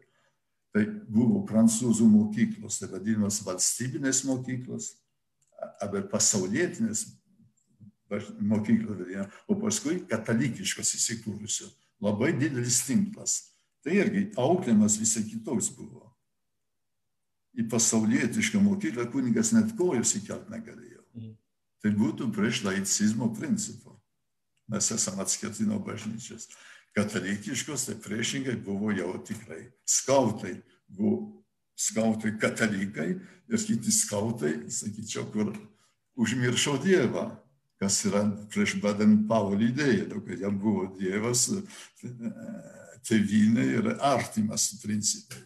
Tai 0.73 0.87
buvo 1.12 1.43
prancūzų 1.45 2.07
mokyklos, 2.09 2.79
tai 2.81 2.88
vadinamas 2.95 3.43
valstybinės 3.45 4.23
mokyklos, 4.25 4.95
arba 5.83 6.01
pasaulietinės 6.09 7.05
mokyklos, 8.41 9.29
o 9.49 9.57
paskui 9.61 10.01
katalikiškos 10.09 10.95
įsikūrusios. 10.99 11.75
Labai 12.03 12.33
didelis 12.35 12.81
tinklas. 12.87 13.37
Tai 13.83 13.95
irgi 13.99 14.29
auklėjimas 14.38 14.97
visai 14.99 15.25
kitoks 15.27 15.71
buvo. 15.77 16.12
Į 17.53 17.67
pasaulietišką 17.69 18.61
mokyklą 18.65 19.09
kunigas 19.12 19.53
net 19.53 19.75
kojos 19.77 20.15
įkelt 20.17 20.49
negalėjo. 20.53 21.03
Mhm. 21.15 21.33
Tai 21.83 21.91
būtų 21.99 22.31
prieš 22.33 22.62
laicizmo 22.65 23.29
principą. 23.37 23.97
Mes 24.73 24.88
esame 24.95 25.25
atskirti 25.25 25.67
nuo 25.69 25.81
bažnyčios 25.85 26.49
katalikiškos, 26.97 27.87
tai 27.88 27.97
priešingai 28.01 28.57
buvo 28.65 28.93
jau 28.93 29.12
tikrai 29.25 29.67
skautai. 29.88 30.59
Buvo 30.93 31.43
skautai 31.77 32.35
katalikai 32.41 33.15
ir 33.49 33.65
kiti 33.67 33.93
skautai, 33.93 34.55
sakyčiau, 34.71 35.25
kur 35.33 35.53
užmiršo 36.21 36.77
Dievą, 36.85 37.31
kas 37.81 38.03
yra 38.07 38.23
prieš 38.53 38.77
Baden 38.83 39.23
Paulį 39.29 39.73
idėją, 39.73 40.21
kad 40.27 40.45
jam 40.45 40.59
buvo 40.61 40.87
Dievas, 40.99 41.49
tėvynė 43.09 43.65
ir 43.79 43.88
artimas 43.99 44.69
principai. 44.83 45.43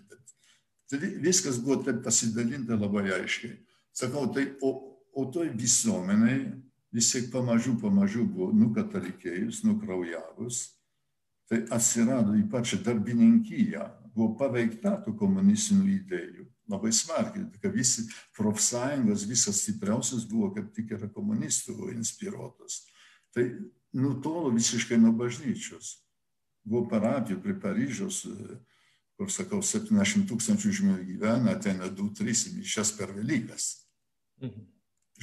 Tai 0.90 1.00
viskas 1.22 1.58
buvo 1.62 1.80
taip 1.82 2.02
pasidalinta 2.04 2.78
labai 2.78 3.08
aiškiai. 3.18 3.56
Sakau, 3.96 4.28
tai 4.32 4.52
o, 4.62 4.72
o 5.16 5.26
toj 5.32 5.50
visuomeniai 5.56 6.52
vis 6.94 7.10
tiek 7.12 7.30
pamažu, 7.32 7.74
pamažu 7.80 8.24
buvo 8.28 8.52
nukatalikėjus, 8.54 9.64
nukraujavus 9.66 10.62
tai 11.46 11.62
atsirado 11.70 12.34
ypač 12.34 12.74
darbininkija, 12.82 13.86
buvo 14.14 14.34
paveikta 14.38 14.96
tų 15.04 15.14
komunistinių 15.18 15.90
idėjų 16.00 16.46
labai 16.66 16.90
smarkiai, 16.94 17.46
kad 17.62 17.74
visi 17.74 18.06
profsąjungos, 18.36 19.26
visas 19.30 19.60
stipriausias 19.62 20.26
buvo 20.26 20.50
kaip 20.56 20.72
tik 20.74 20.96
yra 20.96 21.08
komunistų 21.12 21.92
inspiruotas. 21.94 22.80
Tai 23.34 23.44
nutolo 23.94 24.50
visiškai 24.54 24.98
nuo 24.98 25.12
bažnyčios. 25.16 26.00
Buvo 26.66 26.88
parapijų 26.90 27.38
prie 27.44 27.54
Paryžiaus, 27.62 28.24
kur, 29.16 29.30
sakau, 29.32 29.62
70 29.64 30.26
tūkstančių 30.28 30.72
žmonių 30.80 31.04
gyvena, 31.10 31.56
ateina 31.56 31.88
2-3 31.88 32.56
mišes 32.58 32.92
per 32.98 33.14
Velykas. 33.16 33.68
Mhm. 34.42 34.66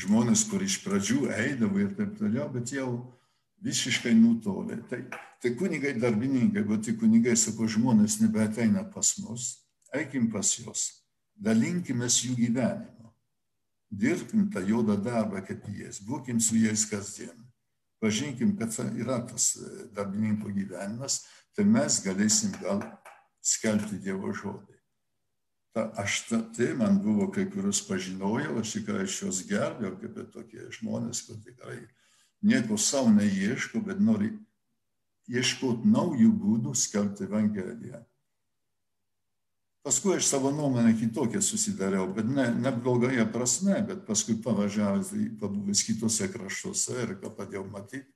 Žmonės, 0.04 0.48
kur 0.50 0.64
iš 0.66 0.80
pradžių 0.82 1.28
eidavo 1.36 1.78
ir 1.84 1.92
taip 1.94 2.16
toliau, 2.18 2.48
bet 2.50 2.72
jau 2.74 2.88
visiškai 3.64 4.16
nutolę. 4.18 4.80
Tai, 4.90 5.04
tai 5.42 5.54
kunigai 5.56 5.94
darbininkai, 6.02 6.64
bet 6.66 6.88
tai 6.88 6.96
kunigai 6.98 7.36
sako, 7.38 7.68
žmonės 7.70 8.18
nebeateina 8.24 8.84
pas 8.90 9.14
mus, 9.22 9.52
eikim 9.94 10.32
pas 10.34 10.50
juos, 10.58 10.88
dalinkimės 11.38 12.24
jų 12.26 12.36
gyvenimu, 12.42 13.14
dirbkim 13.94 14.50
tą 14.52 14.66
juodą 14.66 14.98
darbą 14.98 15.44
kaip 15.46 15.70
jais, 15.70 16.02
būkim 16.02 16.42
su 16.42 16.58
jais 16.58 16.88
kasdien, 16.90 17.38
pažinkim, 18.02 18.58
kad 18.58 18.74
yra 18.98 19.22
tas 19.30 19.54
e, 19.56 19.88
darbininko 19.96 20.50
gyvenimas, 20.52 21.22
tai 21.56 21.64
mes 21.70 22.02
galėsim 22.04 22.52
gal 22.60 22.82
skelbti 23.44 24.00
Dievo 24.02 24.32
žodį. 24.34 24.78
Ta, 25.74 25.88
aš 25.98 26.20
ta, 26.30 26.40
tai 26.54 26.70
man 26.78 27.00
buvo 27.02 27.28
kai 27.34 27.48
kurios 27.50 27.82
pažinojau, 27.88 28.60
aš 28.62 28.78
tikrai 28.78 29.08
aš 29.08 29.20
juos 29.24 29.42
gerbėjau 29.50 29.96
kaip 30.02 30.20
tokie 30.36 30.70
žmonės, 30.78 31.24
kad 31.28 31.42
tikrai 31.46 31.80
nieko 32.46 32.78
savo 32.78 33.10
neieško, 33.16 33.82
bet 33.88 34.02
nori 34.04 34.32
ieškoti 35.34 35.90
naujų 35.90 36.30
būdų 36.40 36.76
skelbti 36.78 37.26
Evangeliją. 37.26 38.04
Paskui 39.84 40.14
aš 40.16 40.30
savo 40.30 40.52
nuomonę 40.56 40.94
kitokią 40.96 41.42
susidariau, 41.44 42.06
bet 42.16 42.30
ne, 42.30 42.46
ne 42.56 42.72
blogoje 42.72 43.26
prasme, 43.34 43.82
bet 43.88 44.06
paskui 44.08 44.38
pavažiavęs, 44.46 45.10
pabuvęs 45.42 45.82
kitose 45.84 46.30
kraštuose 46.32 47.02
ir 47.02 47.18
ką 47.20 47.34
padėjau 47.36 47.66
matyti, 47.68 48.08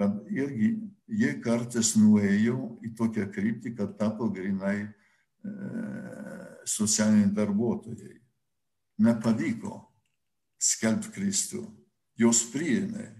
kad 0.00 0.16
irgi 0.32 0.70
jie 1.12 1.34
kartais 1.44 1.92
nuėjo 2.00 2.56
į 2.86 2.94
tokią 2.96 3.26
kryptį, 3.34 3.74
kad 3.76 3.98
tapo 3.98 4.30
grinai 4.32 4.78
e, 4.80 4.90
socialiniai 6.64 7.28
darbuotojai. 7.36 8.14
Nepavyko 9.04 9.74
skelbti 10.60 11.12
Kristų. 11.12 11.60
Jos 12.20 12.46
priėmė, 12.52 13.10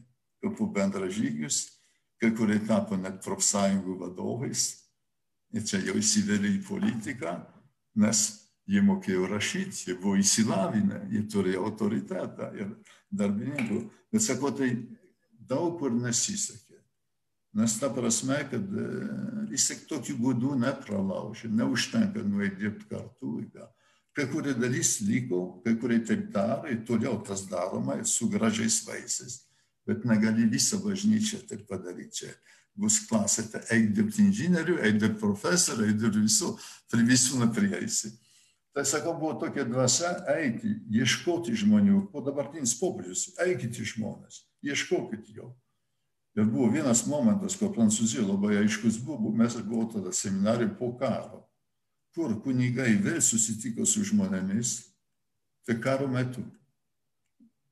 kapų 0.41 0.71
bendražygius, 0.77 1.67
kai 2.21 2.33
kurie 2.37 2.57
tapo 2.65 2.97
net 2.97 3.21
profsąjungų 3.25 3.99
vadovais. 4.01 4.71
Ir 5.53 5.67
čia 5.67 5.83
jau 5.83 5.99
įsivelė 5.99 6.55
į 6.55 6.63
politiką, 6.65 7.35
nes 8.01 8.23
jie 8.71 8.81
mokėjo 8.87 9.27
rašyti, 9.35 9.91
jie 9.91 9.99
buvo 10.01 10.17
įsilavinę, 10.21 11.05
jie 11.13 11.25
turėjo 11.29 11.67
autoritetą 11.67 12.53
ir 12.57 12.73
darbininkų. 13.11 13.83
Bet 14.15 14.25
sako, 14.25 14.55
tai 14.57 14.71
daug 15.51 15.77
kur 15.81 15.93
nesisekė. 15.97 16.70
Nes 17.55 17.75
ta 17.81 17.91
prasme, 17.91 18.39
kad 18.51 18.63
e, 18.63 18.87
vis 19.51 19.67
tik 19.67 19.87
tokiu 19.91 20.15
būdu 20.21 20.55
nepralaužė, 20.61 21.51
neužtenka 21.51 22.23
nueiti 22.23 22.63
dirbti 22.63 22.91
kartu. 22.93 23.37
Kai 24.15 24.27
kurie 24.31 24.55
dalis 24.55 25.01
liko, 25.03 25.61
kai 25.65 25.75
kurie 25.79 25.99
taip 26.07 26.29
daro 26.35 26.71
toliau 26.87 27.19
tas 27.27 27.47
daroma 27.51 27.99
su 28.07 28.29
gražiais 28.31 28.83
vaisiais 28.87 29.41
bet 29.91 30.05
negali 30.05 30.47
visą 30.47 30.81
bažnyčią 30.85 31.45
taip 31.49 31.67
padaryti. 31.69 32.23
Čia 32.23 32.33
bus 32.81 33.01
klasė, 33.09 33.47
tai 33.53 33.61
eik 33.75 33.91
dirbti 33.97 34.23
inžinierių, 34.25 34.79
eik 34.87 34.99
dirbti 35.03 35.21
profesorių, 35.21 35.89
eik 35.89 35.97
dirbti 36.01 36.25
visų, 36.25 36.53
prie 36.93 37.07
visų 37.09 37.41
neprieisi. 37.43 38.13
Tai 38.71 38.85
sakau, 38.87 39.17
buvo 39.19 39.35
tokia 39.41 39.65
dvasia 39.67 40.13
eiti, 40.37 40.77
ieškoti 40.95 41.57
žmonių, 41.59 42.05
po 42.13 42.23
dabartinis 42.23 42.77
popiežius, 42.79 43.33
eikite 43.43 43.85
žmonės, 43.95 44.45
ieškokit 44.63 45.33
jo. 45.35 45.51
Ir 46.39 46.47
buvo 46.47 46.69
vienas 46.71 47.03
momentas, 47.11 47.57
ko 47.59 47.73
Prancūzija 47.75 48.23
labai 48.23 48.61
aiškus 48.61 49.01
buvo, 49.03 49.33
mes 49.35 49.57
buvome 49.65 49.91
tada 49.93 50.13
seminarijai 50.15 50.77
po 50.79 50.93
karo, 50.99 51.43
kur 52.15 52.37
kunigai 52.45 52.95
vėl 53.03 53.19
susitiko 53.23 53.87
su 53.87 54.05
žmonėmis, 54.07 54.77
tai 55.67 55.81
karo 55.83 56.07
metu 56.11 56.45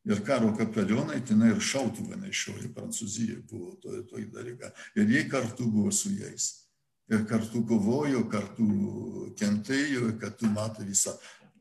ir 0.08 0.24
karo 0.24 0.50
kapelionai 0.56 1.20
tenai 1.26 1.52
ir 1.52 1.60
šautuvą 1.62 2.16
nešiojo, 2.22 2.72
Prancūzija 2.74 3.42
buvo 3.50 3.74
to, 3.82 4.02
to 4.08 4.22
dalyką. 4.32 4.70
Ir 4.96 5.10
jie 5.12 5.24
kartu 5.28 5.68
buvo 5.68 5.92
su 5.92 6.14
jais. 6.16 6.48
Ir 7.08 7.24
kartu 7.28 7.62
kovojo, 7.68 8.24
kartu 8.28 8.66
kentėjo, 9.38 10.10
kartu 10.20 10.48
matė 10.52 10.86
visą 10.88 11.14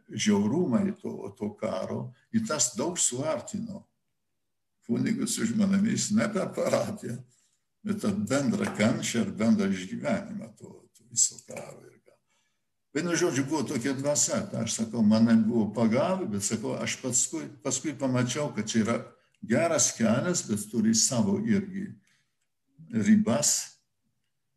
žiaurumą 0.09 0.81
to, 1.01 1.13
to 1.37 1.51
karo. 1.59 1.99
Ir 2.31 2.47
tas 2.47 2.73
daug 2.79 2.99
suartino 2.99 3.83
kunigus 4.87 5.35
su 5.35 5.47
žmonėmis, 5.49 6.11
ne 6.15 6.29
per 6.31 6.49
paradiją, 6.55 7.17
bet 7.83 8.01
tą 8.03 8.13
bendrą 8.15 8.71
kančią 8.79 9.25
ir 9.25 9.35
bendrą 9.35 9.67
išgyvenimą 9.73 10.53
to, 10.55 10.71
to 10.95 11.07
viso 11.11 11.39
karo. 11.47 11.87
Vienu 12.97 13.13
žodžiu, 13.13 13.43
buvo 13.45 13.61
tokia 13.61 13.91
dvasia, 13.93 14.39
tai 14.49 14.63
aš 14.65 14.79
sakau, 14.79 15.03
mane 15.05 15.35
buvo 15.45 15.67
pagavę, 15.69 16.25
bet 16.31 16.41
sakau, 16.41 16.71
aš 16.81 16.95
paskui, 16.97 17.43
paskui 17.61 17.91
pamačiau, 17.93 18.47
kad 18.55 18.65
čia 18.65 18.79
yra 18.81 18.95
geras 19.45 19.91
kelias, 19.93 20.41
bet 20.47 20.63
turi 20.71 20.95
savo 20.97 21.35
irgi 21.45 21.91
ribas. 23.05 23.51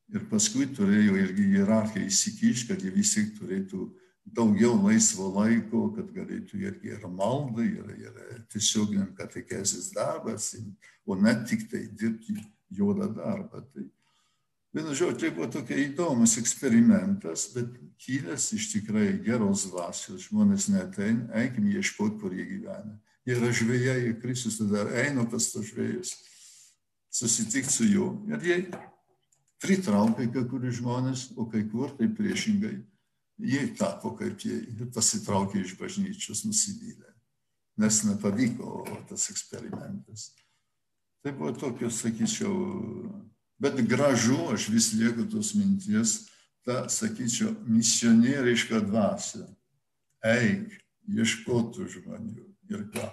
Ir 0.08 0.24
paskui 0.30 0.70
turėjo 0.72 1.18
irgi 1.20 1.50
hierarchija 1.52 2.08
įsikišti, 2.08 2.70
kad 2.70 2.80
jie 2.80 2.94
visi 2.94 3.26
turėtų 3.36 3.90
daugiau 4.24 4.74
laisvo 4.84 5.30
laiko, 5.34 5.88
kad 5.96 6.10
galėtų 6.14 6.60
irgi 6.60 6.92
ir 6.94 7.06
maldai, 7.08 7.68
ir, 7.80 7.94
ir 7.98 8.42
tiesioginiam 8.52 9.14
katekezės 9.18 9.90
darbas, 9.94 10.52
o 11.06 11.16
ne 11.18 11.34
tik 11.48 11.66
tai 11.70 11.86
dirbti 11.88 12.36
juodą 12.70 13.10
darbą. 13.16 13.64
Tai, 13.72 13.88
Vienu 14.70 14.94
žodžiu, 14.94 15.18
tai 15.18 15.30
buvo 15.34 15.48
tokia 15.50 15.76
įdomus 15.82 16.36
eksperimentas, 16.38 17.48
bet 17.56 17.72
kilęs 17.98 18.52
iš 18.54 18.68
tikrai 18.70 19.08
geros 19.24 19.64
dvasios, 19.66 20.28
žmonės 20.28 20.68
neteina, 20.70 21.26
eikim 21.42 21.66
ieškoti, 21.72 22.20
kur 22.20 22.36
jie 22.36 22.44
gyvena. 22.46 22.94
Jie 23.26 23.34
yra 23.34 23.50
žvėjai, 23.50 24.12
Kristus 24.22 24.60
tada 24.60 24.84
eina 25.02 25.24
pas 25.26 25.48
tos 25.50 25.66
žvėjus, 25.72 26.14
susitikti 27.10 27.74
su 27.74 27.88
juo. 27.90 28.12
Ir 28.30 28.46
jie 28.46 28.60
pritraukia 29.60 30.28
kai 30.30 30.46
kurių 30.54 30.70
žmonės, 30.78 31.26
o 31.34 31.48
kai 31.50 31.64
kur 31.66 31.90
tai 31.98 32.06
priešingai. 32.14 32.76
Jie 33.40 33.70
tapo 33.78 34.12
kaip 34.18 34.42
jie 34.44 34.58
ir 34.68 34.90
pasitraukė 34.94 35.62
iš 35.62 35.76
bažnyčios 35.80 36.44
nusivylę, 36.44 37.08
nes 37.80 38.02
nepavyko 38.04 38.84
tas 39.08 39.30
eksperimentas. 39.32 40.30
Tai 41.24 41.32
buvo 41.36 41.52
tokios, 41.56 42.00
sakyčiau, 42.00 42.54
Bet 43.60 43.80
gražu, 43.84 44.38
aš 44.52 44.68
vis 44.72 44.92
lieku 44.96 45.26
tos 45.28 45.52
minties, 45.54 46.30
ta, 46.64 46.86
sakyčiau, 46.88 47.52
misionieriška 47.68 48.80
dvasia. 48.86 49.44
Eik, 50.24 50.72
ieškotų 51.04 51.84
žmonių. 51.92 52.46
Ir 52.72 52.86
ką, 52.94 53.04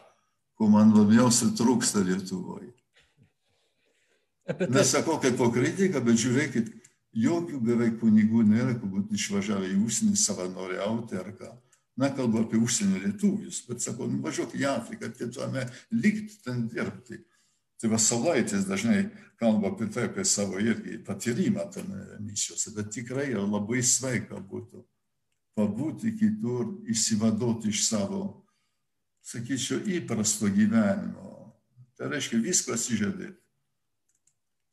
ko 0.55 0.69
man 0.71 0.93
labiausiai 0.95 1.51
trūksta 1.57 1.99
Lietuvoje. 2.07 2.71
Tai... 4.47 4.69
Nesakau 4.71 5.17
kaip 5.19 5.35
po 5.35 5.49
kritiką, 5.51 5.99
bet 6.05 6.21
žiūrėkit, 6.23 6.71
jokių 7.17 7.61
beveik 7.63 7.99
kunigų 8.01 8.43
nėra, 8.47 8.75
kad 8.77 8.89
būtų 8.91 9.17
išvažiavę 9.17 9.71
į 9.73 9.79
užsienį 9.85 10.19
savanoriauti 10.21 11.17
ar 11.19 11.31
ką. 11.37 11.53
Na, 11.97 12.11
kalbu 12.13 12.43
apie 12.43 12.59
užsienio 12.61 12.99
lietuvius, 13.01 13.63
bet 13.65 13.81
sakau, 13.81 14.05
nu, 14.09 14.19
važiuok 14.21 14.53
į 14.53 14.67
Afriką, 14.69 15.09
kituome 15.17 15.63
likti 15.97 16.37
ten 16.45 16.67
dirbti. 16.69 17.23
Tai 17.81 17.89
va 17.89 17.97
Saulaitis 18.01 18.67
dažnai 18.69 19.07
kalba 19.41 19.71
apie 19.71 19.87
tai, 19.93 20.05
apie 20.09 20.25
savo 20.25 20.61
irgi 20.61 20.99
patyrimą 21.05 21.65
ten 21.73 21.89
misijose, 22.21 22.73
bet 22.77 22.91
tikrai 22.93 23.31
labai 23.33 23.81
sveika 23.85 24.37
būtų 24.37 24.83
pabūti 25.57 26.13
kitur, 26.17 26.75
įsivaduoti 26.89 27.73
iš 27.73 27.87
savo, 27.87 28.21
sakyčiau, 29.25 29.81
įprasto 29.97 30.49
gyvenimo. 30.53 31.33
Tai 31.97 32.11
reiškia 32.13 32.37
viską 32.41 32.77
atsižadėti. 32.77 33.33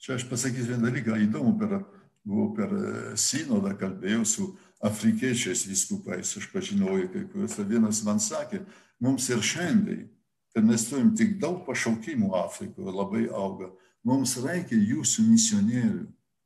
Čia 0.04 0.18
aš 0.18 0.26
pasakysiu 0.28 0.74
vieną 0.74 0.90
dalyką 0.90 1.16
įdomu, 1.24 1.54
per, 1.56 1.78
buvau 2.24 2.52
per 2.56 2.72
sinodą, 3.20 3.74
kalbėjau 3.78 4.24
su 4.26 4.48
afrikiečiais 4.84 5.64
viskupais, 5.68 6.34
aš 6.38 6.48
pažinojau 6.52 7.08
kai 7.12 7.24
kuriuos, 7.30 7.56
vienas 7.68 8.02
man 8.04 8.20
sakė, 8.20 8.64
mums 9.00 9.28
ir 9.32 9.44
šiandien, 9.44 10.08
kad 10.54 10.66
mes 10.66 10.86
turim 10.88 11.14
tik 11.16 11.38
daug 11.42 11.64
pašaukimų 11.66 12.32
Afrikoje, 12.38 12.92
labai 12.94 13.24
auga, 13.28 13.70
mums 14.06 14.36
reikia 14.44 14.78
jūsų 14.78 15.24
misionierių, 15.28 16.04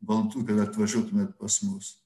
baltų, 0.08 0.44
kad 0.48 0.62
atvažiuotumėt 0.66 1.34
pas 1.38 1.60
mus. 1.66 1.96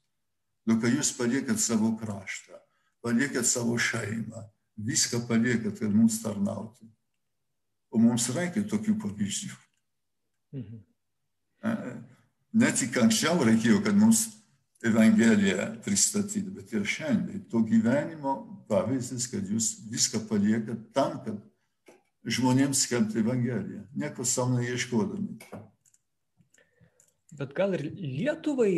Nu, 0.67 0.79
kai 0.81 0.93
jūs 0.95 1.13
paliekat 1.17 1.61
savo 1.61 1.93
kraštą, 1.99 2.59
paliekat 3.05 3.47
savo 3.49 3.77
šeimą, 3.79 4.45
viską 4.77 5.25
paliekat, 5.29 5.81
kad 5.81 5.93
mums 5.95 6.21
tarnauti. 6.23 6.89
O 7.93 8.01
mums 8.01 8.31
reikia 8.33 8.65
tokių 8.65 8.97
pavyzdžių. 9.03 9.53
Mhm. 10.57 10.81
Ne 12.53 12.69
tik 12.77 12.97
anksčiau 13.01 13.41
reikėjo, 13.47 13.81
kad 13.85 13.97
mums 13.97 14.27
Evangeliją 14.83 15.69
pristatyti, 15.85 16.51
bet 16.51 16.73
ir 16.75 16.83
šiandien. 16.89 17.45
To 17.53 17.63
gyvenimo 17.63 18.35
pavyzdys, 18.71 19.29
kad 19.31 19.47
jūs 19.47 19.77
viską 19.93 20.25
paliekat 20.27 20.89
tam, 20.97 21.21
kad 21.23 21.39
žmonėms 22.27 22.83
skelbti 22.87 23.23
Evangeliją, 23.23 23.85
nieko 23.95 24.27
savo 24.27 24.59
neieškodami. 24.59 25.39
Bet 27.39 27.55
gal 27.57 27.79
ir 27.79 27.87
Lietuvai 27.95 28.73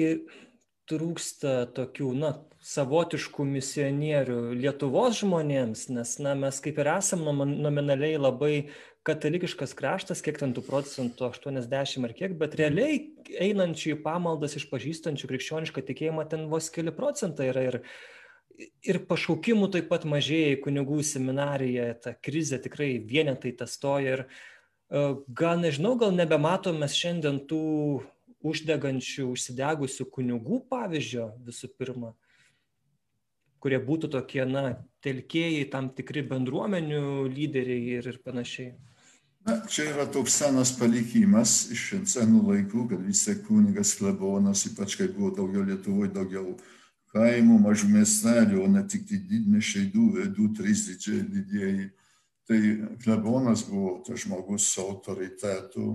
trūksta 0.90 1.64
tokių, 1.74 2.10
na, 2.20 2.34
savotiškų 2.64 3.44
misionierių 3.48 4.38
Lietuvos 4.60 5.18
žmonėms, 5.22 5.88
nes, 5.92 6.18
na, 6.24 6.36
mes 6.38 6.60
kaip 6.64 6.78
ir 6.80 6.90
esam 6.94 7.24
nominaliai 7.24 8.20
labai 8.20 8.54
katalikiškas 9.04 9.74
kraštas, 9.76 10.22
kiek 10.24 10.38
ten 10.40 10.54
tų 10.56 10.64
procentų, 10.64 11.28
80 11.28 12.06
ar 12.08 12.14
kiek, 12.16 12.34
bet 12.40 12.56
realiai 12.56 13.02
einančių 13.28 13.94
į 13.94 14.00
pamaldas 14.04 14.56
išpažįstančių 14.60 15.28
krikščionišką 15.28 15.84
tikėjimą 15.90 16.24
ten 16.30 16.46
vos 16.52 16.70
keli 16.72 16.94
procentai 16.94 17.50
yra 17.52 17.66
ir, 17.68 17.78
ir 18.86 19.02
pašaukimų 19.10 19.68
taip 19.74 19.90
pat 19.92 20.06
mažėja 20.08 20.54
į 20.54 20.62
kunigų 20.64 21.02
seminariją, 21.04 21.90
ta 22.00 22.14
krizė 22.16 22.62
tikrai 22.64 22.94
vienetai 23.04 23.52
tas 23.58 23.76
stoja 23.76 24.16
ir 24.16 24.24
e, 24.24 25.04
gal 25.28 25.60
nežinau, 25.60 25.98
gal 26.00 26.16
nebematome 26.16 26.88
šiandien 26.88 27.42
tų 27.50 27.64
uždegančių, 28.44 29.28
užsidegusių 29.34 30.08
kunigų 30.16 30.62
pavyzdžio 30.72 31.28
visų 31.44 31.70
pirma, 31.76 32.14
kurie 33.60 33.80
būtų 33.84 34.10
tokie, 34.16 34.42
na, 34.48 34.64
telkėjai, 35.04 35.68
tam 35.72 35.92
tikri 35.92 36.24
bendruomenių 36.28 37.28
lyderiai 37.32 37.98
ir, 37.98 38.12
ir 38.12 38.20
panašiai. 38.24 38.74
Na, 39.44 39.58
čia 39.68 39.90
yra 39.90 40.06
toks 40.08 40.38
senas 40.40 40.70
palikimas 40.78 41.66
iš 41.72 41.82
senų 42.08 42.40
laikų, 42.48 42.86
kad 42.94 43.02
vis 43.04 43.26
tiek 43.26 43.42
kunigas 43.44 43.92
klebonas, 43.98 44.64
ypač 44.70 44.96
kai 44.96 45.10
buvo 45.12 45.34
daugiau 45.36 45.66
Lietuvoje, 45.68 46.14
daugiau 46.14 46.54
kaimų, 47.12 47.58
mažų 47.66 47.90
miestelių, 47.92 48.62
o 48.64 48.70
ne 48.72 48.80
tik 48.88 49.04
didmešiai, 49.04 49.90
du, 49.92 50.08
du, 50.32 50.48
trys 50.56 50.86
didžiai 50.88 51.26
didieji. 51.28 51.90
Tai 52.48 52.60
klebonas 53.04 53.66
buvo 53.68 53.98
tas 54.06 54.24
žmogus 54.24 54.70
su 54.72 54.80
autoritetu, 54.80 55.90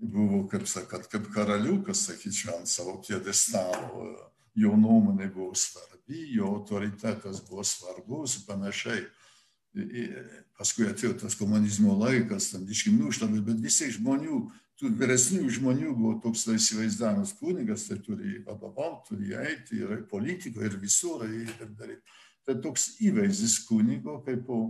buvo, 0.00 0.42
kaip 0.48 0.68
sakant, 0.68 1.08
kaip 1.12 1.32
karaliukas, 1.32 2.04
sakyčiau, 2.10 2.58
ant 2.58 2.68
savo 2.68 2.98
piedestalo. 3.04 4.10
Jo 4.58 4.74
nuomonė 4.76 5.30
buvo 5.32 5.54
svarbi, 5.56 6.26
jo 6.34 6.48
autoritetas 6.58 7.40
buvo 7.48 7.64
svarbus 7.64 8.36
ir 8.36 8.46
panašiai. 8.48 9.02
Paskui 10.58 10.88
atėjo 10.90 11.14
tas 11.20 11.36
komunizmo 11.38 11.94
laikas, 11.98 12.50
tam 12.52 12.64
iškim 12.66 12.98
nuštamas, 12.98 13.44
bet 13.46 13.60
visi 13.62 13.90
žmonių, 13.94 14.40
tų 14.80 14.90
vyresnių 14.98 15.52
žmonių 15.58 15.92
buvo 15.94 16.16
toks 16.24 16.42
tai 16.48 16.56
įsivaizdavimas, 16.58 17.36
kunigas 17.38 17.86
tai 17.86 18.00
turi 18.02 18.40
vadovauti, 18.46 19.12
turi 19.12 19.36
eiti 19.44 19.78
ir 19.78 20.02
politikoje, 20.10 20.72
ir 20.72 20.76
visur, 20.82 21.22
ir 21.28 21.70
daryti. 21.78 22.18
Tai 22.48 22.58
toks 22.64 22.96
įvaizdis 23.04 23.60
kunigo 23.68 24.18
kaip 24.26 24.42
po 24.48 24.60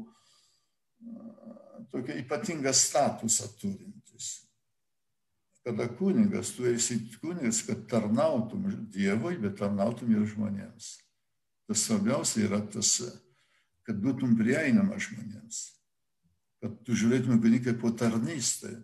tokia 1.91 2.19
ypatingą 2.21 2.75
statusą 2.77 3.49
turintis 3.61 4.01
kada 5.65 5.89
kunigas, 5.97 6.55
tu 6.57 6.67
esi 6.67 6.99
kunigas, 7.21 7.63
kad 7.67 7.87
tarnautum 7.89 8.65
Dievui, 8.93 9.37
bet 9.41 9.59
tarnautum 9.61 10.13
ir 10.15 10.25
žmonėms. 10.29 10.95
Tas 11.69 11.85
svarbiausia 11.87 12.47
yra 12.49 12.61
tas, 12.73 12.97
kad 13.91 13.99
būtum 13.99 14.37
prieinamas 14.39 15.09
žmonėms, 15.09 15.57
kad 16.63 16.75
tu 16.87 16.95
žiūrėtum 16.95 17.41
kunigą 17.43 17.75
po 17.75 17.91
tarnystę. 17.91 18.77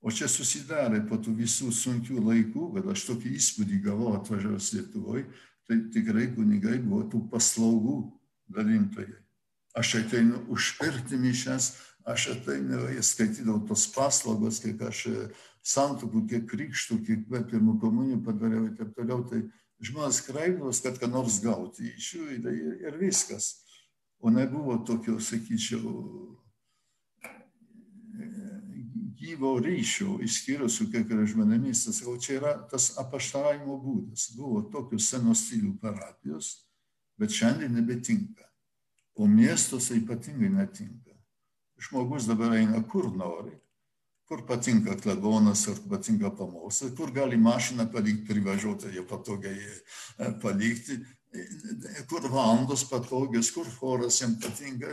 O 0.00 0.12
čia 0.12 0.30
susidarė 0.32 1.02
po 1.08 1.18
tų 1.20 1.34
visų 1.42 1.68
sunkių 1.72 2.22
laikų, 2.24 2.70
kad 2.76 2.88
aš 2.92 3.04
tokį 3.10 3.34
įspūdį 3.36 3.80
gavau 3.84 4.14
atvažiavęs 4.16 4.70
Lietuvoje, 4.78 5.26
tai 5.68 5.78
tikrai 5.92 6.30
kunigai 6.32 6.78
buvo 6.80 7.02
tų 7.12 7.20
paslaugų 7.32 7.98
dalintojai. 8.56 9.16
Aš 9.76 9.94
ateinu 10.00 10.40
užpirkti 10.54 11.18
mišęs, 11.20 11.70
aš 12.08 12.30
ateinu, 12.36 12.80
skaitydavau 13.04 13.64
tos 13.68 13.84
paslaugos, 13.92 14.62
kiek 14.64 14.80
aš 14.88 15.02
santokų, 15.64 16.24
kiek 16.32 16.48
krikštų, 16.48 17.00
kiek 17.04 17.28
pirmų 17.28 17.76
komunijų 17.82 18.22
padariau 18.24 18.68
ir 18.70 18.76
taip 18.80 18.96
toliau, 18.96 19.20
tai 19.28 19.42
žmonės 19.84 20.22
kreipdavos, 20.28 20.80
kad 20.84 20.96
ką 21.00 21.12
nors 21.12 21.42
gauti 21.44 21.92
iš 21.92 22.14
jų 22.16 22.30
ir, 22.38 22.50
ir 22.88 23.00
viskas. 23.00 23.63
O 24.24 24.30
nebuvo 24.32 24.78
tokio, 24.88 25.18
sakyčiau, 25.20 25.90
gyvo 29.20 29.58
ryšio, 29.60 30.16
išskyrus 30.24 30.78
su 30.78 30.86
kiekvienais 30.92 31.34
žmonėmis. 31.34 31.84
O 32.08 32.16
čia 32.16 32.38
yra 32.38 32.54
tas 32.70 32.94
apaštaravimo 33.00 33.76
būdas. 33.82 34.30
Buvo 34.38 34.62
tokios 34.72 35.10
senos 35.12 35.44
stilių 35.44 35.74
parapijos, 35.82 36.54
bet 37.20 37.36
šiandien 37.36 37.76
nebetinka. 37.76 38.48
O 39.20 39.28
miestuose 39.28 39.98
ypatingai 40.00 40.48
netinka. 40.56 41.12
Žmogus 41.84 42.24
dabar 42.30 42.56
eina 42.56 42.80
kur 42.88 43.12
nori 43.12 43.52
kur 44.24 44.46
patinka 44.46 44.96
klebonas, 44.96 45.66
ar 45.68 45.80
patinka 45.88 46.30
pamokslai, 46.36 46.94
kur 46.96 47.12
gali 47.12 47.36
mašiną 47.36 47.86
palikti, 47.92 48.24
privažiuoti, 48.28 48.94
jau 48.96 49.04
patogiai 49.08 49.58
e, 49.60 50.30
palikti, 50.42 50.96
kur 52.08 52.28
valandos 52.30 52.84
patogios, 52.88 53.50
kur 53.50 53.68
choras 53.78 54.20
jam 54.20 54.34
patinka. 54.40 54.92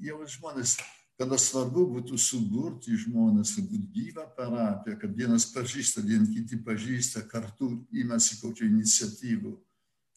Jau 0.00 0.20
žmonės, 0.30 0.76
kada 1.18 1.38
svarbu 1.40 1.86
būtų 1.96 2.18
suburti 2.20 2.96
žmonės, 3.04 3.56
būti 3.58 3.90
gyvą 3.94 4.26
parapiją, 4.36 4.98
kad 5.00 5.14
vienas 5.16 5.48
pažįsta, 5.52 6.04
vien 6.06 6.26
kiti 6.32 6.58
pažįsta, 6.62 7.24
kartu 7.30 7.70
imasi 7.92 8.40
kokių 8.42 8.68
iniciatyvų. 8.70 9.56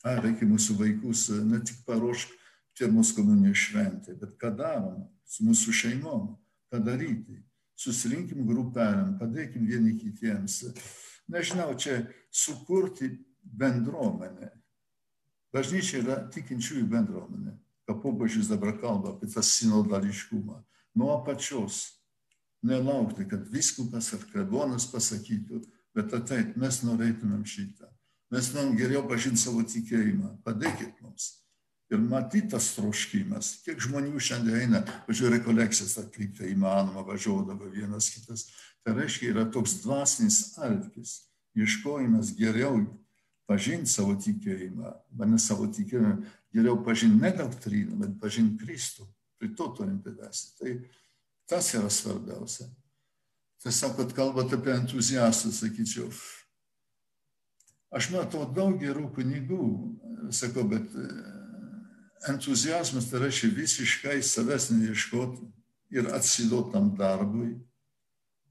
Ar 0.08 0.22
reikia 0.24 0.48
mūsų 0.48 0.78
vaikus 0.80 1.28
ne 1.44 1.60
tik 1.66 1.82
paruošti 1.88 2.38
pirmos 2.80 3.12
komunijos 3.12 3.66
šventę, 3.66 4.16
bet 4.16 4.38
ką 4.40 4.54
darom 4.56 5.02
su 5.28 5.44
mūsų 5.44 5.74
šeimom, 5.76 6.30
ką 6.72 6.80
daryti 6.86 7.42
susirinkim 7.80 8.46
grupelėm, 8.48 9.18
padėkim 9.20 9.68
vieni 9.68 9.96
kitiems. 10.00 10.62
Nežinau, 11.32 11.74
čia 11.80 12.02
sukurti 12.32 13.12
bendruomenę. 13.44 14.52
Bažnyčia 15.56 16.04
yra 16.04 16.18
tikinčiųjų 16.34 16.86
bendruomenė. 16.92 17.56
Ką 17.90 17.96
popiežius 18.04 18.52
dabar 18.52 18.76
kalba 18.78 19.16
apie 19.16 19.30
tą 19.32 19.44
sinodališkumą. 19.46 20.60
Nuo 21.00 21.10
apačios. 21.16 21.82
Nelaukti, 22.66 23.24
kad 23.30 23.48
viskupas 23.50 24.12
ar 24.18 24.26
klebonas 24.30 24.90
pasakytų, 24.92 25.62
bet 25.96 26.14
ateit, 26.14 26.58
mes 26.60 26.82
norėtumėm 26.84 27.46
šitą. 27.48 27.88
Mes 28.30 28.52
norim 28.54 28.76
geriau 28.78 29.06
pažinti 29.08 29.42
savo 29.42 29.64
tikėjimą. 29.66 30.36
Padėkit 30.46 31.00
mums 31.02 31.40
ir 31.90 32.02
matytas 32.06 32.74
troškimas, 32.76 33.56
kiek 33.66 33.80
žmonių 33.82 34.22
šiandien 34.22 34.60
eina, 34.64 34.82
važiuoja 35.08 35.38
rekolekcijas 35.38 35.98
atlikti, 36.04 36.52
įmanoma, 36.54 37.02
važiuodavo 37.08 37.70
vienas 37.74 38.12
kitas. 38.14 38.46
Tai 38.86 38.94
reiškia, 39.00 39.32
yra 39.34 39.46
toks 39.52 39.80
dvasinis 39.84 40.58
alkis, 40.62 41.16
ieškojimas 41.58 42.36
geriau 42.38 42.78
pažinti 43.50 43.90
savo 43.90 44.14
tikėjimą, 44.22 44.94
o 45.18 45.30
ne 45.30 45.40
savo 45.42 45.68
tikėjimą, 45.74 46.16
geriau 46.54 46.78
pažinti 46.86 47.24
ne 47.24 47.34
doktriną, 47.36 47.98
bet 48.04 48.20
pažinti 48.22 48.62
Kristų. 48.64 49.08
Prie 49.40 49.54
to 49.56 49.70
turim 49.78 49.98
privesti. 50.04 50.54
Tai 50.60 50.76
tas 51.50 51.72
yra 51.74 51.90
svarbiausia. 51.92 52.68
Tiesiog, 53.64 53.96
kad 53.98 54.14
kalbate 54.16 54.60
apie 54.60 54.76
entuziastus, 54.76 55.62
sakyčiau, 55.64 56.12
Aš 57.90 58.12
matau 58.14 58.44
daug 58.54 58.76
gerų 58.78 59.08
kunigų, 59.16 59.64
sakau, 60.36 60.62
bet 60.70 60.92
e, 60.94 61.06
entuzijazmas 62.30 63.08
tai 63.10 63.24
reiškia 63.24 63.50
visiškai 63.56 64.20
savęs 64.22 64.70
neieškoti 64.76 65.48
ir 65.98 66.12
atsiduoti 66.14 66.76
tam 66.76 66.92
darbui, 67.00 67.56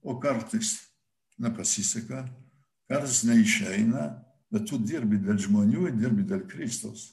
o 0.02 0.16
kartais 0.18 0.74
nepasiseka, 1.38 2.24
kartais 2.90 3.22
neišeina, 3.28 4.08
bet 4.52 4.66
tu 4.68 4.78
dirbi 4.80 5.20
dėl 5.22 5.38
žmonių 5.40 5.88
ir 5.88 5.96
dirbi 5.98 6.24
dėl 6.28 6.44
Kristaus. 6.48 7.12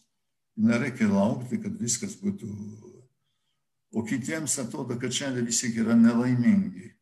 Nereikia 0.55 1.07
laukti, 1.11 1.59
kad 1.59 1.75
viskas 1.79 2.15
būtų. 2.21 2.49
O 3.95 4.03
kitiems 4.07 4.57
atrodo, 4.59 4.97
kad 4.99 5.13
šiandien 5.13 5.47
visi 5.47 5.71
yra 5.75 5.95
nelaimingi. 5.99 6.93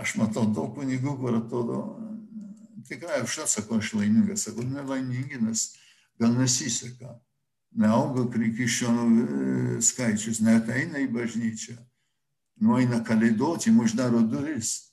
Aš 0.00 0.16
matau 0.20 0.46
daug 0.48 0.72
kunigų, 0.76 1.16
kur 1.20 1.36
atrodo, 1.36 1.80
tikrai 2.88 3.20
aš 3.20 3.42
atsakau, 3.46 3.80
aš 3.80 3.92
laimingas, 3.98 4.46
sakau, 4.46 4.64
nelaimingi, 4.64 5.40
nes 5.44 5.66
gal 6.20 6.32
nesiseka, 6.36 7.12
neauga 7.76 8.24
krikščionų 8.32 9.06
e, 9.06 9.80
skaičius, 9.84 10.40
neteina 10.44 11.00
į 11.02 11.10
bažnyčią, 11.12 11.76
nueina 12.64 13.02
kalėdoti, 13.04 13.72
uždaro 13.72 14.24
duris. 14.28 14.92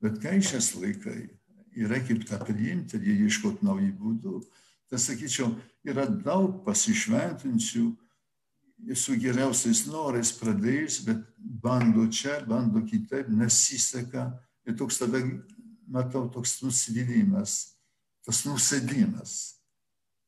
Bet 0.00 0.20
keičias 0.22 0.72
laikai 0.80 1.39
ir 1.76 1.90
reikia 1.90 2.18
tą 2.26 2.40
priimti 2.44 2.98
ir 2.98 3.26
ieškoti 3.26 3.66
naujų 3.66 3.92
būdų. 3.98 4.40
Tai 4.90 4.98
sakyčiau, 4.98 5.52
yra 5.86 6.06
daug 6.08 6.62
pasišventinčių 6.66 7.84
su 8.96 9.16
geriausiais 9.20 9.84
norais 9.86 10.32
pradėjus, 10.34 11.00
bet 11.06 11.20
bando 11.38 12.06
čia, 12.10 12.40
bando 12.48 12.82
kitaip, 12.86 13.28
nesiseka. 13.28 14.30
Ir 14.66 14.76
toks 14.78 14.98
tada 15.00 15.20
matau 15.90 16.26
toks 16.32 16.58
nusivylimas, 16.64 17.76
tas 18.26 18.42
nusėdimas, 18.46 19.36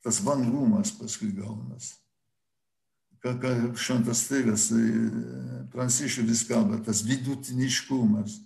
tas 0.03 0.21
vangumas 0.25 0.93
paskui 0.95 1.33
gaunas. 1.35 1.95
Ką, 3.23 3.37
ką 3.39 3.51
šventas 3.79 4.25
tėvas 4.27 4.65
e, 4.75 4.81
Pranciškus 5.71 6.27
vis 6.27 6.43
kalba, 6.49 6.81
tas 6.83 7.05
vidutiniškumas 7.07 8.41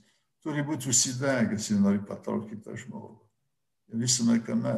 turi 0.47 0.63
būti 0.63 0.87
užsidegęs, 0.93 1.73
jei 1.73 1.81
nori 1.83 1.99
patraukti 2.07 2.61
tą 2.63 2.77
žmogų. 2.79 3.17
Visame 3.99 4.39
kame. 4.47 4.77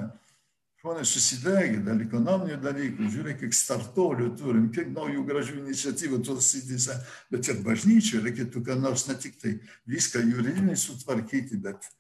Žmonės 0.79 1.11
susidegė 1.11 1.81
dėl 1.83 2.05
ekonominių 2.05 2.57
dalykų, 2.63 3.09
žiūrėk, 3.13 3.41
kiek 3.41 3.57
startuolių 3.57 4.29
turim, 4.39 4.69
kiek 4.73 4.93
naujų 4.95 5.25
gražių 5.27 5.57
iniciatyvų 5.59 6.21
tos 6.25 6.53
srityse, 6.53 6.95
bet 7.35 7.51
ir 7.51 7.59
bažnyčiai 7.67 8.23
reikėtų, 8.29 8.63
ką 8.65 8.77
nors 8.79 9.09
ne 9.09 9.17
tik 9.19 9.35
tai 9.43 9.57
viską 9.91 10.23
juridiniai 10.23 10.79
sutvarkyti, 10.79 11.59
bet 11.67 11.91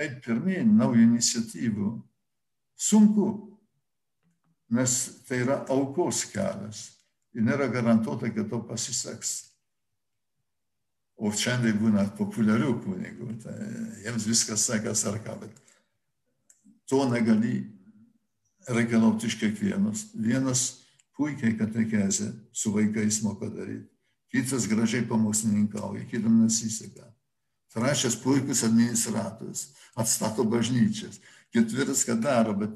eiti 0.00 0.22
pirmin, 0.24 0.72
naujų 0.80 1.04
iniciatyvų. 1.04 1.92
Sunku, 2.80 3.28
nes 4.72 4.98
tai 5.28 5.44
yra 5.44 5.60
aukos 5.70 6.24
kelias 6.32 6.86
ir 7.36 7.44
nėra 7.44 7.68
garantuota, 7.70 8.32
kad 8.32 8.48
to 8.48 8.64
pasiseks. 8.72 9.51
O 11.22 11.30
šiandien 11.30 11.78
būna 11.78 12.08
populiarių 12.18 12.72
kunigų, 12.82 13.28
tai 13.44 13.54
jiems 14.02 14.26
viskas 14.26 14.64
sekas 14.66 15.04
ar 15.06 15.20
ką, 15.22 15.36
bet 15.44 15.60
to 16.90 17.04
negali 17.06 17.60
reikalauti 18.66 19.30
iš 19.30 19.36
kiekvienos. 19.38 20.08
Vienas 20.18 20.64
puikiai 21.14 21.54
katekezė 21.60 22.32
su 22.50 22.72
vaikais 22.74 23.20
moka 23.22 23.46
daryti, 23.52 23.86
kitas 24.34 24.66
gražiai 24.66 25.06
pamokslininkauja, 25.06 26.08
kitam 26.10 26.42
nesiseka. 26.42 27.06
Trečias 27.72 28.18
puikus 28.18 28.64
administratorius, 28.66 29.68
atstato 29.96 30.44
bažnyčias. 30.44 31.22
Ketvirtas, 31.54 32.02
ką 32.04 32.18
daro, 32.20 32.52
bet 32.56 32.74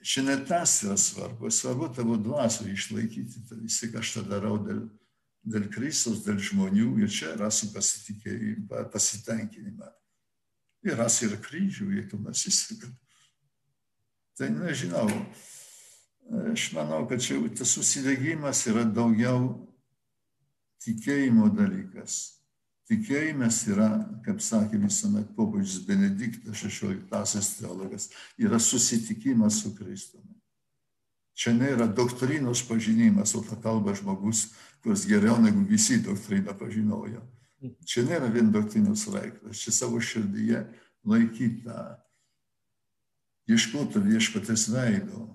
šiandien 0.00 0.46
tas 0.48 0.78
yra 0.86 0.96
svarbu. 0.96 1.50
Svarbu 1.52 1.90
tavo 1.96 2.16
dvasų 2.20 2.70
išlaikyti. 2.72 3.44
Tai 3.48 3.58
vis 3.60 3.80
tik 3.82 3.98
aš 4.00 4.14
tą 4.16 4.24
darau 4.30 4.56
dėl, 4.62 4.86
dėl 5.42 5.66
Kristus, 5.72 6.22
dėl 6.26 6.38
žmonių 6.38 6.98
ir 7.02 7.10
čia 7.10 7.34
rasi 7.38 7.72
pasitenkinimą. 7.74 9.90
Ir 10.82 10.98
rasi 10.98 11.26
ir 11.28 11.36
kryžių, 11.42 11.90
jeigu 11.98 12.18
nesiseka. 12.22 12.88
Tai 14.38 14.48
nežinau. 14.54 15.08
Aš 16.52 16.72
manau, 16.74 17.08
kad 17.10 17.22
čia 17.22 17.40
tas 17.58 17.70
susidegimas 17.74 18.66
yra 18.70 18.84
daugiau 18.86 19.68
tikėjimo 20.82 21.50
dalykas 21.54 22.42
Tikėjimas 22.92 23.62
yra, 23.70 23.86
kaip 24.20 24.42
sakė 24.44 24.76
visuomet 24.82 25.30
popiežius 25.36 25.86
Benediktas 25.86 26.60
XVI 26.66 26.98
teologas, 27.60 28.10
yra 28.36 28.58
susitikimas 28.60 29.62
su 29.62 29.70
Kristumi. 29.76 30.41
Čia 31.42 31.56
nėra 31.56 31.88
doktrinos 31.90 32.60
pažinimas, 32.68 33.32
o 33.34 33.40
tą 33.42 33.56
kalba 33.58 33.96
žmogus, 33.98 34.52
kuris 34.84 35.08
geriau 35.10 35.40
negu 35.42 35.64
visi 35.66 35.98
doktriną 35.98 36.54
pažinojo. 36.54 37.22
Čia 37.86 38.04
nėra 38.06 38.28
vien 38.30 38.52
doktrinos 38.54 39.08
reikalas, 39.10 39.58
čia 39.58 39.74
savo 39.74 39.98
širdyje 39.98 40.60
laikyta, 41.02 41.96
ieškota 43.50 44.02
viešpatės 44.02 44.68
veido, 44.70 45.26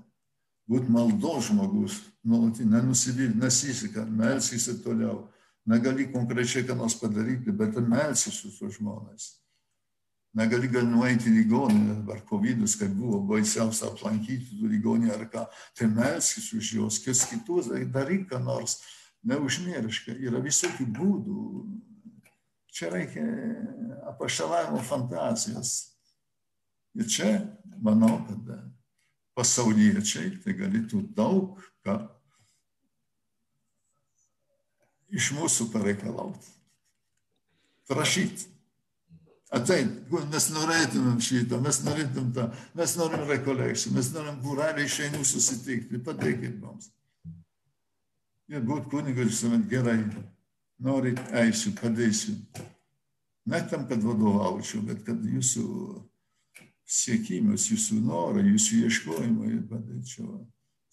būti 0.72 0.96
maldo 0.96 1.34
žmogus, 1.44 2.00
nuolatinį, 2.24 2.70
nenusivilti, 2.72 3.42
nesiseka, 3.44 4.06
melskis 4.08 4.70
ir 4.72 4.80
toliau 4.86 5.26
negali 5.68 6.08
konkrečiai 6.12 6.64
ką 6.68 6.80
nors 6.80 6.96
padaryti, 7.00 7.52
bet 7.52 7.76
melsis 7.84 8.40
su 8.40 8.52
su 8.52 8.72
žmonės. 8.80 9.34
Negali 10.38 10.70
gal 10.70 10.86
nueiti 10.86 11.32
į 11.32 11.40
ligoninę, 11.40 11.96
ar 12.14 12.22
COVID, 12.30 12.62
kai 12.78 12.88
buvo 12.94 13.24
baisiausia 13.32 13.88
aplankyti 13.90 14.60
tų 14.60 14.70
ligoninę 14.70 15.16
ar 15.16 15.26
ką, 15.32 15.46
tai 15.74 15.88
melskis 15.90 16.52
už 16.54 16.74
juos, 16.78 17.00
kas 17.02 17.24
kitus, 17.32 17.72
daryk 17.94 18.28
ką 18.30 18.42
nors, 18.44 18.78
neužmirška, 19.26 20.14
yra 20.14 20.42
visokių 20.44 20.86
būdų. 20.98 21.46
Čia 22.78 22.92
reikia 22.94 23.24
apaštalavimo 24.12 24.84
fantazijos. 24.86 25.72
Ir 26.98 27.10
čia, 27.10 27.32
manau, 27.82 28.20
kad 28.28 28.52
pasauliečiai 29.38 30.36
tai 30.44 30.54
galėtų 30.58 31.02
daug 31.18 31.58
ką 31.86 31.98
iš 35.18 35.32
mūsų 35.38 35.70
pareikalauti. 35.74 36.54
Prašyti. 37.88 38.57
Ateit, 39.56 39.92
mes 40.12 40.46
norėtumėm 40.52 41.20
šitą, 41.24 41.62
mes 41.64 41.78
norėtumėm 41.86 42.32
tą, 42.36 42.48
mes 42.76 42.96
norim 43.00 43.22
rekolekcijų, 43.30 43.94
mes 43.96 44.10
norim 44.12 44.42
būrelį 44.44 44.88
šeimų 44.92 45.24
susitikti, 45.24 46.02
pateikit 46.04 46.58
mums. 46.60 46.90
Ir 48.52 48.66
būt 48.68 48.90
kunigas 48.92 49.32
visuomet 49.32 49.64
gerai, 49.72 50.02
norit, 50.84 51.22
eisiu, 51.32 51.72
padėsiu. 51.80 52.36
Ne 53.48 53.62
tam, 53.72 53.88
kad 53.88 54.04
vadovaučiau, 54.04 54.82
bet 54.88 55.06
kad 55.08 55.24
jūsų 55.24 55.64
siekimas, 56.88 57.70
jūsų 57.72 58.02
norai, 58.04 58.44
jūsų 58.50 58.84
ieškojimai 58.88 59.62
padėčiau. 59.72 60.42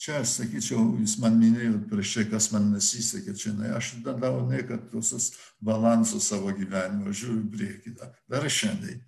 Čia 0.04 0.18
aš 0.20 0.34
sakyčiau, 0.36 0.82
jūs 1.00 1.14
man 1.22 1.38
minėjot 1.40 1.86
prieš 1.88 2.10
tai, 2.18 2.22
kas 2.28 2.50
man 2.52 2.66
nesisekė, 2.74 3.32
čia 3.40 3.54
ne, 3.56 3.70
aš 3.72 3.94
darau 4.04 4.42
ne, 4.44 4.58
kad 4.68 4.82
tuos 4.92 5.30
balansus 5.64 6.26
savo 6.28 6.52
gyvenimo, 6.52 7.08
žiūriu 7.08 7.46
priekį, 7.54 7.94
dar 8.28 8.44
šiandien. 8.44 8.98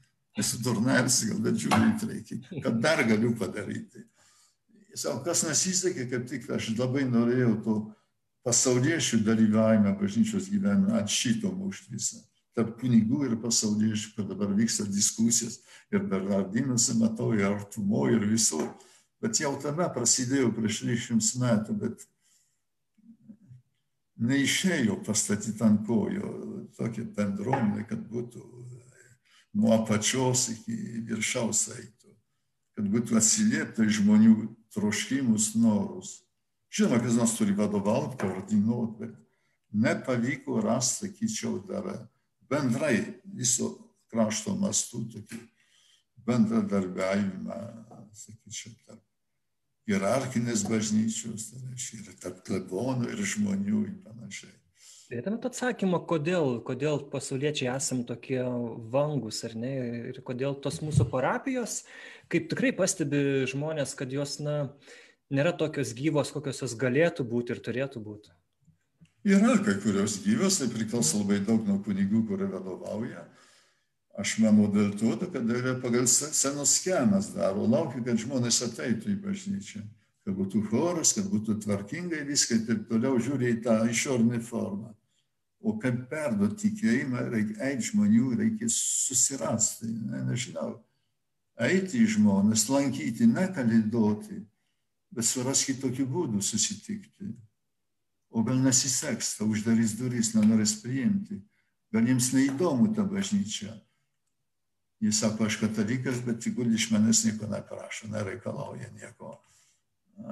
Esu 0.41 0.63
durnelis, 0.65 1.19
gal 1.29 1.43
dar 1.45 1.59
žiūriu 1.61 1.91
priekį, 2.01 2.39
kad 2.65 2.81
dar 2.81 3.05
galiu 3.05 3.35
padaryti. 3.37 4.07
Savo, 4.97 5.21
kas 5.27 5.45
nesisekė, 5.45 6.09
kaip 6.15 6.25
tik 6.33 6.49
aš 6.57 6.71
labai 6.79 7.05
norėjau 7.11 7.53
to 7.69 7.77
pasauliečių 8.49 9.21
dalyvavimą 9.27 9.93
bažnyčios 10.01 10.49
gyvenime 10.49 10.97
ant 10.97 11.13
šito 11.13 11.53
mušti 11.53 11.93
visą. 11.93 12.25
Tarp 12.57 12.73
kunigų 12.81 13.27
ir 13.29 13.37
pasauliečių, 13.45 14.17
kad 14.17 14.33
dabar 14.33 14.57
vyksta 14.57 14.89
diskusijos 14.89 15.61
ir 15.93 16.09
Bernardinuose 16.09 16.97
matau, 16.97 17.35
ir 17.37 17.51
artumo, 17.51 18.09
ir 18.09 18.25
visur 18.25 18.71
Bet 19.23 19.41
jau 19.41 19.55
tada 19.61 19.89
prasidėjo 19.93 20.51
prieš 20.53 20.83
30 20.85 21.41
metų, 21.41 21.77
bet 21.81 22.05
neišėjo 24.17 24.99
pastatyti 25.05 25.65
ant 25.65 25.85
kojo 25.87 26.33
tokia 26.77 27.05
bendruomenė, 27.17 27.87
kad 27.89 28.03
būtų 28.11 28.43
nuo 29.57 29.73
apačios 29.77 30.51
iki 30.53 30.77
viršaus 31.09 31.67
eitų, 31.77 32.13
kad 32.77 32.91
būtų 32.93 33.17
atsiliepta 33.21 33.89
žmonių 33.89 34.35
troškimus, 34.77 35.55
norus. 35.57 36.19
Žinoma, 36.73 37.01
kas 37.01 37.17
nors 37.17 37.37
turi 37.39 37.57
vadovauti, 37.57 38.19
koordinuoti, 38.21 38.99
bet 39.01 39.17
nepavyko 39.87 40.61
rasti, 40.65 41.07
sakyčiau, 41.07 41.63
dar 41.69 41.89
bendrai 42.51 42.99
viso 43.25 43.73
krašto 44.13 44.57
mastų 44.61 45.07
tokį 45.15 45.41
bendradarbiavimą, 46.27 47.59
sakyčiau, 48.13 48.77
tarp 48.85 49.06
hierarchinės 49.87 50.67
bažnyčios, 50.67 51.51
tai 51.53 51.63
reiškia 51.71 52.03
ir 52.03 52.21
tarp 52.23 52.45
klebonų 52.47 53.11
ir 53.13 53.23
žmonių 53.35 53.83
ir 53.87 53.97
panašiai. 54.05 54.55
Turėtumėte 55.07 55.47
atsakymą, 55.53 56.01
kodėl, 56.11 56.57
kodėl 56.67 57.05
pasauliečiai 57.13 57.69
esam 57.77 58.01
tokie 58.09 58.41
vangus, 58.91 59.45
ar 59.47 59.55
ne, 59.55 59.75
ir 60.11 60.19
kodėl 60.27 60.57
tos 60.59 60.81
mūsų 60.83 61.07
parapijos, 61.13 61.85
kaip 62.33 62.49
tikrai 62.51 62.73
pastebi 62.75 63.45
žmonės, 63.47 63.95
kad 63.99 64.11
jos, 64.11 64.41
na, 64.43 64.57
nėra 65.31 65.55
tokios 65.55 65.95
gyvos, 65.95 66.35
kokios 66.35 66.65
jos 66.65 66.75
galėtų 66.81 67.27
būti 67.31 67.55
ir 67.55 67.63
turėtų 67.63 68.03
būti. 68.03 68.35
Yra 69.27 69.55
kai 69.63 69.77
kurios 69.83 70.21
gyvos, 70.23 70.59
tai 70.59 70.69
priklauso 70.75 71.23
labai 71.23 71.39
daug 71.47 71.63
nuo 71.67 71.79
kunigų, 71.87 72.25
kurie 72.27 72.51
vadovauja. 72.51 73.29
Aš 74.17 74.39
manau 74.41 74.71
dėl 74.73 74.95
to, 74.97 75.13
kad 75.29 75.51
yra 75.53 75.75
pagal 75.81 76.07
senos 76.09 76.79
schemas 76.79 77.35
daro, 77.35 77.67
laukia, 77.69 78.01
kad 78.05 78.21
žmonės 78.23 78.63
ateitų 78.65 79.13
į 79.13 79.17
bažnyčią, 79.27 79.83
kad 80.25 80.39
būtų 80.39 80.63
choras, 80.71 81.13
kad 81.13 81.29
būtų 81.29 81.59
tvarkingai 81.67 82.23
viską 82.25 82.57
ir 82.57 82.63
taip 82.71 82.87
toliau 82.89 83.21
žiūri 83.21 83.53
į 83.53 83.61
tą 83.67 83.77
išorinę 83.93 84.41
formą. 84.41 84.95
O 85.61 85.75
kad 85.83 85.99
perduoti 86.09 86.71
tikėjimą, 86.71 87.27
reikia 87.29 87.69
eiti 87.69 87.91
žmonių, 87.91 88.33
reikia 88.41 88.71
susirasti, 88.73 89.91
ne, 90.09 90.23
nežinau, 90.31 90.71
eiti 91.69 92.01
į 92.01 92.11
žmonės, 92.17 92.69
lankyti, 92.73 93.29
nekalėdoti, 93.29 94.41
bet 95.13 95.29
surasti 95.29 95.77
tokių 95.83 96.07
būdų 96.09 96.45
susitikti. 96.45 97.35
O 98.33 98.45
gal 98.47 98.63
nesiseks, 98.65 99.37
tau 99.37 99.51
uždarys 99.53 99.97
duris, 100.01 100.33
nenorės 100.37 100.79
priimti, 100.81 101.43
gal 101.93 102.09
jiems 102.09 102.33
neįdomu 102.37 102.95
ta 102.97 103.05
bažnyčia 103.05 103.75
Jis 105.01 105.21
sako, 105.21 105.45
aš 105.45 105.59
katalikas, 105.61 106.23
bet 106.25 106.41
tegul 106.45 106.73
iš 106.75 106.89
manęs 106.91 107.25
nieko 107.27 107.49
neprašo, 107.51 108.09
nereikalauja 108.09 108.89
nieko. 108.95 109.35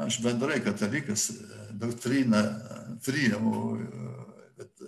Aš 0.01 0.23
bendrai 0.25 0.63
katalikas, 0.65 1.27
doktriną 1.77 2.41
priimu, 3.05 3.59
bet 4.57 4.87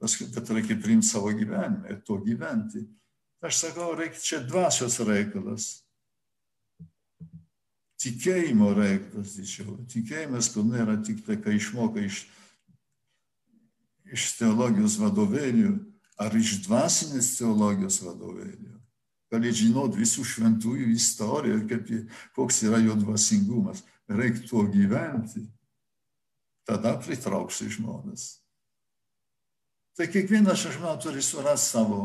paskui, 0.00 0.30
bet 0.32 0.52
reikia 0.56 0.78
priimti 0.80 1.10
savo 1.10 1.34
gyvenimą 1.36 1.90
ir 1.92 2.00
to 2.06 2.16
gyventi. 2.24 2.86
Aš 3.44 3.60
sakau, 3.66 3.90
reikia 3.98 4.24
čia 4.24 4.40
dvasios 4.46 4.96
reikalas. 5.04 5.68
Tikėjimo 8.00 8.72
reikalas, 8.78 9.36
didžiau. 9.36 9.76
Tikėjimas, 9.92 10.48
kur 10.54 10.64
nėra 10.64 10.96
tik 11.04 11.20
tai, 11.26 11.36
kai 11.42 11.58
išmoka 11.58 12.00
iš, 12.08 12.22
iš 14.08 14.32
teologijos 14.40 14.96
vadovėlių 15.02 15.76
ar 16.18 16.34
iš 16.34 16.62
dvasinės 16.64 17.34
teologijos 17.36 18.00
vadovėlių 18.06 18.77
gali 19.32 19.52
žinot 19.52 19.96
visų 19.96 20.24
šventųjų 20.24 20.90
istoriją, 20.94 21.60
kaip, 21.68 21.92
koks 22.36 22.62
yra 22.68 22.80
jo 22.82 22.96
dvasingumas. 22.98 23.84
Reikia 24.08 24.44
tuo 24.48 24.64
gyventi. 24.72 25.44
Tada 26.68 26.94
pritrauksi 27.00 27.68
žmonės. 27.72 28.38
Tai 29.96 30.06
kiekvienas, 30.12 30.62
aš 30.68 30.76
manau, 30.78 30.98
turi 31.02 31.22
surasti 31.24 31.72
savo, 31.72 32.02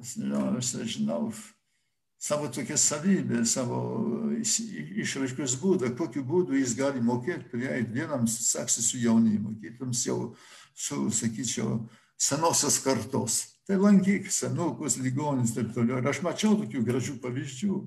nežinau, 0.00 0.56
aš 0.58 0.72
nežinau, 0.80 1.28
savo 2.18 2.48
tokią 2.50 2.76
savybę, 2.80 3.44
savo 3.46 3.78
išraiškos 4.40 5.54
būdą, 5.62 5.92
kokiu 5.96 6.24
būdu 6.26 6.56
jis 6.58 6.74
gali 6.78 7.04
mokėti 7.04 7.46
prieiti. 7.52 7.94
Vienam 7.94 8.26
sekasi 8.26 8.82
su 8.82 8.98
jaunimu, 8.98 9.54
kitams 9.62 10.02
jau 10.08 10.34
su, 10.74 11.04
sakyčiau, 11.14 11.84
senosios 12.18 12.80
kartos. 12.82 13.38
Tai 13.68 13.76
lankyk 13.76 14.30
senukus, 14.32 14.96
ligonis 14.96 15.50
ir 15.50 15.56
taip 15.58 15.74
toliau. 15.76 15.98
Ir 16.00 16.06
aš 16.08 16.22
mačiau 16.24 16.54
tokių 16.56 16.80
gražių 16.86 17.18
pavyzdžių. 17.20 17.78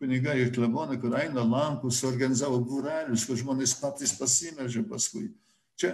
Kunigai 0.00 0.38
ir 0.40 0.52
klebonai, 0.54 0.96
kur 1.02 1.12
eina 1.18 1.42
lankus, 1.44 1.98
organizavo 2.08 2.62
būrelius, 2.64 3.26
kur 3.28 3.36
žmonės 3.36 3.74
patys 3.76 4.14
pasimežė 4.16 4.80
paskui. 4.88 5.26
Čia 5.76 5.90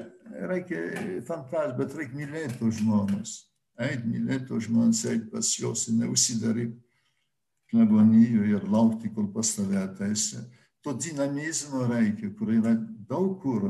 reikia 0.46 0.84
fantazijos, 1.26 1.74
bet 1.80 1.96
reikia 1.98 2.20
mylėti 2.20 2.60
tos 2.60 2.78
žmonės. 2.78 3.32
Eit 3.88 4.04
mylėti 4.06 4.46
tos 4.52 4.68
žmonės, 4.68 5.00
eit 5.10 5.24
pas 5.32 5.50
juos 5.58 5.88
neusidaryti 5.90 6.78
klebonijoje 7.72 8.54
ir 8.54 8.68
laukti, 8.70 9.10
kol 9.16 9.26
pas 9.34 9.50
tave 9.56 9.80
ateisi. 9.82 10.44
To 10.86 10.94
dinamizmo 10.94 11.88
reikia, 11.90 12.30
kur 12.38 12.54
yra 12.54 12.76
daug 13.10 13.34
kur 13.42 13.66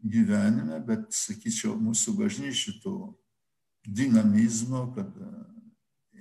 gyvenime, 0.00 0.80
bet, 0.88 1.12
sakyčiau, 1.12 1.76
mūsų 1.76 2.16
bažnyčių 2.16 2.74
to 2.80 2.96
dinamizmo, 3.86 4.86
kad 4.94 5.06
e, 5.06 5.30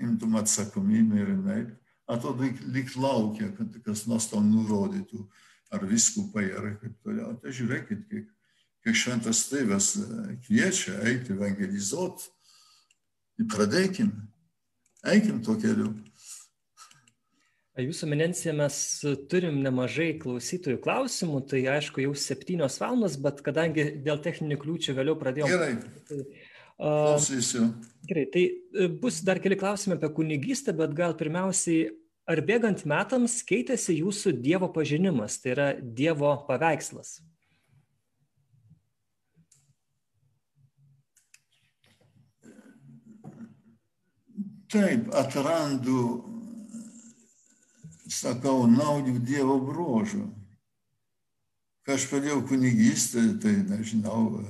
imtum 0.03 0.35
atsakomybę 0.35 1.21
ir 1.21 1.33
jinai, 1.35 1.61
atrodo, 2.07 2.47
lyg 2.73 2.93
laukia, 2.99 3.51
kad 3.57 3.79
kas 3.85 4.05
nors 4.09 4.27
tau 4.31 4.43
nurodytų, 4.43 5.23
ar 5.73 5.85
viskupai, 5.89 6.49
ar 6.51 6.73
kaip 6.81 6.95
toliau. 7.05 7.33
Tai 7.41 7.53
žiūrėkit, 7.55 8.05
kiek, 8.09 8.29
kiek 8.85 8.99
šventas 8.99 9.47
tėvas 9.49 9.93
e, 9.97 10.37
kviečia 10.45 10.99
eiti 11.09 11.35
evangelizuoti. 11.37 12.31
Pradėkim, 13.49 14.11
eikim 15.09 15.39
to 15.43 15.55
keliu. 15.59 15.89
Jūsų 17.73 18.05
eminencija, 18.05 18.51
mes 18.53 18.75
turim 19.31 19.55
nemažai 19.65 20.11
klausytojų 20.21 20.77
klausimų, 20.83 21.39
tai 21.49 21.63
aišku 21.73 22.03
jau 22.03 22.11
septynios 22.13 22.77
valandos, 22.77 23.15
bet 23.17 23.41
kadangi 23.41 23.87
dėl 24.05 24.21
techninių 24.21 24.59
kliūčių 24.61 24.93
vėliau 24.99 25.15
pradėjome. 25.17 25.55
Gerai. 25.55 25.71
Tai 26.05 26.19
Klausysiu. 26.83 27.73
Gerai, 28.03 28.25
tai 28.25 28.51
e, 28.75 28.87
bus 28.87 29.21
dar 29.23 29.39
keli 29.39 29.55
klausimai 29.55 29.95
apie 29.95 30.09
kunigystę, 30.11 30.73
bet 30.75 30.91
gal 30.97 31.15
pirmiausiai, 31.15 31.93
ar 32.27 32.41
bėgant 32.43 32.83
metams 32.89 33.37
keitėsi 33.47 34.01
jūsų 34.01 34.33
Dievo 34.43 34.67
pažinimas, 34.75 35.37
tai 35.39 35.53
yra 35.55 35.67
Dievo 35.79 36.33
paveikslas? 36.49 37.21
Taip, 44.73 45.07
atrandu, 45.15 46.03
sakau, 48.11 48.65
naujų 48.67 49.21
Dievo 49.23 49.61
bruožų 49.63 50.25
kai 51.83 51.97
aš 51.97 52.07
pradėjau 52.11 52.39
kunigystę, 52.47 53.25
tai 53.43 53.57
nežinau, 53.67 54.43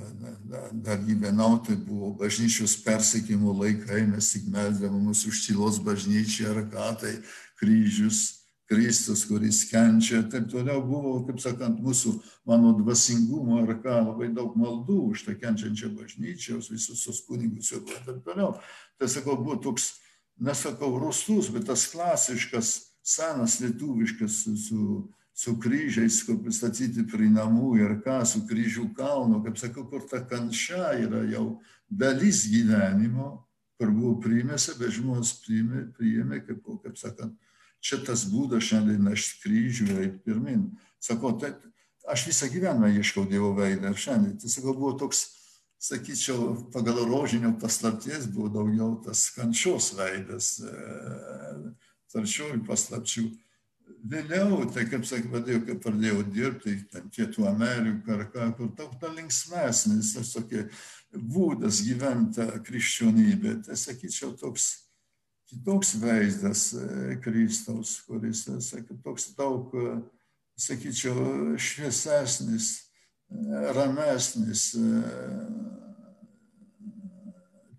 dar 0.86 1.02
gyvenau, 1.02 1.58
tai 1.66 1.76
buvo 1.80 2.12
bažnyčios 2.20 2.76
persekimo 2.86 3.56
laikai, 3.58 4.04
mes 4.10 4.34
tik 4.36 4.46
meldavomės 4.54 5.26
už 5.30 5.42
tylos 5.48 5.82
bažnyčią 5.82 6.52
ar 6.54 6.64
ką, 6.70 6.94
tai 7.02 7.18
kryžius, 7.62 8.44
Kristus, 8.74 9.26
kuris 9.28 9.66
kenčia, 9.68 10.22
taip 10.32 10.48
toliau 10.50 10.80
buvo, 10.88 11.18
kaip 11.28 11.42
sakant, 11.44 11.82
mūsų, 11.84 12.14
mano 12.48 12.72
dvasingumo 12.78 13.60
ar 13.62 13.74
ką, 13.84 13.98
labai 14.08 14.30
daug 14.34 14.56
maldų 14.58 15.00
už 15.12 15.26
tą 15.28 15.36
kenčiančią 15.42 15.92
bažnyčią, 15.98 16.62
visus 16.72 17.04
tos 17.04 17.20
kunigus 17.28 17.74
ir 17.76 17.84
taip 17.90 18.24
toliau. 18.26 18.56
Tai 18.98 19.10
sakau, 19.12 19.36
buvo 19.42 19.60
toks, 19.62 19.92
nesakau, 20.40 20.94
rustus, 21.02 21.52
bet 21.54 21.68
tas 21.70 21.86
klasiškas, 21.92 22.72
senas 23.04 23.60
lietuviškas 23.60 24.40
su, 24.46 24.56
su 24.58 24.80
su 25.34 25.56
kryžiais, 25.60 26.22
kur 26.28 26.38
pristatyti 26.44 27.06
prie 27.10 27.30
namų 27.34 27.74
ir 27.82 27.96
ką, 28.06 28.20
su 28.30 28.44
kryžių 28.48 28.92
kalnu, 28.98 29.42
kaip 29.46 29.58
sakau, 29.58 29.86
kur 29.90 30.06
ta 30.10 30.22
kančia 30.30 30.94
yra 31.02 31.24
jau 31.32 31.60
dalis 31.90 32.46
gyvenimo, 32.50 33.42
kur 33.82 33.92
buvo 33.92 34.20
priimėsi, 34.22 34.78
bet 34.78 34.94
žmonės 34.94 35.34
priėmė, 35.44 35.88
priėmė 35.98 36.42
kaip, 36.46 36.62
kaip 36.86 37.00
sakant, 37.02 37.34
čia 37.84 38.00
tas 38.06 38.28
būdas 38.30 38.70
šiandien 38.70 39.02
nešti 39.10 39.42
kryžių 39.44 39.88
ir 39.90 40.02
eiti 40.06 40.22
pirmin. 40.28 40.68
Sakau, 41.04 41.34
tai 41.42 41.56
aš 42.14 42.28
visą 42.30 42.50
gyvenimą 42.54 42.94
ieškau 43.00 43.26
Dievo 43.28 43.52
veidą 43.58 43.90
ir 43.92 44.00
šiandien, 44.00 44.38
tai 44.40 44.52
sakau, 44.54 44.76
buvo 44.78 44.94
toks, 45.02 45.26
sakyčiau, 45.84 46.70
pagal 46.72 47.02
rožinio 47.10 47.52
paslapties 47.60 48.30
buvo 48.32 48.54
daugiau 48.54 48.94
tas 49.04 49.26
kančios 49.36 49.90
veidas, 49.98 50.54
e, 50.64 51.74
taršiųjų 52.14 52.62
paslapčių 52.70 53.26
vėliau, 54.02 54.64
tai 54.74 54.86
kaip 54.90 55.06
pradėjau, 55.06 55.64
kai 55.68 55.76
pradėjau 55.86 56.24
dirbti, 56.34 56.78
ten 56.92 57.10
Pietų 57.14 57.48
Ameriką 57.50 58.18
ar 58.18 58.26
ką, 58.32 58.48
kur 58.58 58.72
daug 58.78 58.96
ta 59.02 59.12
linksmesnis, 59.14 60.14
tas 60.18 60.34
tokia 60.36 60.68
būdas 61.14 61.84
gyventi 61.86 62.48
krikščionybė, 62.66 63.60
tai 63.68 63.78
sakyčiau, 63.80 64.34
toks 64.40 64.72
kitoks 65.54 65.96
vaizdas 66.02 66.74
e, 66.74 67.16
Kristaus, 67.22 68.02
kuris, 68.08 68.48
e, 68.48 68.60
sakyčiau, 68.62 69.02
toks 69.04 69.30
daug, 69.38 69.74
e, 69.76 70.02
sakyčiau, 70.58 71.58
šviesesnis, 71.58 72.74
ramesnis, 73.74 74.76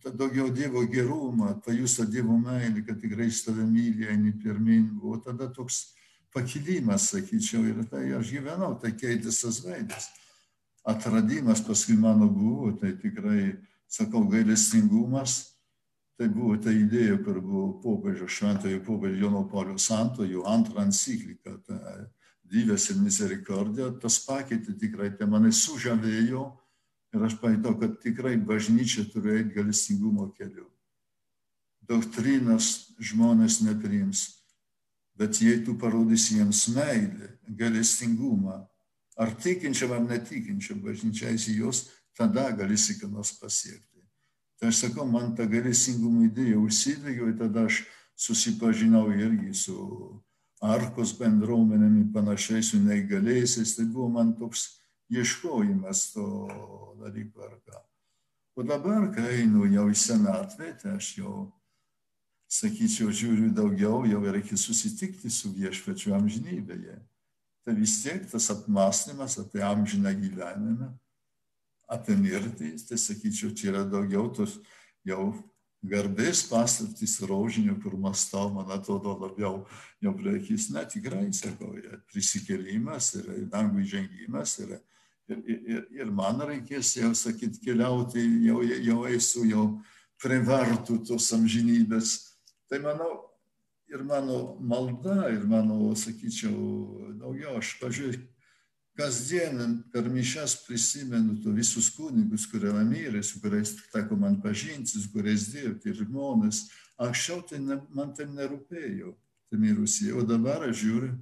daugiau 0.05 0.51
Dievo 0.51 0.83
gerumą, 0.91 1.55
pajusto 1.65 2.05
Dievo 2.07 2.37
meilį, 2.39 2.83
kad 2.87 2.99
tikrai 3.01 3.29
jis 3.31 3.45
tave 3.47 3.67
myli, 3.67 4.09
eini 4.11 4.35
pirmin, 4.43 4.89
buvo 4.99 5.21
tada 5.23 5.49
toks 5.55 5.95
pakilimas, 6.35 7.09
sakyčiau, 7.13 7.63
ir 7.71 7.85
tai 7.91 8.09
aš 8.19 8.35
gyvenau, 8.35 8.75
tai 8.81 8.93
keitės 8.99 9.41
tas 9.45 9.61
veidas. 9.65 10.11
Atradimas 10.85 11.63
paskui 11.65 11.97
mano 11.97 12.29
buvo, 12.29 12.73
tai 12.81 12.93
tikrai, 13.01 13.55
sakau, 13.89 14.25
gailestingumas, 14.29 15.55
tai 16.19 16.29
buvo 16.29 16.59
ta 16.61 16.75
idėja, 16.75 17.17
kur 17.25 17.41
buvo 17.43 17.69
popiežio 17.83 18.29
šventojo 18.31 18.83
popiežio 18.85 19.25
Jono 19.25 19.47
Paulius 19.51 19.89
II, 19.91 20.43
antrą 20.51 20.85
encikliką, 20.85 21.57
gyvės 22.51 22.91
ir 22.93 23.01
misericordija, 23.01 23.95
tas 24.03 24.21
pakeitė 24.27 24.77
tikrai, 24.79 25.11
tai 25.17 25.27
mane 25.31 25.51
sužavėjo 25.55 26.45
ir 27.15 27.27
aš 27.27 27.39
pajutau, 27.41 27.75
kad 27.81 27.99
tikrai 28.03 28.37
bažnyčia 28.37 29.07
turi 29.11 29.39
eiti 29.39 29.55
galestingumo 29.57 30.29
keliu. 30.37 30.67
Doktrinas 31.85 32.91
žmonės 32.99 33.61
nepriims, 33.65 34.44
bet 35.19 35.41
jei 35.43 35.63
tu 35.65 35.77
parodysi 35.79 36.39
jiems 36.39 36.69
meilę, 36.75 37.31
galestingumą, 37.49 38.65
ar 39.17 39.35
tikinčiam 39.39 39.93
ar 39.95 40.03
netikinčiam 40.09 40.81
bažnyčiaisi 40.83 41.59
jos, 41.59 41.89
tada 42.19 42.51
galėsi 42.55 42.99
ką 43.01 43.11
nors 43.11 43.35
pasiekti. 43.39 44.03
Tai 44.59 44.71
aš 44.71 44.85
sakau, 44.87 45.07
man 45.07 45.35
ta 45.37 45.47
galestingumo 45.51 46.25
idėja 46.29 46.59
užsidegė 46.63 47.35
tada 47.39 47.67
aš 47.69 47.83
susipažinau 48.17 49.09
irgi 49.13 49.55
su 49.55 49.77
arkos 50.65 51.13
bendruomenėmi 51.19 52.07
panašiai 52.15 52.63
su 52.63 52.79
neįgaliaisiais, 52.81 53.75
tai 53.77 53.87
buvo 53.91 54.09
man 54.15 54.33
toks 54.39 54.69
ieškojimas 55.13 56.13
to 56.15 56.29
dalyko 57.03 57.45
ar 57.45 57.59
ką. 57.67 57.83
O 58.55 58.63
dabar, 58.63 59.11
kai 59.15 59.43
einu 59.43 59.67
jau 59.67 59.89
į 59.91 59.99
senatvę, 59.99 60.71
tai 60.79 60.95
aš 60.97 61.11
jau, 61.19 61.35
sakyčiau, 62.55 63.11
žiūriu 63.11 63.51
daugiau, 63.55 64.05
jau 64.07 64.21
reikia 64.23 64.59
susitikti 64.61 65.31
su 65.33 65.51
viešpačiu 65.55 66.15
amžinybėje. 66.15 66.99
Tai 67.65 67.75
vis 67.79 67.97
tiek 68.03 68.27
tas 68.31 68.51
apmąstymas 68.53 69.39
apie 69.41 69.63
amžiną 69.65 70.13
gyvenimą, 70.21 70.91
apie 71.91 72.17
mirtį, 72.21 72.75
tai 72.89 73.01
sakyčiau, 73.01 73.55
čia 73.57 73.73
yra 73.73 73.83
daugiau 73.89 74.29
tos 74.37 74.59
jau 75.07 75.33
garbės 75.85 76.45
paslaptys 76.49 77.19
rožinio, 77.29 77.77
kur 77.83 77.97
mąstau, 78.01 78.51
man 78.55 78.71
atrodo 78.73 79.17
labiau 79.21 79.65
jau 80.03 80.13
priekis, 80.17 80.71
ne 80.73 80.85
tikrai, 80.89 81.27
sakau, 81.37 81.75
prisikėlimas 82.13 83.15
ir 83.21 83.33
dangų 83.53 83.83
įžengimas 83.85 84.59
ir, 84.65 84.77
ir, 85.29 85.43
ir, 85.49 85.83
ir 86.01 86.13
man 86.13 86.41
reikės 86.53 86.95
jau 87.01 87.13
sakyti 87.17 87.61
keliauti, 87.67 88.23
jau, 88.47 88.63
jau 88.63 89.01
esu 89.13 89.45
jau 89.49 89.67
prie 90.23 90.41
vartų 90.45 91.03
tos 91.09 91.33
amžinybės. 91.37 92.34
Tai 92.75 92.81
manau, 92.83 93.31
ir 93.87 94.01
mano 94.03 94.57
malda, 94.59 95.31
ir 95.31 95.45
mano, 95.47 95.93
sakyčiau, 95.95 97.13
daugiau 97.21 97.61
aš 97.61 97.69
pažiūrėjau 97.79 98.25
kasdien 98.99 99.77
per 99.93 100.09
mišas 100.11 100.57
prisimenu 100.67 101.37
tu 101.43 101.53
visus 101.55 101.87
kunigus, 101.95 102.49
kurie 102.51 102.73
mirę, 102.89 103.23
su 103.23 103.39
kuriais 103.39 103.77
teko 103.93 104.17
man 104.19 104.41
pažinti, 104.43 104.99
su 104.99 105.13
kuriais 105.13 105.45
dirbti 105.53 105.93
ir 105.93 106.01
žmonės. 106.01 106.65
Anksčiau 106.99 107.45
tai 107.47 107.61
ne, 107.63 107.77
man 107.95 108.11
tai 108.15 108.27
nerūpėjo, 108.27 109.13
tai 109.51 109.61
mirusieji, 109.63 110.17
o 110.19 110.25
dabar 110.27 110.67
aš 110.67 110.81
žiūriu 110.83 111.13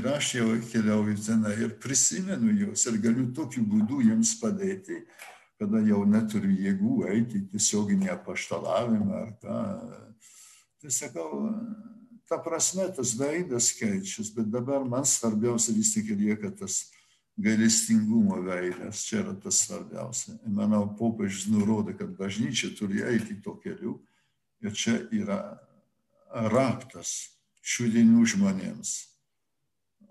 ir 0.00 0.08
aš 0.08 0.30
jau 0.38 0.46
keliauju 0.70 1.18
tenai 1.26 1.52
ir 1.66 1.74
prisimenu 1.84 2.54
juos 2.62 2.86
ir 2.88 2.96
galiu 2.96 3.26
tokiu 3.36 3.66
būdu 3.68 4.00
jiems 4.08 4.32
padėti, 4.40 5.02
kada 5.60 5.84
jau 5.84 6.00
neturiu 6.08 6.56
jėgų 6.64 6.96
eiti 7.12 7.44
tiesioginį 7.52 8.08
apaštalavimą 8.16 9.20
ar 9.20 9.36
ką. 9.44 9.60
Tai 10.82 10.90
sakau, 10.90 11.46
ta 12.26 12.40
prasme 12.42 12.88
tas 12.90 13.12
veidas 13.14 13.70
keičiasi, 13.78 14.32
bet 14.34 14.48
dabar 14.50 14.82
man 14.82 15.04
svarbiausia 15.06 15.74
vis 15.76 15.92
tik 15.94 16.08
lieka 16.10 16.50
tas 16.58 16.88
gailestingumo 17.38 18.40
veidas, 18.42 19.04
čia 19.06 19.20
yra 19.22 19.34
tas 19.38 19.60
svarbiausia. 19.62 20.34
Manau, 20.42 20.88
popiežius 20.98 21.46
nurodo, 21.52 21.94
kad 21.94 22.10
bažnyčia 22.18 22.72
turi 22.74 23.04
eiti 23.06 23.36
to 23.44 23.54
keliu 23.62 24.00
ir 24.58 24.74
čia 24.74 24.96
yra 25.14 25.38
raktas 26.50 27.12
šių 27.62 27.86
dienų 27.94 28.24
žmonėms. 28.34 28.96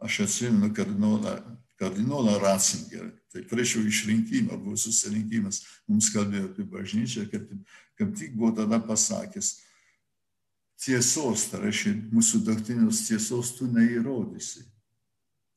Aš 0.01 0.22
atsimenu 0.24 0.69
kardinolą, 0.74 1.34
kardinolą 1.82 2.38
Ratzingerį, 2.39 3.11
tai 3.28 3.43
prieš 3.49 3.76
jo 3.76 3.84
išrinkimą 3.89 4.55
buvo 4.55 4.80
susirinkimas, 4.80 5.59
mums 5.84 6.07
kalbėjo 6.15 6.47
apie 6.47 6.63
bažnyčią, 6.63 7.28
kad, 7.34 7.51
kad 7.99 8.15
tik 8.17 8.39
buvo 8.39 8.53
tada 8.61 8.80
pasakęs, 8.88 9.51
tiesos, 10.82 11.47
tai 11.51 11.65
reiškia 11.67 11.93
mūsų 12.11 12.41
doktrinos 12.45 13.05
tiesos 13.07 13.53
tu 13.57 13.67
neįrodysi. 13.69 14.65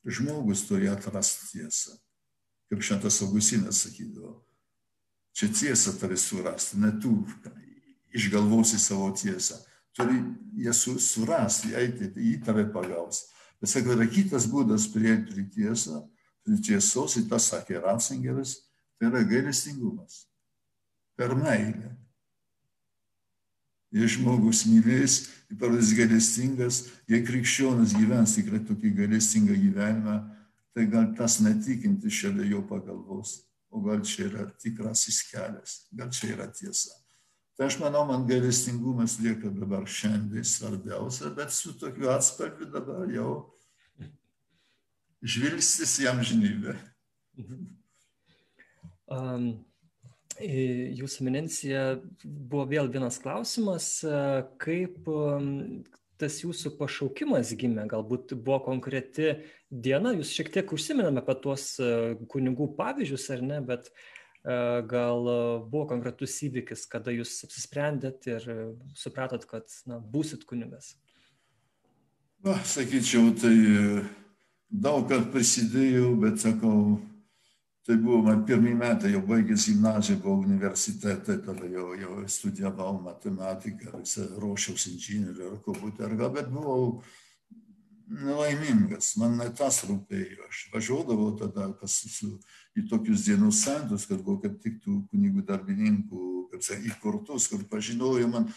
Žmogus 0.05 0.65
turi 0.67 0.89
atrasti 0.91 1.55
tiesą. 1.55 1.95
Kaip 2.69 2.81
šventas 2.85 3.21
Augustinas 3.25 3.81
sakydavo, 3.85 4.39
čia 5.37 5.49
tiesą 5.53 5.95
turi 5.99 6.17
surasti, 6.17 6.79
ne 6.81 6.91
tu 7.01 7.13
išgalvosi 8.15 8.79
savo 8.81 9.11
tiesą. 9.17 9.57
Turi 9.95 10.17
ją 10.65 10.73
surasti, 10.73 11.73
eiti, 11.77 12.09
į 12.09 12.39
tave 12.45 12.65
pagaus. 12.73 13.25
Bet 13.61 13.71
sako, 13.71 13.95
yra 13.95 14.07
kitas 14.11 14.47
būdas 14.51 14.89
prieiti 14.93 15.31
prie 15.31 15.45
tiesą, 15.53 16.03
prie 16.45 16.57
tiesos, 16.61 17.15
ir 17.17 17.29
tas 17.29 17.47
sakė 17.49 17.79
Ratzingeris, 17.81 18.57
tai 18.99 19.09
yra 19.09 19.23
gailestingumas. 19.25 20.25
Per 21.15 21.33
meilę 21.39 21.95
jei 23.95 24.11
žmogus 24.11 24.65
mylės, 24.67 25.21
parodys 25.59 25.93
galestingas, 25.95 26.81
jei 27.07 27.23
krikščionis 27.23 27.95
gyvens 27.95 28.35
tikrai 28.35 28.59
tokį 28.67 28.91
galestingą 28.97 29.55
gyvenimą, 29.61 30.17
tai 30.75 30.87
gal 30.91 31.07
tas 31.15 31.39
netikinti 31.39 32.11
šalia 32.11 32.49
jo 32.51 32.61
pagalvos, 32.67 33.37
o 33.71 33.79
gal 33.85 34.03
čia 34.03 34.27
yra 34.27 34.45
tikrasis 34.59 35.21
kelias, 35.29 35.85
gal 35.95 36.11
čia 36.11 36.33
yra 36.35 36.49
tiesa. 36.51 36.95
Tai 37.55 37.69
aš 37.69 37.77
manau, 37.79 38.03
man 38.09 38.25
galestingumas 38.27 39.15
lieka 39.23 39.47
dabar 39.55 39.85
šiandien 39.87 40.43
svarbiausia, 40.43 41.31
bet 41.37 41.55
su 41.55 41.71
tokiu 41.79 42.09
atspalviu 42.11 42.67
dabar 42.67 43.07
jau 43.07 43.29
žvilgstis 45.23 45.95
į 46.03 46.09
amžinybę. 46.11 46.75
Um, 49.05 49.47
Jūsų 50.41 51.21
eminencija 51.23 51.83
buvo 52.23 52.65
vėl 52.67 52.89
vienas 52.91 53.17
klausimas, 53.23 53.87
kaip 54.59 55.07
tas 56.19 56.41
jūsų 56.41 56.73
pašaukimas 56.79 57.53
gimė, 57.59 57.85
galbūt 57.91 58.33
buvo 58.35 58.59
konkreti 58.67 59.37
diena, 59.69 60.11
jūs 60.15 60.33
šiek 60.35 60.51
tiek 60.51 60.75
užsiminame 60.75 61.23
apie 61.23 61.37
tuos 61.43 61.69
kunigų 62.31 62.69
pavyzdžius 62.75 63.29
ar 63.35 63.45
ne, 63.47 63.61
bet 63.63 63.89
gal 64.91 65.31
buvo 65.71 65.87
konkretus 65.89 66.35
įvykis, 66.45 66.85
kada 66.91 67.15
jūs 67.15 67.39
apsisprendėt 67.47 68.27
ir 68.29 68.45
supratot, 68.95 69.47
kad 69.49 69.71
na, 69.89 69.97
būsit 69.99 70.45
kunigas. 70.47 70.93
Na, 72.45 72.59
sakyčiau, 72.61 73.31
tai 73.39 73.55
daug 74.69 75.07
kad 75.09 75.31
prisidėjau, 75.33 76.11
bet 76.21 76.43
sakau, 76.43 76.99
Tai 77.85 77.97
buvo 78.01 78.21
man 78.25 78.39
pirmie 78.45 78.71
metai, 78.73 79.11
jau 79.13 79.19
baigęs 79.29 79.67
gimnaziją, 79.69 80.17
buvau 80.23 80.39
universitete, 80.41 81.35
tada 81.45 81.67
jau, 81.69 81.91
jau 82.01 82.15
studijavau 82.33 82.95
matematiką, 83.05 83.99
ruošiausi 84.41 84.95
inžinieriu 84.95 85.51
ar 85.51 85.59
kompiuteriu, 85.67 86.29
bet 86.33 86.49
buvau 86.49 87.03
nelaimingas, 88.09 89.11
man 89.21 89.37
ne 89.37 89.51
tas 89.59 89.83
rūpėjo. 89.85 90.47
Aš 90.47 90.61
važiuodavau 90.73 91.35
tada 91.37 91.67
pas, 91.77 91.99
su, 92.15 92.31
į 92.73 92.87
tokius 92.89 93.27
dienų 93.27 93.51
centrus, 93.53 94.07
kad 94.09 94.23
buvo 94.25 94.39
kaip 94.47 94.57
tik 94.63 94.81
tų 94.81 95.03
kunigų 95.11 95.45
darbininkų, 95.45 96.23
kaip 96.55 96.65
sakė, 96.65 96.89
įkurtus, 96.89 97.51
kur 97.53 97.67
pažinojo 97.69 98.31
man, 98.33 98.49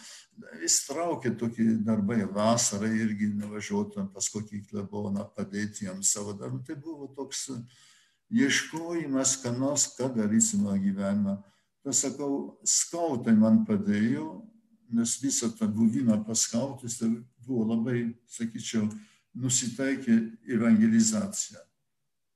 vis 0.62 0.78
traukė 0.86 1.34
tokie 1.36 1.68
darbai, 1.84 2.22
vasarą 2.32 2.88
irgi 2.96 3.28
nevažiuotum 3.42 4.08
pas 4.16 4.32
kokį 4.32 4.64
kleboną 4.72 5.28
padėti 5.36 5.84
jam 5.84 6.00
savo 6.00 6.32
darbą. 6.32 6.64
Tai 6.64 6.80
buvo 6.80 7.12
toks 7.12 7.44
uh, 7.52 7.60
ieškojimas, 8.30 9.38
ką 9.42 9.54
nors, 9.58 9.88
ką 9.96 10.10
darysi 10.14 10.60
mano 10.60 10.78
gyvenimą. 10.82 11.38
Tai 11.84 11.94
skautai 12.66 13.32
man 13.38 13.62
padėjo, 13.64 14.42
nes 14.92 15.16
visą 15.22 15.48
tą 15.56 15.68
buvimą 15.68 16.18
paskautis 16.26 16.98
tai 16.98 17.08
buvo 17.46 17.64
labai, 17.74 18.14
sakyčiau, 18.28 18.88
nusiteikę 19.34 20.12
evangelizaciją. 20.48 21.60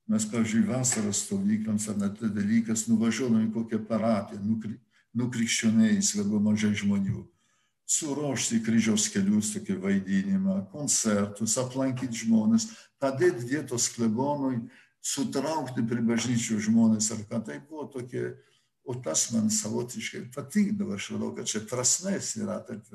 Mes, 0.07 0.25
pavyzdžiui, 0.27 0.65
vasaros 0.67 1.21
stovyklams 1.23 1.87
ar 1.89 1.97
net 1.97 2.19
dalykas 2.35 2.87
nuvažiuodami 2.89 3.51
kokią 3.53 3.79
parapiją, 3.87 4.41
nukry, 4.43 4.75
nukrikščioniais, 5.15 6.15
buvo 6.25 6.41
mažai 6.49 6.73
žmonių. 6.75 7.23
Suruošti 7.93 8.61
kryžiaus 8.63 9.09
kelius, 9.13 9.53
tokį 9.53 9.77
vaidinimą, 9.83 10.57
koncertus, 10.71 11.55
aplankyti 11.61 12.23
žmonės, 12.25 12.67
padėti 12.99 13.47
vietos 13.51 13.89
klebonui, 13.95 14.63
sutraukti 15.03 15.83
prie 15.87 16.03
bažnyčių 16.07 16.61
žmonės 16.69 17.11
ar 17.15 17.25
ką. 17.27 17.41
Tai 17.47 17.59
buvo 17.67 17.89
tokie, 17.91 18.31
o 18.87 18.95
tas 19.03 19.29
man 19.35 19.51
savotiškai 19.51 20.25
patikdavo, 20.35 20.95
aš 20.95 21.11
manau, 21.15 21.33
kad 21.35 21.49
čia 21.49 21.63
prasmės 21.67 22.33
yra 22.39 22.59
taip 22.67 22.87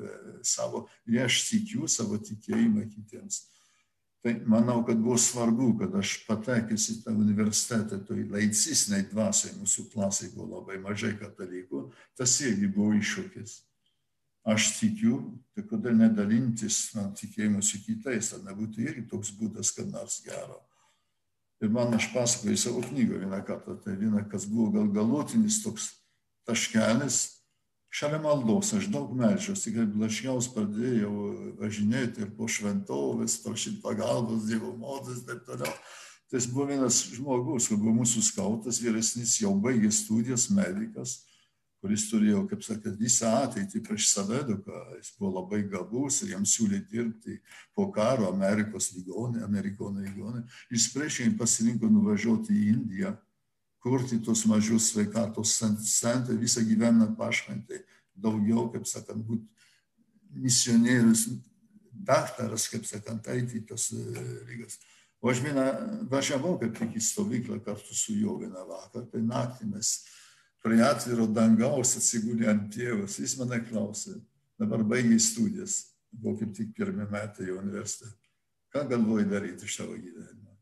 savo, 0.45 0.87
ir 1.09 1.23
aš 1.27 1.43
tikiu 1.51 1.89
savo 1.89 2.17
tikėjimą 2.21 2.89
kitiems. 2.89 3.45
Tai 4.19 4.33
manau, 4.51 4.81
kad 4.83 4.99
buvo 4.99 5.15
svarbu, 5.21 5.69
kad 5.79 5.93
aš 5.95 6.17
patekęs 6.27 6.89
į 6.91 6.95
tą 7.05 7.13
universitetą, 7.15 8.01
toj 8.03 8.25
laicistiniai 8.33 9.05
dvasiai, 9.07 9.55
mūsų 9.61 9.85
klasai 9.93 10.27
buvo 10.33 10.57
labai 10.57 10.75
mažai 10.83 11.13
katalikų, 11.21 11.85
tas 12.19 12.33
irgi 12.43 12.67
buvo 12.67 12.97
iššūkis. 12.99 13.53
Aš 14.49 14.73
tikiu, 14.79 15.21
tai 15.55 15.63
kodėl 15.69 15.95
nedalintis 15.99 16.89
na, 16.97 17.05
tikėjimu 17.15 17.61
su 17.63 17.79
kitais, 17.85 18.33
ar 18.35 18.43
nebūtų 18.49 18.83
irgi 18.87 19.05
toks 19.07 19.31
būdas, 19.39 19.71
kad 19.77 19.87
nors 19.93 20.19
gero. 20.25 20.59
Ir 21.59 21.71
man 21.73 21.93
aš 21.93 22.07
pasakoju 22.13 22.57
savo 22.57 22.81
knygą 22.85 23.19
vieną 23.19 23.41
kartą, 23.47 23.75
tai 23.83 23.97
viena, 23.99 24.23
kas 24.31 24.45
buvo 24.47 24.71
gal 24.77 24.87
galutinis 24.95 25.59
toks 25.63 25.89
taškelis, 26.47 27.17
šalia 27.91 28.21
maldos, 28.23 28.71
aš 28.77 28.87
daug 28.93 29.11
melžiausi, 29.17 29.65
tikrai 29.67 29.87
blaškiaus 29.91 30.47
pradėjau 30.55 31.13
važinėti 31.59 32.23
ir 32.23 32.31
po 32.37 32.47
šventovės, 32.47 33.41
prašyti 33.43 33.81
pagalbos 33.83 34.47
Dievo 34.47 34.71
modas 34.79 35.19
ir 35.19 35.27
taip 35.27 35.43
toliau. 35.47 35.73
Tai 36.29 36.39
buvo 36.53 36.67
vienas 36.69 37.01
žmogus, 37.09 37.67
kur 37.67 37.79
buvo 37.81 37.95
mūsų 38.03 38.21
skautas, 38.23 38.79
vyresnis, 38.83 39.39
jau 39.41 39.55
baigė 39.57 39.89
studijas, 39.91 40.47
medikas 40.53 41.23
kuris 41.79 42.09
turėjo, 42.09 42.43
kaip 42.49 42.63
sakant, 42.65 42.97
visą 42.99 43.31
ateitį 43.45 43.81
prieš 43.85 44.09
save, 44.11 44.41
jis 44.97 45.13
buvo 45.15 45.31
labai 45.37 45.61
gabus 45.71 46.21
ir 46.23 46.33
jam 46.33 46.43
siūlė 46.47 46.81
dirbti 46.91 47.37
po 47.75 47.87
karo 47.95 48.27
Amerikos 48.33 48.91
ligonė, 48.97 49.45
Amerikonų 49.47 50.03
ligonė. 50.09 50.43
Jis 50.73 50.89
priešingai 50.95 51.37
pasirinko 51.39 51.87
nuvažiuoti 51.91 52.55
į 52.55 52.67
Indiją, 52.73 53.13
kurti 53.79 54.19
tos 54.23 54.43
mažus 54.49 54.91
sveikatos 54.91 55.55
centrai, 55.55 56.35
visą 56.39 56.65
gyvenimą 56.67 57.13
pašventai, 57.19 57.79
daugiau, 58.19 58.67
kaip 58.73 58.87
sakant, 58.89 59.23
būti 59.23 59.47
misionierius, 60.35 61.29
daktaras, 61.95 62.67
kaip 62.71 62.85
sakant, 62.87 63.27
eiti 63.31 63.61
į 63.61 63.67
tas 63.71 63.89
lygas. 64.49 64.81
O 65.19 65.31
aš 65.31 65.41
vieną 65.43 65.65
važiavau 66.11 66.53
kaip 66.59 66.77
tik 66.77 66.95
į 66.95 67.01
stovyklą 67.03 67.59
kartu 67.63 67.95
su 67.95 68.15
juo 68.15 68.37
vieną 68.39 68.63
vakarą, 68.67 69.07
tai 69.11 69.23
naktį 69.23 69.67
mes 69.73 69.97
prie 70.63 70.81
atviro 70.83 71.27
dangaus 71.27 71.95
atsigulė 71.99 72.49
ant 72.51 72.67
tėvas, 72.73 73.19
jis 73.21 73.37
mane 73.39 73.61
klausė, 73.67 74.17
dabar 74.59 74.83
baigiai 74.83 75.19
studijas, 75.23 75.81
buvo 76.11 76.37
kaip 76.41 76.53
tik 76.57 76.73
pirmie 76.77 77.07
metai 77.11 77.47
jau 77.49 77.59
universitete. 77.61 78.17
Ką 78.73 78.85
galvoji 78.89 79.29
daryti 79.29 79.65
iš 79.65 79.79
savo 79.79 79.95
gyvenimo? 79.97 80.53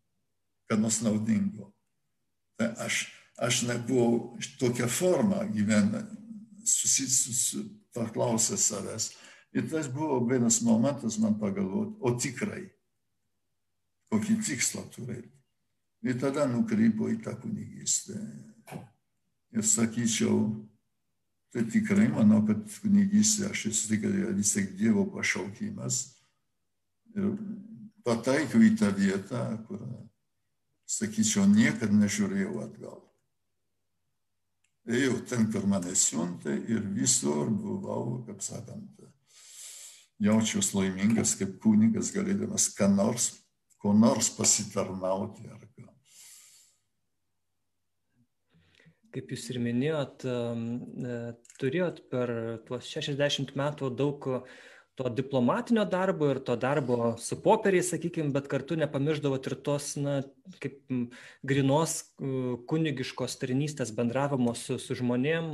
Kad 0.68 0.80
nors 0.80 1.02
naudingo. 1.04 1.74
Tai 2.60 2.70
aš, 2.86 3.02
aš 3.44 3.64
nebuvau 3.68 4.38
tokią 4.62 4.88
formą 4.92 5.42
gyvenę, 5.52 6.06
paklausęs 7.96 8.68
savęs. 8.72 9.12
Ir 9.56 9.68
tas 9.72 9.88
buvo 9.90 10.20
vienas 10.28 10.62
momentas 10.62 11.18
man 11.20 11.38
pagalvoti, 11.40 11.96
o 12.04 12.12
tikrai, 12.20 12.66
kokį 14.12 14.36
tikslą 14.46 14.84
turėti. 14.94 15.32
Ir 16.06 16.20
tada 16.22 16.46
nukrypo 16.50 17.08
į 17.10 17.18
tą 17.26 17.34
kunigystę 17.42 18.20
ir 19.58 19.66
sakyčiau, 19.66 20.38
tai 21.54 21.64
tikrai 21.72 22.08
manau, 22.12 22.44
kad 22.48 22.62
kunigystė, 22.84 23.50
aš 23.52 23.68
esu 23.72 23.94
tikrai 23.94 24.30
vis 24.38 24.54
tiek 24.54 24.70
Dievo 24.78 25.08
pašaukimas. 25.12 26.04
Ir 27.18 27.34
pataikiau 28.06 28.62
į 28.62 28.76
tą 28.80 28.92
vietą, 28.96 29.44
kur, 29.68 29.82
sakyčiau, 30.88 31.48
niekada 31.50 31.96
nežiūrėjau 31.98 32.62
atgal. 32.68 33.02
Ėjau 34.88 35.18
ten, 35.28 35.50
kur 35.52 35.66
mane 35.68 35.92
siuntė 36.00 36.54
ir 36.72 36.86
visur 36.96 37.50
buvau, 37.52 38.22
kaip 38.28 38.40
sakant, 38.46 39.02
jaučiuosi 40.24 40.78
laimingas 40.78 41.36
kaip 41.40 41.58
kunigas, 41.64 42.14
galėdamas 42.16 42.70
ką 42.78 42.88
nors, 42.94 43.34
ko 43.82 43.92
nors 43.94 44.30
pasitarnauti 44.38 45.50
ar 45.52 45.66
ką. 45.76 45.90
Kaip 49.18 49.34
jūs 49.34 49.50
ir 49.50 49.60
minėjot, 49.66 50.24
e, 50.30 51.20
turėjot 51.58 52.02
per 52.14 52.34
tuos 52.70 52.90
60 52.94 53.56
metų 53.58 53.90
daug 53.98 54.28
to 54.98 55.10
diplomatinio 55.14 55.84
darbo 55.86 56.32
ir 56.34 56.40
to 56.42 56.56
darbo 56.58 57.12
su 57.22 57.38
popieriais, 57.42 57.92
sakykime, 57.94 58.32
bet 58.34 58.48
kartu 58.50 58.78
nepamirždavot 58.80 59.50
ir 59.50 59.56
tos, 59.66 59.92
na, 60.02 60.16
kaip 60.62 60.80
grinos 61.46 62.00
kunigiškos 62.18 63.38
tarnystės 63.38 63.94
bendravimo 63.98 64.56
su, 64.58 64.80
su 64.82 64.98
žmonėm, 64.98 65.54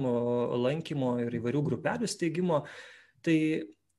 lankymo 0.64 1.18
ir 1.26 1.40
įvairių 1.42 1.64
grupelių 1.72 2.08
steigimo. 2.08 2.64
Tai 3.24 3.38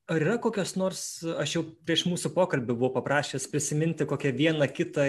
ar 0.05 0.21
yra 0.21 0.35
kokios 0.41 0.75
nors 0.77 1.01
aš 1.41 1.55
jau 1.55 1.63
prieš 1.87 2.03
mūsų 2.05 2.29
pokalbį 2.35 2.75
buvau 2.75 2.91
paprašęs 2.99 3.47
prisiminti 3.49 4.05
kokią 4.05 4.31
vieną 4.37 4.67
kitą 4.69 5.05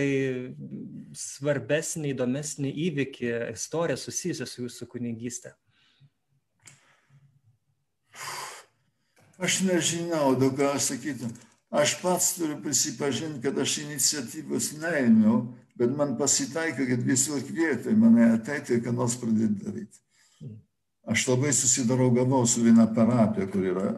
svarbesnį 1.20 2.14
įdomesnį 2.14 2.72
įvykį 2.86 3.32
istoriją 3.52 3.98
susijusią 4.00 4.48
su 4.48 4.64
jūsų 4.64 4.88
kunigyste 4.94 5.52
aš 9.36 9.60
nežinau 9.68 10.32
daug 10.40 10.56
ką 10.56 10.72
sakyti 10.80 11.28
aš 11.76 11.98
pats 12.00 12.32
turiu 12.38 12.56
prisipažinti 12.64 13.44
kad 13.44 13.60
aš 13.60 13.78
iniciatyvos 13.84 14.72
neėmiau 14.80 15.42
bet 15.76 15.92
man 15.92 16.16
pasitaikė 16.16 16.88
kad 16.94 17.04
visur 17.04 17.44
kvietė 17.44 17.92
mane 17.92 18.32
ateiti 18.32 18.78
ir 18.78 18.84
ką 18.88 18.96
nors 18.96 19.20
pradėti 19.20 19.60
daryti 19.60 20.00
mm. 20.40 20.58
aš 21.12 21.28
labai 21.34 21.52
susidraugavau 21.52 22.46
su 22.48 22.64
viena 22.64 22.88
parapija 22.96 23.52
kur 23.52 23.72
yra 23.76 23.90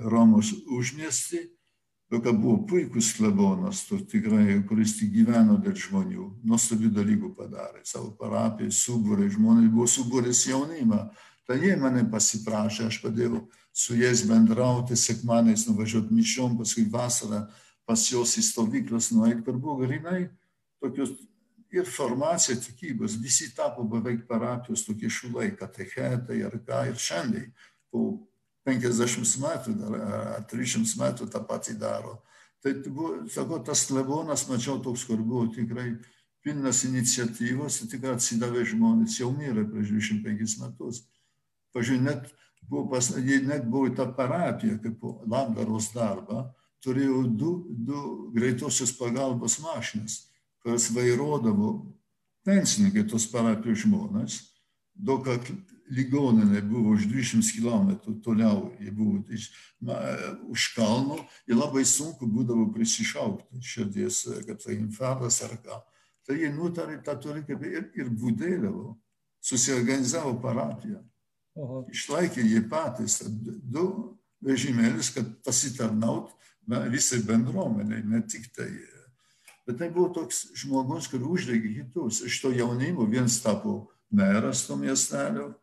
Romos 0.00 0.52
užmiestį, 0.70 1.44
kad 2.10 2.34
buvo 2.34 2.56
puikus 2.66 3.12
klebonas, 3.14 3.84
tikrai, 4.10 4.58
kuris 4.66 4.96
tik 4.98 5.12
gyveno 5.14 5.58
dėl 5.62 5.76
žmonių, 5.78 6.26
nuostabių 6.42 6.90
dalykų 6.96 7.30
padarė, 7.38 7.84
savo 7.86 8.10
parapijai, 8.18 8.72
subūrė, 8.74 9.28
žmonės 9.30 9.70
buvo 9.70 9.86
subūręs 9.86 10.42
jaunimą. 10.50 11.04
Tai 11.46 11.58
jie 11.62 11.76
mane 11.78 12.02
pasiprašė, 12.10 12.88
aš 12.90 13.00
padėjau 13.02 13.44
su 13.74 13.96
jais 13.98 14.24
bendrauti, 14.26 14.98
sekmaniais 14.98 15.66
nuvažiuoti 15.68 16.14
mišiom, 16.14 16.58
paskui 16.58 16.86
vasarą 16.90 17.44
pas 17.86 18.04
juos 18.10 18.36
į 18.38 18.44
stovyklas 18.46 19.10
nueiti, 19.14 19.42
kur 19.46 19.58
buvo 19.58 19.80
grinai 19.82 20.28
tokius 20.82 21.14
ir 21.70 21.86
formacija 21.86 22.58
tikybos, 22.58 23.16
visi 23.22 23.50
tapo 23.54 23.84
beveik 23.86 24.26
parapijos 24.28 24.84
tokie 24.86 25.10
šulai, 25.10 25.52
katechetai 25.58 26.40
ar 26.46 26.56
ką 26.66 26.82
ir 26.90 26.98
šiandien 26.98 27.52
po 27.90 28.29
50 28.68 29.38
metų 29.40 29.74
dar, 29.78 29.94
ar 30.00 30.42
300 30.50 30.98
metų 31.00 31.28
tą 31.32 31.42
patį 31.48 31.76
daro. 31.80 32.18
Tai 32.60 32.74
buvo, 32.86 33.14
sakau, 33.32 33.60
tas 33.64 33.86
klebonas, 33.88 34.44
mačiau 34.50 34.80
toks, 34.84 35.06
kur 35.08 35.22
buvo 35.24 35.46
tikrai 35.54 35.94
pilnas 36.44 36.82
iniciatyvos, 36.88 37.80
tikrai 37.88 38.16
atsidavė 38.16 38.66
žmonės, 38.68 39.16
jau 39.20 39.30
mirė 39.32 39.64
prieš 39.68 39.94
25 39.96 40.58
metus. 40.60 41.04
Pavyzdžiui, 41.72 42.00
net 42.04 42.28
buvo, 42.66 42.86
pas, 42.92 43.10
net 43.16 43.64
buvo 43.64 43.88
ta 43.96 44.08
parapija, 44.12 44.76
kaip 44.82 45.04
labdaros 45.30 45.90
darbą, 45.94 46.48
turėjo 46.84 47.24
du, 47.28 47.54
du 47.70 48.02
greitosios 48.36 48.92
pagalbos 48.96 49.58
mašinas, 49.64 50.26
kurias 50.60 50.90
vairuodavo 50.92 51.72
pensininkai 52.44 53.04
tos 53.08 53.26
parapijos 53.30 53.84
žmonės, 53.84 54.40
daug 55.04 55.26
ligoninė 55.90 56.62
buvo 56.62 56.94
už 56.94 57.08
200 57.10 57.56
km 57.56 58.14
toliau, 58.22 58.70
jie 58.78 58.92
buvo 58.94 59.20
iš, 59.32 59.50
na, 59.82 59.98
už 60.46 60.70
kalno 60.76 61.18
ir 61.50 61.58
labai 61.58 61.82
sunku 61.88 62.28
būdavo 62.30 62.68
prisišaukti 62.74 63.62
širdies, 63.72 64.22
kaip 64.46 64.62
tai 64.62 64.78
infarktas 64.78 65.40
ar 65.46 65.56
ką. 65.58 65.80
Tai 66.26 66.36
jie 66.38 66.50
nutarė 66.54 67.00
tą 67.02 67.16
turiką 67.18 67.58
ir, 67.66 67.88
ir 67.98 68.10
būdėdavo, 68.12 68.94
susiorganizavo 69.42 70.36
parapiją. 70.42 71.02
Išlaikė 71.90 72.44
jie 72.46 72.62
patys 72.70 73.20
du 73.26 74.14
vežimėlius, 74.44 75.10
kad 75.16 75.26
pasitarnaut 75.44 76.30
na, 76.68 76.84
visai 76.92 77.18
bendruomeniai, 77.26 78.04
ne 78.06 78.22
tik 78.22 78.46
tai. 78.54 78.70
Bet 79.66 79.80
tai 79.80 79.90
buvo 79.92 80.12
toks 80.14 80.46
žmogus, 80.62 81.08
kur 81.10 81.24
uždegė 81.26 81.80
kitus. 81.80 82.22
Iš 82.26 82.38
to 82.44 82.52
jaunimo 82.54 83.08
viens 83.10 83.40
tapo 83.42 83.90
meras 84.10 84.66
to 84.66 84.76
miestelio, 84.76 85.54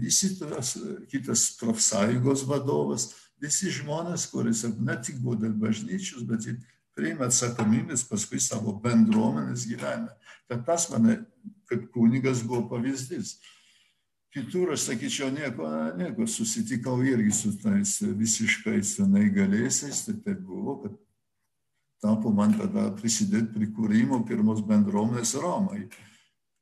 visi 0.00 0.34
tas, 0.38 0.76
kitas 1.08 1.50
profsąjungos 1.60 2.44
vadovas, 2.48 3.08
visi 3.40 3.72
žmonės, 3.72 4.28
kuris 4.30 4.64
ne 4.76 4.96
tik 5.02 5.20
buvo 5.22 5.38
dėl 5.40 5.54
bažnyčios, 5.56 6.26
bet 6.28 6.46
ir 6.50 6.58
priėmė 6.98 7.28
atsakomybės 7.28 8.04
paskui 8.08 8.40
savo 8.42 8.74
bendruomenės 8.82 9.66
gyvenime. 9.70 10.12
Tad 10.50 10.64
tas 10.66 10.88
mane 10.92 11.20
kaip 11.70 11.88
kunigas 11.94 12.42
buvo 12.42 12.66
pavyzdys. 12.72 13.36
Kitur, 14.34 14.74
aš 14.74 14.90
sakyčiau, 14.90 15.30
nieko, 15.32 15.66
nieko, 15.96 16.26
susitikau 16.28 16.98
irgi 17.06 17.32
su 17.32 17.54
tais 17.62 17.94
visiškais 18.02 18.98
neįgalėsiais, 19.08 20.02
tai 20.04 20.18
tai 20.24 20.34
buvo, 20.36 20.74
kad 20.82 20.98
tapo 22.04 22.30
man 22.34 22.52
tada 22.58 22.90
prisidėti 22.98 23.54
prie 23.54 23.70
kūrimo 23.74 24.20
pirmos 24.28 24.60
bendruomenės 24.66 25.32
Romai 25.40 25.86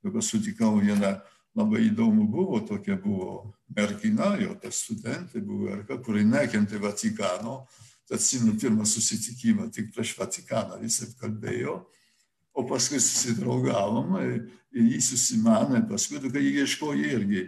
dabar 0.07 0.25
sutikau 0.25 0.79
vieną 0.81 1.17
labai 1.57 1.87
įdomu 1.89 2.27
buvo, 2.31 2.61
tokia 2.61 2.97
buvo 3.01 3.55
mergina, 3.73 4.35
jo 4.41 4.55
ta 4.61 4.71
studentė 4.73 5.41
buvo, 5.45 5.77
kuri 6.05 6.25
nekentė 6.29 6.81
Vatikano, 6.83 7.63
atsimenu 8.13 8.55
pirmą 8.61 8.87
susitikimą, 8.87 9.71
tik 9.75 9.91
prieš 9.95 10.15
Vatikaną 10.19 10.79
visai 10.83 11.09
kalbėjo, 11.21 11.81
o 12.57 12.65
paskui 12.69 13.01
susidraugavom 13.03 14.19
ir 14.23 14.37
jį 14.77 15.01
susimanė, 15.05 15.83
paskui, 15.89 16.21
kai 16.23 16.45
jie 16.45 16.63
ieškojo 16.63 17.15
irgi 17.17 17.47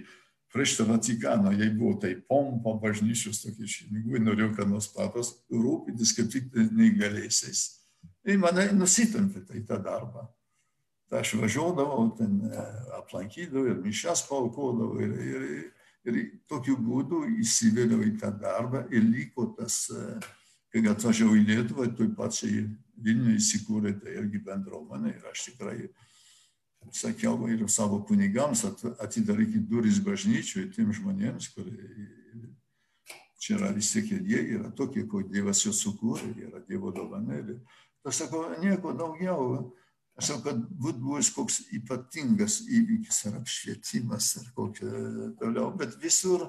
prieš 0.52 0.78
tą 0.78 0.88
Vatikaną, 0.88 1.52
jai 1.60 1.68
buvo 1.76 1.98
tai 2.00 2.14
pompa 2.16 2.74
bažnyčios 2.80 3.42
tokie 3.44 3.68
šinigų, 3.68 4.22
norėjau, 4.24 4.54
kad 4.56 4.72
nors 4.72 4.88
papas 4.92 5.34
rūpintis 5.52 6.14
kaip 6.16 6.32
tik 6.32 6.48
neįgalėsiais. 6.56 7.66
Ir 8.28 8.40
mane 8.40 8.70
nusitampė 8.76 9.44
tai 9.48 9.62
tą 9.68 9.78
darbą. 9.84 10.26
Aš 11.08 11.34
važiuodavau, 11.40 12.10
ten 12.18 12.40
e, 12.44 12.64
aplankydavau 12.98 13.70
ir 13.70 13.78
mišas 13.80 14.26
paukodavau 14.28 14.98
ir, 15.00 15.14
ir, 15.24 15.46
ir 16.04 16.18
tokiu 16.50 16.76
būdu 16.76 17.22
įsivėliau 17.40 18.02
į 18.04 18.18
tą 18.20 18.28
darbą 18.42 18.84
ir 18.92 19.06
liko 19.06 19.46
tas, 19.56 19.86
e, 19.88 20.18
kai 20.68 20.84
atvažiavau 20.92 21.38
į 21.38 21.46
Lietuvą, 21.48 21.88
toj 21.96 22.12
pačiai 22.18 22.66
Vilniuje 22.98 23.38
įsikūrė 23.38 23.94
tai 24.02 24.18
irgi 24.18 24.42
bendruomenė 24.44 25.14
ir 25.14 25.26
aš 25.30 25.46
tikrai 25.48 25.88
sakiau 26.92 27.48
ir 27.48 27.64
savo 27.70 28.02
kunigams, 28.04 28.64
atidarykit 29.00 29.68
duris 29.70 30.00
bažnyčiui 30.04 30.68
tiem 30.74 30.92
žmonėms, 30.92 31.48
kurie 31.54 31.88
čia 33.38 33.56
yra 33.56 33.72
vis 33.72 33.92
tiek 33.94 34.10
ir 34.12 34.24
jie 34.26 34.40
yra 34.58 34.70
tokie, 34.76 35.06
ko 35.08 35.22
Dievas 35.22 35.62
juos 35.64 35.80
sukūrė, 35.84 36.34
yra 36.48 36.62
Dievo 36.68 36.92
dovana. 36.92 37.38
Aš 38.04 38.24
sakau, 38.24 38.44
nieko 38.60 38.92
daugiau. 38.98 39.70
Aš 40.18 40.32
sakau, 40.32 40.42
kad 40.48 40.62
būtų 40.82 41.04
buvęs 41.04 41.28
koks 41.36 41.60
ypatingas 41.78 42.60
įvykis 42.66 43.20
ar 43.28 43.38
apšvietimas 43.38 44.32
ar 44.40 44.48
kokia 44.56 44.88
toliau, 45.38 45.70
bet 45.78 45.94
visur 46.02 46.48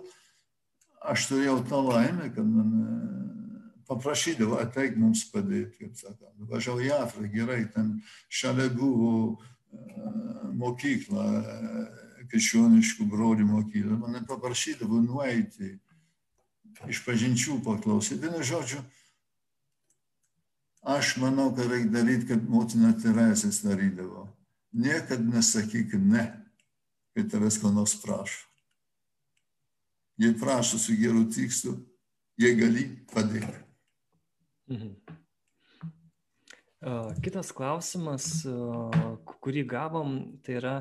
aš 1.05 1.28
turėjau 1.30 1.59
tą 1.70 1.84
laimę, 1.86 2.32
kad 2.34 2.49
man 2.49 2.72
paprašydavo, 3.89 4.57
ateik 4.61 4.97
mums 4.97 5.24
padėti, 5.30 5.84
kaip 5.84 5.95
sakant. 5.97 6.34
Važiavau 6.49 6.82
į 6.86 6.91
Afriką, 6.97 7.32
gerai, 7.34 7.61
ten 7.74 7.95
šalia 8.30 8.70
buvo 8.74 9.38
mokykla, 10.59 11.26
krikščioniškų 12.30 13.07
brolių 13.09 13.47
mokykla. 13.49 13.97
Mane 14.01 14.22
paprašydavo 14.30 15.01
nueiti 15.05 15.76
iš 16.89 17.01
pažinčių 17.05 17.59
paklausyti. 17.65 18.22
Vienu 18.26 18.41
žodžiu, 18.45 18.82
aš 20.82 21.17
manau, 21.21 21.49
kad 21.55 21.71
reikia 21.71 21.91
daryti, 21.93 22.27
kaip 22.32 22.45
motina 22.49 22.93
Teresės 22.97 23.61
darydavo. 23.65 24.27
Niekad 24.73 25.23
nesakyk 25.25 25.95
ne, 25.97 26.25
kai 27.15 27.25
tavęs 27.30 27.57
ko 27.61 27.71
nors 27.73 27.95
prašo. 28.03 28.45
Jei 30.19 30.36
prašo 30.36 30.77
su 30.77 30.93
geru 30.99 31.23
tikslu, 31.32 31.77
jei 32.38 32.55
gali, 32.59 32.86
padėk. 33.13 33.55
Mhm. 34.69 34.93
Kitas 37.23 37.51
klausimas, 37.51 38.25
kurį 39.43 39.65
gavom, 39.67 40.13
tai 40.43 40.59
yra, 40.61 40.75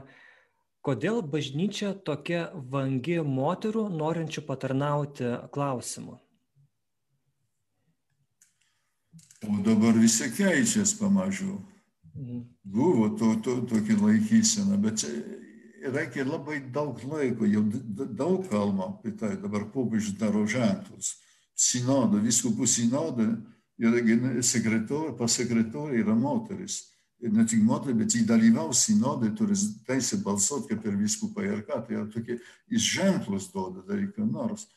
kodėl 0.87 1.25
bažnyčia 1.27 1.91
tokia 2.07 2.49
vangi 2.55 3.19
moterų 3.27 3.89
norinčių 3.91 4.45
patarnauti 4.47 5.33
klausimu? 5.55 6.21
O 9.47 9.59
dabar 9.63 9.95
visi 9.95 10.31
keičiasi 10.35 10.99
pamažu. 10.99 11.61
Mhm. 12.17 12.41
Buvo 12.65 13.09
to, 13.09 13.35
to, 13.45 13.61
tokia 13.71 13.97
laikysena, 14.03 14.77
bet 14.77 14.99
čia 14.99 15.09
reikia 15.93 16.25
labai 16.27 16.61
daug 16.75 16.99
laiko, 17.05 17.47
jau 17.47 17.63
daug 17.95 18.49
kalbama 18.51 18.91
apie 18.91 19.15
tai, 19.17 19.37
dabar 19.37 19.69
popiežius 19.73 20.19
daro 20.19 20.43
ženklus. 20.47 21.15
Sinodo, 21.55 22.19
viskupų 22.23 22.67
sinodo 22.67 23.29
yra 23.79 24.43
sekretorė, 24.43 25.15
pasekretorė 25.19 26.03
yra 26.03 26.15
moteris. 26.15 26.89
Ir 27.19 27.33
ne 27.35 27.45
tik 27.47 27.63
moteris, 27.67 27.99
bet 27.99 28.15
jį 28.15 28.25
dalyvaus 28.27 28.85
sinodai, 28.87 29.33
turi 29.35 29.57
teisę 29.87 30.21
balsuoti 30.23 30.75
kaip 30.75 30.87
ir 30.87 30.99
viskupai 30.99 31.49
ir 31.49 31.65
ką. 31.67 31.81
Tai 31.87 31.97
yra 31.97 32.07
tokie 32.11 32.39
ženklus 32.71 33.51
duoda 33.55 33.83
dalykai 33.87 34.27
nors. 34.27 34.69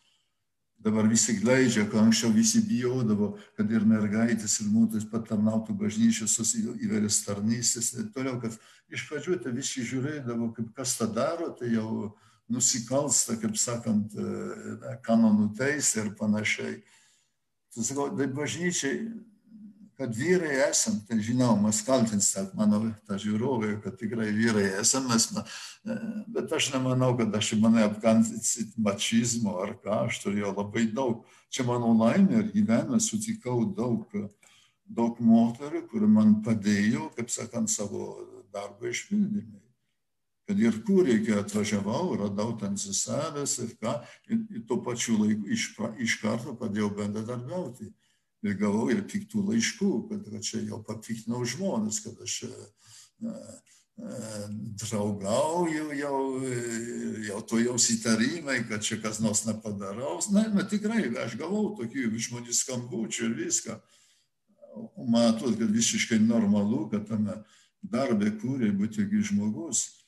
Dabar 0.82 1.06
visi 1.06 1.36
leidžia, 1.46 1.84
kai 1.86 2.00
anksčiau 2.02 2.32
visi 2.34 2.64
bijodavo, 2.66 3.36
kad 3.58 3.70
ir 3.70 3.84
mergaitės, 3.86 4.56
ir 4.64 4.72
moteris 4.74 5.06
patarnautų 5.12 5.76
bažnyčios 5.78 6.40
įvairias 6.58 7.20
tarnystės 7.28 7.92
ir 8.00 8.08
toliau, 8.16 8.40
kad 8.42 8.56
iš 8.90 9.04
pradžių 9.10 9.38
tai 9.44 9.54
visi 9.54 9.86
žiūrėdavo, 9.86 10.50
kaip 10.58 10.72
kas 10.80 10.96
tą 10.98 11.06
daro, 11.14 11.52
tai 11.60 11.70
jau 11.76 12.16
nusikalsta, 12.52 13.38
kaip 13.40 13.54
sakant, 13.62 14.16
kanonų 15.06 15.52
teisė 15.60 16.08
ir 16.08 16.16
panašiai. 16.18 16.80
Tai 17.72 17.86
sakau, 17.88 18.10
tai 18.18 18.28
bažnyčiai, 18.34 19.06
kad 20.02 20.16
vyrai 20.18 20.56
esam, 20.66 20.96
tai 21.06 21.20
žinau, 21.22 21.54
mes 21.62 21.82
kaltins 21.86 22.32
tą 22.34 22.48
mano 22.58 22.80
tą 23.06 23.20
žiūrovę, 23.22 23.76
kad 23.84 24.00
tikrai 24.00 24.32
vyrai 24.34 24.66
esam, 24.82 25.06
mes, 25.12 25.28
bet 26.34 26.56
aš 26.58 26.72
nemanau, 26.74 27.14
kad 27.20 27.36
aš 27.38 27.54
mane 27.62 27.86
apkantysit 27.86 28.74
mačizmo 28.82 29.60
ar 29.62 29.76
ką, 29.84 30.08
aš 30.08 30.24
turėjau 30.26 30.56
labai 30.58 30.88
daug. 30.90 31.22
Čia 31.54 31.68
mano 31.70 31.94
laimė 32.00 32.40
ir 32.40 32.54
gyvenime 32.56 32.98
sutikau 33.04 33.62
daug, 33.78 34.10
daug 34.90 35.22
moterų, 35.22 35.86
kur 35.92 36.08
man 36.10 36.40
padėjo, 36.46 37.12
kaip 37.18 37.30
sakant, 37.30 37.70
savo 37.70 38.16
darbo 38.50 38.90
išpildymai 38.90 39.62
kad 40.52 40.60
ir 40.60 40.82
kur 40.84 41.06
reikia 41.08 41.38
atvažiavau, 41.40 42.18
radau 42.20 42.50
ten 42.60 42.74
seselės 42.76 43.54
ir 43.64 43.70
ką, 43.80 43.94
ir, 44.28 44.42
ir 44.52 44.64
tuo 44.68 44.82
pačiu 44.84 45.16
laiku 45.22 45.48
iš, 45.48 45.70
iš 46.04 46.18
karto 46.20 46.58
pradėjau 46.60 46.90
bendradarbiauti. 46.98 47.88
Ir 48.42 48.58
gavau 48.58 48.88
ir 48.90 49.04
piktų 49.06 49.44
laiškų, 49.52 49.92
kad, 50.10 50.30
čia 50.42 50.64
jau 50.66 50.82
papiktinau 50.86 51.44
žmonės, 51.46 52.00
kad 52.02 52.18
aš 52.26 52.40
e, 52.48 52.50
e, 53.22 53.36
draugauju, 54.82 55.92
jau, 56.00 56.18
jau 57.28 57.42
to 57.46 57.62
jau 57.62 57.78
įtarimai, 57.78 58.64
kad 58.70 58.82
čia 58.82 58.98
kas 59.04 59.22
nors 59.22 59.46
nepadaraus. 59.46 60.32
Na, 60.34 60.48
na 60.50 60.66
tikrai, 60.66 61.06
aš 61.22 61.38
gavau 61.38 61.76
tokių 61.78 62.10
žmonių 62.18 62.58
skambučių 62.58 63.30
ir 63.30 63.38
viską. 63.44 63.78
Man 64.98 65.36
atrodo, 65.36 65.60
kad 65.62 65.70
visiškai 65.70 66.18
normalu, 66.24 66.88
kad 66.90 67.06
tame 67.10 67.44
darbe 67.82 68.34
kūrė 68.42 68.72
būti 68.74 69.06
žmogus 69.22 70.01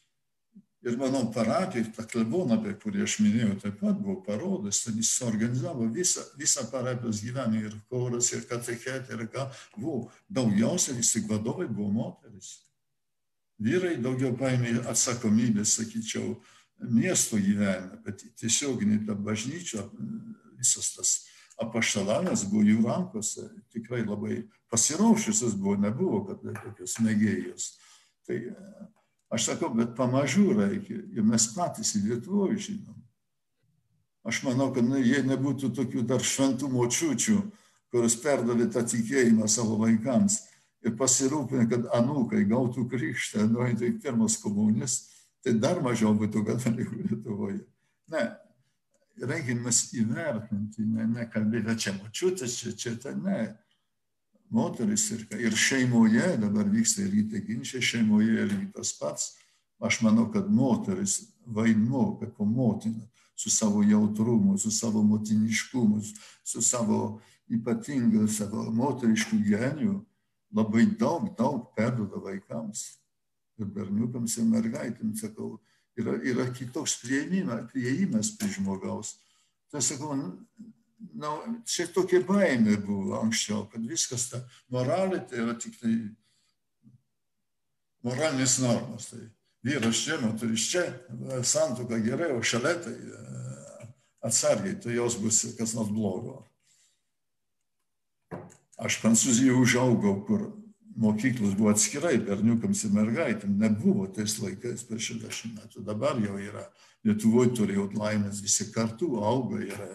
Ir 0.83 0.97
mano 0.99 1.31
parapija, 1.31 1.85
ta 1.95 2.03
klebona, 2.03 2.57
apie 2.57 2.73
kurį 2.75 3.05
aš 3.05 3.21
minėjau, 3.23 3.53
taip 3.61 3.77
pat 3.79 3.99
buvo 4.03 4.17
parodas, 4.25 4.81
ten 4.83 4.97
jis 4.99 5.13
organizavo 5.23 5.85
visą, 5.87 6.25
visą 6.35 6.65
parapijos 6.71 7.21
gyvenimą 7.23 7.69
ir 7.69 7.77
choras, 7.87 8.33
ir 8.35 8.43
katechetė, 8.49 9.15
ir 9.15 9.29
ką 9.31 9.45
buvo. 9.77 10.09
Daugiausia 10.27 10.95
vis 10.97 11.13
tik 11.15 11.29
vadovai 11.29 11.69
buvo 11.69 11.87
moteris. 11.95 12.57
Vyrai 13.63 13.95
daugiau 14.03 14.33
paėmė 14.35 14.81
atsakomybės, 14.91 15.77
sakyčiau, 15.79 16.33
miesto 16.91 17.39
gyvenime, 17.39 18.01
bet 18.03 18.25
tiesioginį 18.41 19.05
tą 19.07 19.15
bažnyčią, 19.15 19.85
visas 20.59 20.89
tas 20.97 21.13
apaštalavimas 21.63 22.43
buvo 22.49 22.65
jų 22.67 22.81
rankose, 22.83 23.47
tikrai 23.71 24.01
labai 24.03 24.41
pasiraušusios 24.73 25.55
buvo, 25.55 25.77
nebuvo, 25.79 26.25
kad 26.27 26.43
tokios 26.59 26.97
mėgėjos. 27.05 27.69
Tai 28.27 28.39
Aš 29.33 29.47
sakau, 29.49 29.71
bet 29.73 29.95
pamažu 29.97 30.51
reikia. 30.53 31.01
Ir 31.15 31.25
mes 31.25 31.47
patys 31.55 31.95
Lietuvoje 31.97 32.59
žinom. 32.67 32.99
Aš 34.23 34.43
manau, 34.45 34.69
kad 34.75 34.85
na, 34.85 35.01
jei 35.01 35.23
nebūtų 35.25 35.71
tokių 35.75 36.03
dar 36.07 36.21
šventų 36.23 36.69
močiučių, 36.71 37.39
kurios 37.91 38.15
perdavė 38.21 38.69
tą 38.71 38.83
tikėjimą 38.87 39.49
savo 39.51 39.79
vaikams 39.81 40.37
ir 40.85 40.93
pasirūpinę, 40.99 41.65
kad 41.71 41.89
anūkai 41.97 42.45
gautų 42.47 42.85
krikštą, 42.91 43.47
nueitų 43.49 43.89
į 43.89 43.97
pirmas 44.05 44.37
komunijas, 44.39 44.99
tai 45.43 45.57
dar 45.59 45.81
mažiau 45.83 46.13
būtų 46.15 46.45
katalikų 46.47 47.01
Lietuvoje. 47.01 47.59
Ne, 48.13 48.23
reikia 49.17 49.57
mes 49.59 49.81
įvertinti, 49.97 50.85
ne, 50.87 51.09
ne 51.09 51.27
kalbėti, 51.33 51.75
čia 51.83 51.97
močiutės, 51.97 52.61
čia, 52.61 52.77
čia, 52.77 52.95
tai 53.01 53.17
ne 53.17 53.37
moteris 54.53 55.09
ir, 55.11 55.25
ir 55.39 55.55
šeimoje, 55.57 56.35
dabar 56.41 56.69
vyksta 56.69 57.07
tie 57.09 57.41
ginčiai, 57.47 57.81
šeimoje 57.81 58.45
irgi 58.45 58.69
tas 58.75 58.93
pats. 58.99 59.31
Aš 59.83 59.99
manau, 60.05 60.29
kad 60.31 60.47
moteris 60.51 61.33
vaidmuo, 61.45 62.19
kaip 62.21 62.39
motina, 62.39 63.03
su 63.35 63.49
savo 63.49 63.83
jautrumu, 63.83 64.57
su 64.57 64.71
savo 64.71 65.01
motiniškumu, 65.03 66.01
su 66.43 66.61
savo 66.61 67.19
ypatingu, 67.51 68.27
savo 68.31 68.69
moteriškų 68.71 69.39
genijų, 69.49 69.97
labai 70.53 70.85
daug, 70.99 71.27
daug 71.37 71.73
perduoda 71.75 72.21
vaikams 72.23 72.85
ir 73.59 73.69
berniukams 73.73 74.37
ir 74.37 74.47
mergaitėms, 74.49 75.25
sakau, 75.25 75.57
yra, 75.97 76.15
yra 76.23 76.45
kitoks 76.53 76.99
prieimas 77.01 78.31
prie 78.37 78.53
žmogaus. 78.53 79.17
Tai 79.73 79.81
sakau, 79.81 80.13
nu, 81.11 81.31
čia 81.69 81.87
tokia 81.93 82.21
baimė 82.27 82.77
buvo 82.85 83.19
anksčiau, 83.21 83.65
kad 83.71 83.83
viskas 83.87 84.29
ta 84.31 84.41
moralė 84.73 85.21
tai 85.29 85.41
yra 85.43 85.55
tik 85.59 85.75
tai 85.81 85.93
moralinės 88.03 88.59
normos. 88.63 89.09
Tai 89.11 89.21
vyras 89.63 90.01
čia, 90.05 90.19
moteris 90.21 90.69
čia, 90.71 90.87
santuoka 91.47 91.99
gerai, 92.03 92.33
o 92.35 92.41
šalia 92.43 92.75
tai 92.83 92.95
e, 92.95 93.21
atsargiai, 94.27 94.79
tai 94.83 94.97
jos 94.97 95.19
bus 95.21 95.43
kas 95.57 95.75
nors 95.77 95.91
blogo. 95.93 96.41
Aš 98.83 98.99
Prancūzijoje 99.03 99.61
užaugau, 99.61 100.17
kur 100.27 100.47
mokyklos 100.99 101.53
buvo 101.57 101.71
atskirai 101.71 102.17
berniukams 102.21 102.83
ir 102.85 102.93
mergaitėms, 102.93 103.59
nebuvo 103.61 104.07
tais 104.13 104.35
laikais 104.41 104.83
prieš 104.87 105.13
60 105.15 105.55
metų, 105.59 105.85
dabar 105.85 106.19
jau 106.21 106.39
yra. 106.41 106.65
Lietuvoje 107.03 107.51
turėjau 107.57 107.89
laimės 107.99 108.39
visi 108.43 108.69
kartu, 108.71 109.17
auga, 109.19 109.59
yra 109.63 109.87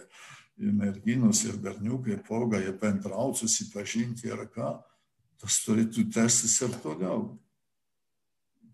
ir 0.59 0.73
merginos, 0.75 1.45
ir 1.45 1.57
berniukai, 1.63 2.19
proga, 2.27 2.61
jie 2.63 2.73
bendrauti, 2.75 3.45
susipažinti 3.45 4.29
ir 4.29 4.47
ką. 4.55 4.79
tas 5.39 5.61
turėtų 5.63 6.09
tęstis 6.11 6.57
ir 6.67 6.73
toliau. 6.83 7.39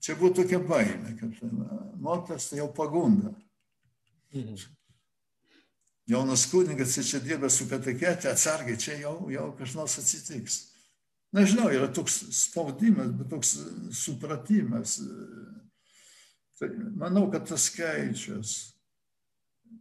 Čia 0.00 0.14
buvo 0.16 0.30
tokia 0.32 0.56
baimė, 0.64 1.12
kad 1.18 1.42
moteris 2.00 2.48
tai 2.48 2.62
jau 2.62 2.70
pagunda. 2.72 3.34
Mhm. 4.32 4.56
Jaunas 6.08 6.46
kunigas 6.48 6.96
čia 7.08 7.20
dirba 7.20 7.48
su 7.48 7.68
katekete, 7.68 8.28
atsargiai, 8.28 8.80
čia 8.80 8.98
jau, 9.00 9.30
jau 9.32 9.50
kažkas 9.56 9.98
atsitiks. 10.00 10.58
Nežinau, 11.32 11.70
yra 11.72 11.88
toks 11.92 12.20
spaudimas, 12.36 13.08
bet 13.16 13.30
toks 13.32 13.56
supratimas. 13.96 14.98
Tai 16.58 16.68
manau, 16.96 17.26
kad 17.32 17.48
tas 17.48 17.70
keičias. 17.74 18.73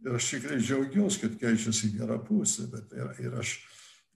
Ir 0.04 0.16
aš 0.18 0.30
tikrai 0.34 0.58
džiaugiuosi, 0.60 1.20
kad 1.22 1.38
keičiasi 1.40 1.92
gerą 1.94 2.18
pusę, 2.26 2.66
bet 2.72 2.92
ir, 2.96 3.10
ir 3.24 3.38
aš 3.40 3.54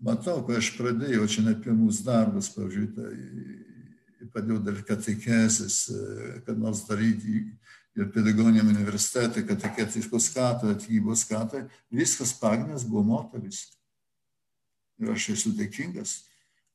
matau, 0.05 0.41
kai 0.47 0.59
aš 0.61 0.73
pradėjau, 0.77 1.27
čia 1.31 1.45
ne 1.47 1.55
pirmus 1.63 2.03
darbus, 2.07 2.51
pavyzdžiui, 2.55 2.89
tai 2.97 4.29
padėjau 4.35 4.59
dar 4.67 4.83
katekesės, 4.89 5.79
kad 6.47 6.59
nors 6.61 6.85
daryti 6.89 7.45
ir 7.99 8.11
pedagoginiam 8.15 8.69
universitete, 8.71 9.45
kateketiškos 9.47 10.31
katoj, 10.35 10.75
atkybos 10.77 11.25
katoj, 11.29 11.67
viskas 11.91 12.35
pagrindas 12.41 12.87
buvo 12.87 13.05
moteris. 13.15 13.65
Ir 14.99 15.15
aš 15.15 15.31
esu 15.35 15.55
dėkingas, 15.55 16.19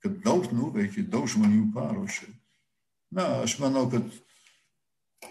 kad 0.03 0.19
daug 0.23 0.47
nuveikė, 0.55 1.05
daug 1.11 1.27
žmonių 1.31 1.69
paruošė. 1.75 2.31
Na, 3.13 3.27
aš 3.43 3.57
manau, 3.61 3.85
kad 3.91 4.07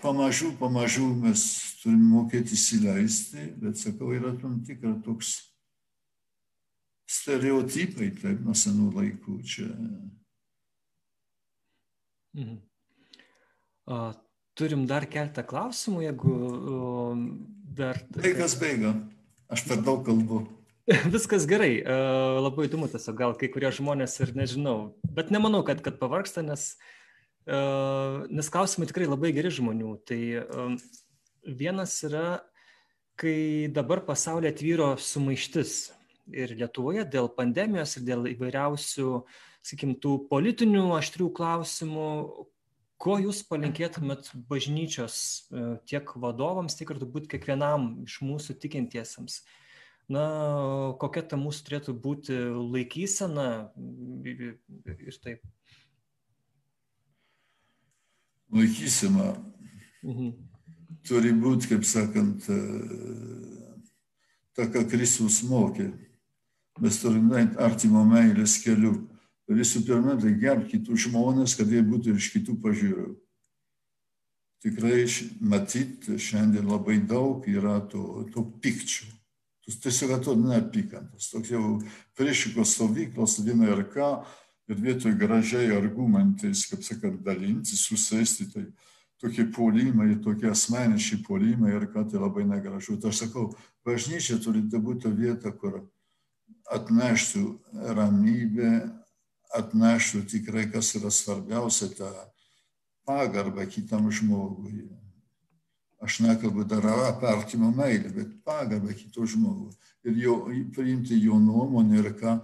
pamažu, 0.03 0.53
pamažu 0.59 1.07
mes 1.21 1.45
turime 1.83 2.09
mokėti 2.15 2.57
įsileisti, 2.57 3.49
bet 3.61 3.81
sakau, 3.81 4.13
yra 4.17 4.33
tam 4.41 4.61
tikra 4.65 4.95
toks 5.05 5.35
stereotipai, 7.13 8.13
taip, 8.17 8.41
nuo 8.45 8.55
senų 8.57 8.89
laikų 8.97 9.39
čia. 9.45 9.69
Mhm. 12.39 12.59
O, 13.93 13.99
turim 14.57 14.87
dar 14.89 15.05
keltą 15.11 15.45
klausimų, 15.45 16.07
jeigu 16.07 16.35
dar... 17.77 17.99
Laikas 18.23 18.57
bėga, 18.61 18.95
aš 19.53 19.67
per 19.69 19.83
daug 19.85 20.05
kalbu. 20.07 20.45
Viskas 21.15 21.47
gerai, 21.51 21.77
labai 22.43 22.67
įdomu 22.67 22.89
tiesiog, 22.91 23.19
gal 23.19 23.37
kai 23.39 23.51
kurie 23.53 23.71
žmonės 23.75 24.17
ir 24.23 24.33
nežinau, 24.39 24.95
bet 25.15 25.31
nemanau, 25.35 25.63
kad, 25.67 25.83
kad 25.85 26.01
pavarksta, 26.01 26.43
nes, 26.47 26.73
nes 27.47 28.51
klausimai 28.53 28.89
tikrai 28.91 29.09
labai 29.09 29.33
geri 29.35 29.51
žmonių. 29.51 29.97
Tai 30.07 30.21
vienas 31.43 31.97
yra, 32.07 32.43
kai 33.19 33.69
dabar 33.73 34.05
pasaulyje 34.07 34.55
atvyro 34.55 34.93
sumaištis 34.99 35.93
ir 36.33 36.55
Lietuvoje 36.55 37.05
dėl 37.11 37.29
pandemijos 37.35 37.97
ir 37.99 38.07
dėl 38.07 38.31
įvairiausių, 38.31 39.09
sakykim, 39.63 39.97
tų 40.03 40.17
politinių 40.31 40.87
aštrių 40.97 41.29
klausimų, 41.35 42.11
ko 43.03 43.17
jūs 43.19 43.43
palinkėtumėt 43.49 44.31
bažnyčios 44.47 45.17
tiek 45.91 46.15
vadovams, 46.23 46.79
tiek 46.79 46.95
ir 46.95 47.03
turbūt 47.03 47.27
kiekvienam 47.33 48.05
iš 48.07 48.21
mūsų 48.23 48.61
tikintiesiems? 48.63 49.43
na, 50.13 50.25
kokia 51.01 51.25
ta 51.27 51.39
mūsų 51.41 51.67
turėtų 51.67 51.95
būti 52.05 52.39
laikysena 52.75 53.49
ir 54.27 55.19
taip. 55.23 55.45
Laikysena 58.53 59.33
mhm. 60.05 60.33
turi 61.09 61.33
būti, 61.33 61.71
kaip 61.73 61.87
sakant, 61.89 62.45
ta, 64.57 64.67
ką 64.69 64.85
Kristus 64.91 65.41
mokė. 65.49 65.91
Mes 66.81 66.99
turime 67.01 67.41
eiti 67.43 67.59
artimo 67.61 68.05
meilės 68.09 68.59
keliu. 68.65 68.95
Visų 69.53 69.83
pirma, 69.85 70.15
tai 70.17 70.31
gerbti 70.41 70.79
kitus 70.79 71.03
žmonės, 71.09 71.57
kad 71.59 71.69
jie 71.69 71.83
būtų 71.85 72.15
iš 72.17 72.31
kitų 72.33 72.55
pažiūrų. 72.63 73.09
Tikrai 74.63 75.03
matyti 75.43 76.17
šiandien 76.23 76.71
labai 76.71 77.01
daug 77.05 77.45
yra 77.51 77.81
to, 77.91 78.23
to 78.33 78.47
pikčių 78.63 79.11
tiesiog 79.83 80.17
atrodo 80.17 80.49
neapykantas. 80.49 81.31
Toks 81.31 81.53
jau 81.53 81.79
priešikos 82.19 82.75
stovyklos 82.77 83.39
viena 83.47 83.71
ir 83.73 83.85
ką, 83.93 84.11
ir 84.71 84.81
vietoj 84.81 85.15
gražiai 85.19 85.73
argumentais, 85.75 86.67
kaip 86.71 86.85
sakant, 86.87 87.21
dalinti, 87.27 87.77
susėsti, 87.79 88.49
tai 88.53 88.65
tokie 89.23 89.47
polimai, 89.55 90.15
tokie 90.23 90.51
asmeniški 90.51 91.23
polimai 91.27 91.75
ir 91.77 91.89
ką 91.93 92.07
tai 92.11 92.23
labai 92.23 92.47
negražu. 92.49 92.99
Tai 93.01 93.13
aš 93.13 93.25
sakau, 93.25 93.51
bažnyčia 93.87 94.39
turi 94.43 94.63
būti 94.63 95.13
vieta, 95.17 95.53
kur 95.53 95.83
atneštų 96.73 97.45
ramybę, 97.99 98.73
atneštų 99.59 100.25
tikrai, 100.31 100.67
kas 100.73 100.95
yra 100.99 101.11
svarbiausia, 101.13 101.91
tą 101.99 102.11
pagarbą 103.07 103.67
kitam 103.67 104.11
žmogui 104.15 104.87
aš 106.03 106.19
nekalbu 106.19 106.65
dar 106.65 106.87
apie 106.87 107.29
artimo 107.29 107.71
meilę, 107.71 108.11
bet 108.11 108.31
pagarbą 108.45 108.95
kito 108.99 109.27
žmogų 109.27 109.71
ir 110.09 110.19
jo, 110.19 110.35
priimti 110.75 111.19
jo 111.23 111.39
nuomonę 111.39 112.01
ir 112.01 112.09
ką 112.19 112.41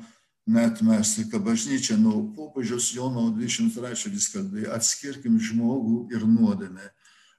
netmesti, 0.49 1.27
kad 1.31 1.45
bažnyčia 1.45 1.99
nuo 2.01 2.23
popiežiaus 2.37 2.89
Jono 2.97 3.29
23 3.37 4.13
vis 4.13 4.29
kalbėjo, 4.33 4.73
atskirkim 4.73 5.37
žmogų 5.41 6.07
ir 6.15 6.25
nuodėmę. 6.25 6.89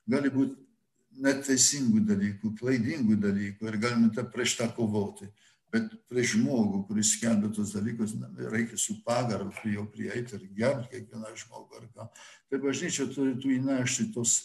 Gali 0.09 0.31
būti 0.33 0.57
neteisingų 1.19 2.03
dalykų, 2.07 2.53
klaidingų 2.59 3.17
dalykų 3.19 3.69
ir 3.69 3.77
galime 3.81 4.11
tą 4.15 4.25
prieš 4.29 4.59
tą 4.59 4.69
kovoti. 4.75 5.29
Bet 5.69 5.89
prieš 6.09 6.35
žmogų, 6.37 6.83
kuris 6.87 7.11
skelbia 7.13 7.51
tos 7.53 7.75
dalykus, 7.75 8.15
reikia 8.49 8.77
su 8.77 8.95
pagarbu 9.05 9.51
prie 9.59 9.75
jo 9.75 9.83
prieiti 9.89 10.37
ir 10.37 10.47
gerbti 10.57 10.95
kiekvieną 10.95 11.33
žmogų. 11.37 11.83
Tai 12.49 12.61
bažnyčia 12.61 13.05
turi 13.13 13.57
įnešti 13.57 14.09
tos 14.15 14.37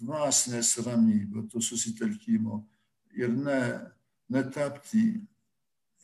dvasinės 0.00 0.76
ramybė, 0.86 1.48
to 1.50 1.62
susitelkimo 1.62 2.62
ir 3.18 3.34
ne, 3.34 3.62
netapti, 4.30 5.20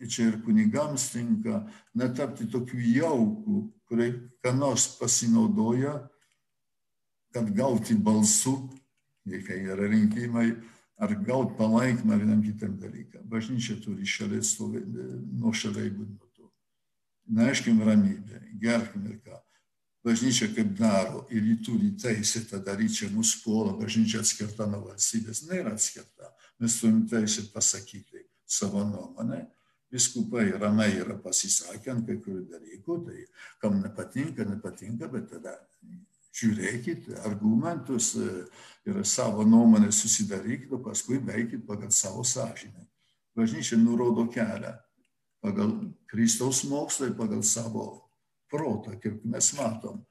čia 0.05 0.29
ir 0.29 0.41
kunigams 0.45 1.09
tinka, 1.15 1.63
netapti 1.97 2.49
tokių 2.53 2.81
jaukų, 2.99 3.61
kurie 3.89 4.11
ką 4.45 4.53
nors 4.59 4.89
pasinaudoja, 4.99 5.95
kad 7.33 7.49
gauti 7.57 7.97
balsų, 7.97 8.57
kai 9.47 9.63
yra 9.65 9.89
rinkimai, 9.89 10.51
ar 11.01 11.17
gauti 11.25 11.57
palaikymą 11.59 12.21
vienam 12.21 12.45
kitam 12.45 12.77
dalykam. 12.81 13.25
Bažnyčia 13.29 13.79
turi 13.83 14.07
šalia 14.09 14.43
stovėti, 14.45 15.09
nuo 15.37 15.53
šalia 15.53 15.89
būti 15.93 16.13
nuo 16.13 16.31
to. 16.37 16.53
Neškim 17.37 17.83
ramybę, 17.85 18.41
gerkim 18.61 19.09
ir 19.11 19.19
ką 19.25 19.41
bažnyčia 20.07 20.47
kaip 20.55 20.71
daro 20.79 21.25
ir 21.31 21.43
ji 21.43 21.57
turi 21.67 21.91
teisę 21.99 22.45
tą 22.47 22.61
daryti, 22.63 23.01
čia 23.01 23.09
mūsų 23.11 23.43
puola 23.43 23.73
bažnyčia 23.81 24.23
atskirta 24.23 24.69
nuo 24.71 24.85
valstybės, 24.87 25.43
nėra 25.51 25.75
atskirta. 25.75 26.31
Mes 26.63 26.79
turim 26.79 27.03
teisę 27.11 27.49
pasakyti 27.55 28.23
savo 28.47 28.85
nuomonę. 28.87 29.43
Viskupai 29.97 30.51
ramiai 30.61 30.99
yra 31.01 31.17
pasisakę 31.23 31.95
ant 31.95 32.07
kai 32.09 32.19
kurių 32.21 32.43
dalykų, 32.53 32.99
tai 33.07 33.23
kam 33.63 33.81
nepatinka, 33.81 34.45
nepatinka, 34.45 35.09
bet 35.13 35.31
tada 35.33 35.57
žiūrėkit 36.37 37.09
argumentus 37.25 38.13
ir 38.17 39.01
savo 39.09 39.45
nuomonę 39.49 39.89
susidarykit, 39.95 40.73
o 40.77 40.83
paskui 40.85 41.21
veikit 41.25 41.65
pagal 41.69 41.95
savo 41.97 42.25
sąžinę. 42.25 42.85
Bažnyčia 43.37 43.79
nurodo 43.81 44.27
kelią 44.33 44.75
pagal 45.45 45.73
Kristaus 46.11 46.65
mokslą 46.65 47.11
ir 47.11 47.17
pagal 47.17 47.43
savo 47.45 47.87
protą, 48.51 48.97
kaip 49.01 49.25
mes 49.25 49.53
matom. 49.59 50.03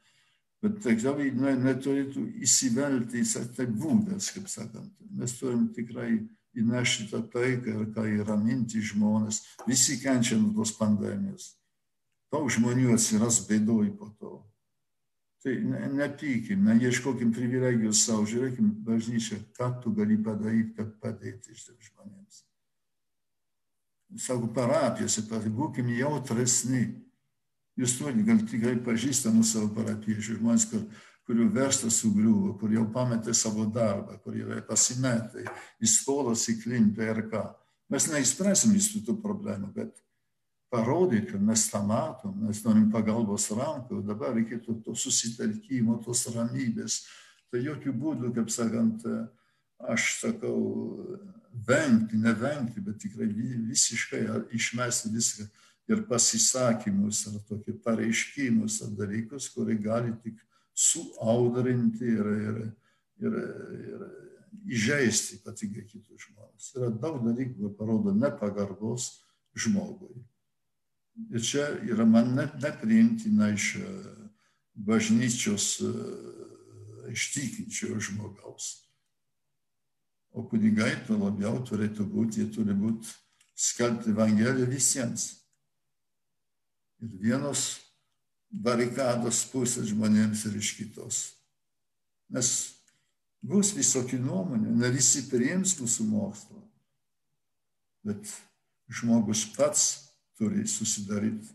Bet 0.63 0.79
tikrai 0.81 1.29
ne, 1.35 1.53
neturėtų 1.61 2.23
įsivelti 2.45 3.21
į 3.21 3.43
tai 3.57 3.67
būdas, 3.69 4.31
kaip 4.33 4.47
sakant. 4.49 4.93
Mes 5.13 5.35
turim 5.37 5.67
tikrai 5.75 6.15
įnešti 6.61 7.09
tą 7.11 7.21
taiką 7.33 7.73
ir 7.73 7.85
ką 7.95 8.05
įraminti 8.19 8.81
žmonės. 8.83 9.41
Visi 9.67 9.99
kenčia 10.01 10.39
nuo 10.39 10.53
tos 10.57 10.73
pandemijos. 10.77 11.53
Daug 12.33 12.49
žmonių 12.51 12.95
atsiras 12.95 13.41
bėdoj 13.47 13.93
po 13.99 14.09
to. 14.19 14.33
Tai 15.45 15.53
nepykim, 15.93 16.63
neieškokim 16.65 17.31
privilegijos 17.35 18.01
savo, 18.07 18.25
žiūrėkim 18.25 18.71
bažnyčią, 18.87 19.37
ką 19.53 19.69
tu 19.83 19.93
gali 19.93 20.17
padaryti, 20.17 20.73
kad 20.79 20.95
padėti 21.03 21.53
šitiems 21.53 21.91
žmonėms. 21.91 22.43
Sako 24.25 24.49
parapijose, 24.55 25.25
būkim 25.53 25.91
jautresni 25.93 26.85
Jūs 27.75 27.97
turite 27.99 28.23
gal 28.23 28.39
tikrai 28.47 28.77
pažįstamų 28.83 29.43
savo 29.43 29.67
parapiečių 29.75 30.37
žmonės, 30.37 30.65
kur, 30.71 30.85
kurių 31.25 31.49
verslas 31.53 31.99
sugriuvo, 32.03 32.53
kur 32.59 32.73
jau 32.73 32.85
pametė 32.93 33.33
savo 33.33 33.65
darbą, 33.65 34.19
kur 34.23 34.37
yra 34.37 34.61
pasimetę, 34.65 35.45
į 35.81 35.89
skolas 35.89 36.45
įklimpę 36.53 37.07
ir 37.09 37.21
ką. 37.31 37.45
Mes 37.93 38.07
neįspręsim 38.09 38.73
visų 38.73 39.01
tų 39.05 39.17
problemų, 39.21 39.71
bet 39.73 40.01
parodyti, 40.73 41.37
mes 41.41 41.67
tą 41.71 41.81
matom, 41.85 42.35
mes 42.45 42.61
norim 42.65 42.89
pagalbos 42.93 43.47
rankų, 43.53 44.01
dabar 44.05 44.35
reikėtų 44.37 44.79
to 44.85 44.95
susitelkimo, 44.97 45.99
tos 46.05 46.25
ramybės. 46.33 47.03
Tai 47.53 47.61
jokių 47.63 47.93
būdų, 47.95 48.31
kaip 48.35 48.49
sakant, 48.53 49.05
aš 49.79 50.07
sakau, 50.21 50.57
vengti, 51.67 52.17
nevengti, 52.19 52.81
bet 52.83 52.99
tikrai 53.01 53.29
visiškai 53.29 54.25
išmesti 54.57 55.13
viską 55.13 55.45
ir 55.91 56.01
pasisakymus, 56.09 57.21
ar 57.29 57.39
tokį 57.49 57.77
pareiškimus, 57.85 58.81
ar 58.85 58.97
dalykus, 58.97 59.47
kurie 59.53 59.77
gali 59.79 60.13
tik 60.23 60.41
suaudrinti 60.75 62.05
ir, 62.05 62.29
ir, 62.35 62.61
ir, 63.23 63.37
ir 63.79 64.05
įžeisti 64.75 65.39
ypatingai 65.39 65.85
kitus 65.87 66.27
žmonės. 66.27 66.71
Yra 66.75 66.89
daug 66.91 67.21
dalykų, 67.23 67.55
kurie 67.57 67.73
parodo 67.77 68.13
nepagarbos 68.15 69.09
žmogui. 69.55 70.15
Ir 71.31 71.43
čia 71.43 71.69
yra 71.87 72.05
man 72.07 72.33
net 72.35 72.57
nepriimtina 72.59 73.53
iš 73.55 73.77
bažnyčios 74.75 75.77
ištikinčio 77.11 77.99
žmogaus. 77.99 78.81
O 80.35 80.43
kunigai 80.43 80.91
tuo 81.07 81.15
labiau 81.21 81.61
turėtų 81.63 82.03
būti, 82.11 82.41
jie 82.43 82.49
turi 82.51 82.75
būti 82.75 83.13
skelbti 83.55 84.11
Evangeliją 84.11 84.67
visiems. 84.67 85.29
Ir 86.99 87.15
vienos 87.21 87.84
barikados 88.55 89.43
pusės 89.51 89.89
žmonėms 89.91 90.45
ir 90.47 90.55
iš 90.59 90.71
kitos. 90.77 91.19
Nes 92.31 92.49
bus 93.45 93.73
visokių 93.75 94.19
nuomonių, 94.23 94.73
ne 94.79 94.89
visi 94.93 95.25
priims 95.29 95.75
mūsų 95.79 96.07
mokslą. 96.09 96.61
Bet 98.05 98.31
žmogus 98.89 99.45
pats 99.55 99.85
turi 100.37 100.65
susidaryti 100.69 101.53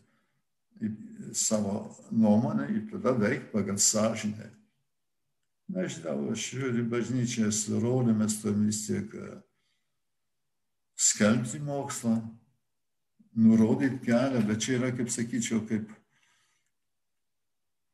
savo 1.37 1.97
nuomonę 2.11 2.71
ir 2.75 2.87
tada 2.93 3.13
veikti 3.19 3.53
pagal 3.53 3.79
sąžinę. 3.79 4.49
Nežinau, 5.71 6.33
aš 6.33 6.49
žiūriu 6.51 6.87
bažnyčias 6.91 7.69
rolę, 7.71 8.15
mes 8.17 8.41
turim 8.43 8.65
vis 8.67 8.81
tiek 8.89 9.13
skelbti 10.99 11.61
mokslą, 11.63 12.17
nurodyti 13.39 14.01
kelią, 14.09 14.43
bet 14.49 14.65
čia 14.65 14.79
yra, 14.81 14.91
kaip 14.97 15.13
sakyčiau, 15.13 15.63
kaip 15.69 15.93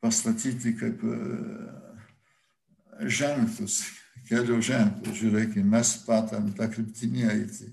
pastatyti 0.03 0.73
kaip 0.77 1.01
ženklus, 3.05 3.81
kelio 4.29 4.61
ženklus. 4.61 5.19
Žiūrėkime, 5.19 5.65
mes 5.77 5.93
patam 6.05 6.49
tą 6.57 6.69
kryptimį 6.71 7.27
eiti. 7.33 7.71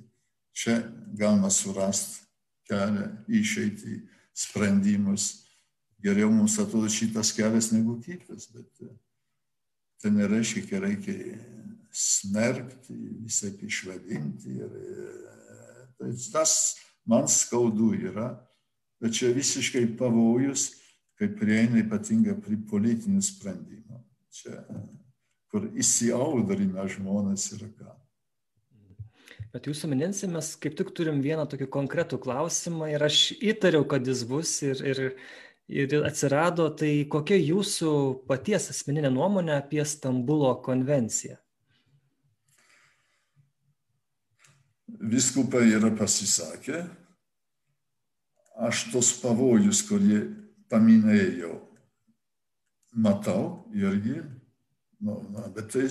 Čia 0.55 0.79
galima 1.19 1.51
surasti 1.51 2.23
kelią, 2.69 3.09
išeiti, 3.29 4.03
sprendimus. 4.35 5.45
Geriau 6.05 6.31
mums 6.33 6.59
atrodo 6.61 6.89
šitas 6.93 7.33
kelias 7.35 7.71
negu 7.73 7.97
kitas, 8.05 8.47
bet 8.53 8.69
tai 10.03 10.13
nereiškia, 10.13 10.67
kad 10.69 10.85
reikia 10.85 11.37
smerkti, 11.95 12.97
visai 13.25 13.55
išvadinti. 13.65 14.57
Ir, 14.61 14.75
tai 15.99 16.11
tas 16.33 16.75
man 17.09 17.29
skaudu 17.31 17.95
yra, 17.97 18.35
bet 19.01 19.17
čia 19.17 19.33
visiškai 19.37 19.87
pavojus, 19.99 20.73
kai 21.19 21.31
prieina 21.39 21.81
ypatingai 21.83 22.37
prie 22.43 22.59
politinių 22.71 23.23
sprendimų. 23.23 24.01
Čia, 24.35 24.65
kur 25.53 25.69
įsiaudrina 25.79 26.89
žmonės 26.91 27.53
ir 27.55 27.69
ką. 27.79 27.93
Bet 29.55 29.69
jūsų 29.71 29.87
minėsi 29.93 30.27
mes 30.27 30.49
kaip 30.59 30.75
tik 30.75 30.91
turim 30.99 31.21
vieną 31.23 31.45
tokį 31.47 31.69
konkretų 31.71 32.19
klausimą 32.25 32.89
ir 32.91 33.05
aš 33.07 33.29
įtariau, 33.39 33.85
kad 33.87 34.03
jis 34.11 34.25
bus 34.27 34.57
ir, 34.67 34.81
ir, 34.83 35.03
ir 35.71 35.95
atsirado, 36.09 36.67
tai 36.75 37.05
kokia 37.07 37.39
jūsų 37.39 37.93
paties 38.27 38.67
asmeninė 38.75 39.13
nuomonė 39.15 39.61
apie 39.61 39.85
Stambulo 39.87 40.51
konvenciją? 40.67 41.39
Viskupai 45.15 45.69
yra 45.77 45.93
pasisakę, 45.95 46.83
aš 48.59 48.89
tos 48.91 49.15
pavojus, 49.23 49.87
kurie 49.87 50.25
paminėjau, 50.73 51.57
matau 52.95 53.67
irgi, 53.75 54.21
nu, 55.05 55.19
na, 55.35 55.49
bet 55.53 55.75
tai 55.75 55.89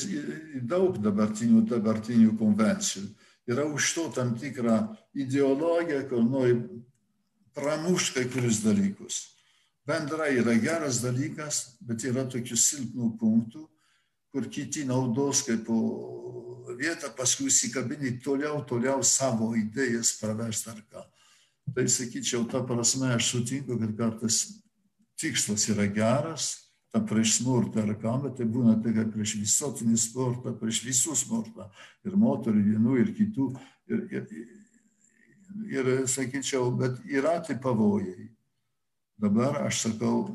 daug 0.62 0.98
dabartinių, 1.04 1.66
dabartinių 1.70 2.38
konvencijų 2.40 3.10
yra 3.48 3.66
už 3.66 3.94
to 3.94 4.08
tam 4.16 4.38
tikra 4.40 4.96
ideologija, 5.14 6.08
kur 6.08 6.24
nori 6.24 6.56
pramušti 7.54 8.14
kai 8.16 8.30
kurius 8.32 8.64
dalykus. 8.64 9.22
Bendrai 9.86 10.38
yra 10.40 10.56
geras 10.56 11.02
dalykas, 11.04 11.76
bet 11.84 12.06
yra 12.08 12.24
tokių 12.32 12.58
silpnų 12.58 13.10
punktų, 13.20 13.66
kur 14.32 14.48
kiti 14.50 14.86
naudos 14.88 15.44
kaip 15.46 15.68
vietą, 16.80 17.12
paskui 17.18 17.52
įsikabinti 17.52 18.16
toliau, 18.24 18.64
toliau 18.66 19.04
savo 19.04 19.52
idėjas 19.60 20.16
pravest 20.22 20.72
ar 20.72 20.80
ką. 20.88 21.04
Tai 21.76 21.86
sakyčiau, 21.88 22.48
ta 22.50 22.64
prasme 22.68 23.12
aš 23.14 23.30
sutinku, 23.36 23.78
kad 23.80 23.94
kartais 24.00 24.63
tikslas 25.24 25.66
yra 25.72 25.88
geras, 25.90 26.52
ta 26.94 27.02
prieš 27.02 27.40
smurtą 27.40 27.82
ar 27.82 27.96
ką, 27.98 28.18
bet 28.28 28.38
tai 28.38 28.46
būna 28.46 28.76
tai, 28.84 28.94
kad 28.94 29.10
prieš 29.16 29.38
visuotinį 29.42 29.98
sportą, 29.98 30.54
prieš 30.60 30.84
visų 30.86 31.16
sportą, 31.18 31.70
ir 32.06 32.18
moterų, 32.20 32.62
vienų, 32.68 32.98
ir 33.02 33.14
kitų. 33.18 33.48
Ir, 33.90 34.04
ir, 34.14 34.44
ir 35.74 35.90
sakyčiau, 36.10 36.70
bet 36.78 37.02
yra 37.10 37.40
tai 37.44 37.58
pavojai. 37.62 38.30
Dabar 39.20 39.64
aš 39.66 39.88
sakau, 39.88 40.28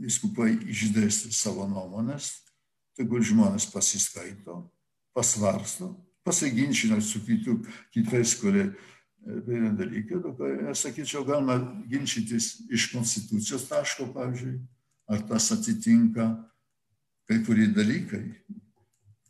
viskupai 0.00 0.54
išdėsti 0.66 1.32
savo 1.34 1.66
nuomonės, 1.68 2.32
tegul 2.96 3.22
žmonės 3.24 3.68
pasiskaito, 3.72 4.62
pasvarsto, 5.16 5.92
pasiginčina 6.26 6.98
su 7.04 7.20
kitų, 7.24 7.60
kitais, 7.94 8.34
kurie 8.40 8.70
vieną 9.26 9.72
dalyką, 9.76 10.20
aš 10.70 10.86
sakyčiau, 10.86 11.24
galima 11.26 11.58
ginčytis 11.90 12.60
iš 12.70 12.90
konstitucijos 12.92 13.66
taško, 13.68 14.10
pavyzdžiui, 14.14 14.60
ar 15.10 15.24
tas 15.26 15.50
atitinka 15.54 16.28
kai 17.26 17.42
kurie 17.46 17.66
dalykai, 17.74 18.22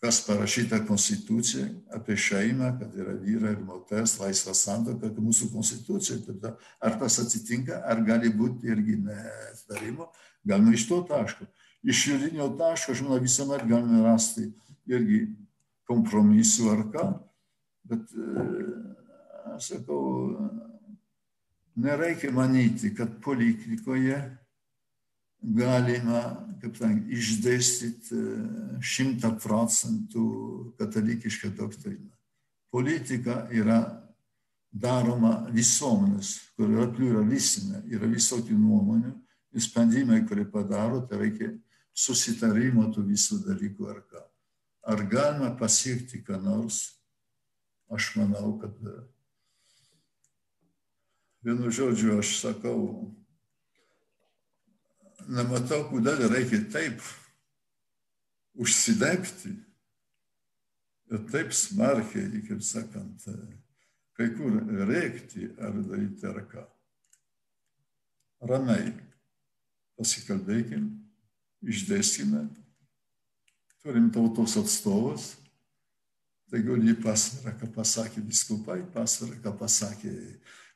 kas 0.03 0.21
parašyta 0.27 0.83
konstitucijai 0.87 1.71
apie 1.97 2.17
šeimą, 2.21 2.75
kad 2.81 2.97
yra 3.01 3.15
vyrai 3.17 3.55
ir 3.57 3.63
moters, 3.65 4.19
laisvą 4.21 4.53
santoką, 4.55 5.01
kad 5.09 5.23
mūsų 5.23 5.49
konstitucija, 5.55 6.19
tada 6.27 6.53
ar 6.85 6.99
tas 7.01 7.17
atitinka, 7.23 7.81
ar 7.89 8.05
gali 8.05 8.31
būti 8.31 8.69
irgi 8.69 8.99
netarimo, 9.01 10.11
galima 10.45 10.77
iš 10.77 10.87
to 10.91 11.01
taško. 11.09 11.49
Iš 11.87 12.05
juridinio 12.11 12.51
taško, 12.59 12.95
žinoma, 12.99 13.23
visuomet 13.23 13.65
galime 13.69 14.05
rasti 14.05 14.51
irgi 14.91 15.25
kompromisų 15.89 16.71
ar 16.75 16.85
ką, 16.93 17.07
bet, 17.89 18.13
aš 18.13 19.06
sakau, 19.63 20.37
nereikia 21.77 22.33
manyti, 22.33 22.95
kad 22.97 23.19
politikoje 23.25 24.19
galima, 25.43 26.23
kaip 26.63 26.79
sakant, 26.79 27.11
išdėstyti 27.13 28.23
šimta 28.81 29.35
procentų 29.43 30.27
katalikišką 30.81 31.53
doktriną. 31.57 32.11
Politika 32.73 33.45
yra 33.55 33.81
daroma 34.73 35.47
visuomenės, 35.55 36.35
kur 36.57 36.73
yra 36.73 36.89
pluralistinė, 36.93 37.85
yra 37.93 38.09
visokių 38.11 38.57
nuomonių, 38.59 39.15
ir 39.57 39.65
sprendimai, 39.65 40.21
kurie 40.29 40.45
padaro, 40.53 41.01
tai 41.09 41.23
reikia 41.23 41.53
susitarimo 41.97 42.91
tų 42.93 43.07
visų 43.09 43.41
dalykų 43.47 43.89
ar 43.89 44.03
ką. 44.11 44.25
Ar 44.87 45.03
galima 45.11 45.55
pasiekti 45.59 46.21
ką 46.27 46.39
nors? 46.43 46.83
Aš 47.91 48.13
manau, 48.19 48.57
kad 48.61 48.77
vienu 51.47 51.71
žodžiu 51.71 52.19
aš 52.19 52.33
sakau, 52.41 53.07
nematau, 55.31 55.85
kodėl 55.87 56.27
reikia 56.33 56.59
taip 56.75 57.03
užsidegti 58.59 59.53
ir 61.13 61.23
taip 61.31 61.55
smarkiai, 61.55 62.43
kaip 62.49 62.65
sakant, 62.67 63.29
kai 64.19 64.29
kur 64.35 64.59
rėkti 64.91 65.53
ar 65.63 65.79
daryti 65.87 66.27
ar 66.27 66.43
ką. 66.51 66.67
Ramiai 68.47 68.91
pasikalbėkim, 69.97 70.91
išdėskime, 71.63 72.43
turim 73.87 74.11
tautos 74.13 74.59
atstovus, 74.59 75.31
tegul 76.51 76.83
jį 76.85 76.99
pasvara, 77.07 77.55
ką 77.57 77.71
pasakė 77.79 78.27
viskupai, 78.27 78.83
pasvara, 78.93 79.39
ką 79.47 79.55
pasakė 79.63 80.13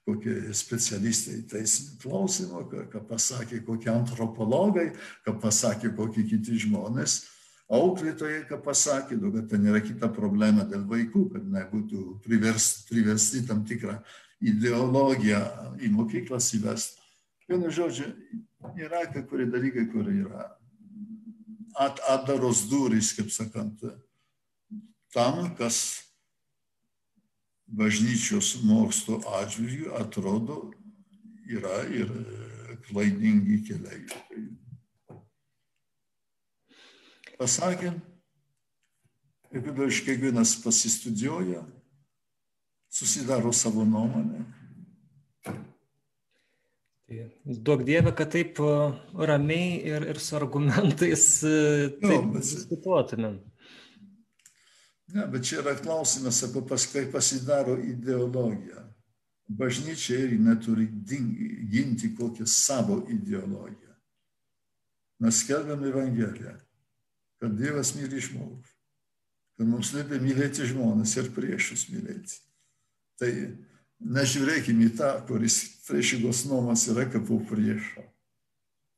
kokie 0.09 0.37
specialistai 0.57 1.43
teisinių 1.51 1.99
klausimų, 2.03 2.63
ką 2.93 3.03
pasakė 3.09 3.61
kokie 3.67 3.91
antropologai, 3.93 4.91
ką 5.27 5.37
pasakė 5.43 5.93
kokie 5.97 6.25
kiti 6.29 6.59
žmonės, 6.65 7.21
auklėtojai, 7.71 8.45
ką 8.49 8.59
pasakė, 8.65 9.19
nu, 9.21 9.31
bet 9.35 9.51
ten 9.53 9.67
yra 9.71 9.83
kita 9.85 10.11
problema 10.13 10.65
dėl 10.67 10.87
vaikų, 10.91 11.27
kad 11.35 11.47
nebūtų 11.55 12.07
priversti, 12.25 12.89
priversti 12.91 13.45
tam 13.47 13.63
tikrą 13.69 14.01
ideologiją 14.41 15.43
į 15.85 15.93
mokyklas 15.95 16.51
įvesti. 16.57 16.99
Vienu 17.51 17.71
žodžiu, 17.75 18.09
yra 18.79 19.05
kai 19.13 19.23
kurie 19.29 19.47
dalykai, 19.51 19.87
kurie 19.93 20.23
yra 20.25 20.49
at, 21.79 22.01
atdaros 22.11 22.65
durys, 22.71 23.13
kaip 23.15 23.31
sakant, 23.35 23.85
tam, 25.15 25.51
kas 25.59 26.10
bažnyčios 27.71 28.57
mokslo 28.67 29.21
atžvilgių 29.39 29.95
atrodo 30.01 30.59
yra 31.51 31.83
ir 31.91 32.11
klaidingi 32.89 33.61
keliai. 33.67 34.05
Pasakėm, 37.41 37.97
ir 39.55 39.63
kada 39.65 39.87
iš 39.89 40.03
kiekvienas 40.05 40.59
pasistudijuoja, 40.65 41.63
susidaro 42.93 43.53
savo 43.57 43.87
nuomonę. 43.89 44.45
Tai 47.11 47.55
duok 47.67 47.83
Dieve, 47.87 48.13
kad 48.15 48.31
taip 48.31 48.61
ramiai 49.19 49.81
ir, 49.89 50.05
ir 50.13 50.21
su 50.23 50.37
argumentais 50.39 51.25
taip 51.41 52.05
jo, 52.07 52.21
diskutuotumėm. 52.37 53.41
Ne, 55.15 55.27
bet 55.27 55.45
čia 55.47 55.61
yra 55.63 55.75
klausimas, 55.75 56.39
sako, 56.41 56.63
paskui 56.67 57.09
pasidaro 57.13 57.77
ideologija. 57.83 58.85
Bažnyčia 59.51 60.19
irgi 60.25 60.39
neturi 60.39 60.87
ginti 61.71 62.13
kokią 62.15 62.47
savo 62.47 63.01
ideologiją. 63.11 63.95
Mes 65.21 65.41
skelbiam 65.43 65.83
Evangeliją, 65.85 66.55
kad 67.43 67.57
Dievas 67.59 67.91
myli 67.97 68.23
žmogų, 68.23 68.63
kad 69.59 69.69
mums 69.69 69.91
liepia 69.93 70.21
mylėti 70.23 70.69
žmonės 70.71 71.17
ir 71.19 71.33
priešus 71.35 71.89
mylėti. 71.91 72.39
Tai 73.21 73.33
nežiūrėkime 74.01 74.87
į 74.87 74.95
tą, 74.97 75.11
kuris 75.29 75.59
priešingos 75.89 76.47
nuomas 76.49 76.87
yra 76.89 77.05
kaip 77.11 77.29
priešo. 77.51 78.07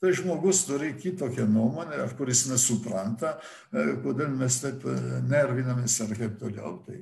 Tai 0.02 0.10
žmogus 0.12 0.64
turi 0.66 0.94
kitokią 0.98 1.46
nuomonę, 1.46 1.94
kuris 2.18 2.48
nesupranta, 2.50 3.36
e, 3.70 3.84
kodėl 4.02 4.32
mes 4.34 4.56
taip 4.58 4.82
e, 4.90 4.96
nervinamės 5.30 5.94
ar 6.02 6.10
kaip 6.18 6.40
toliau. 6.40 6.72
Tai 6.82 6.98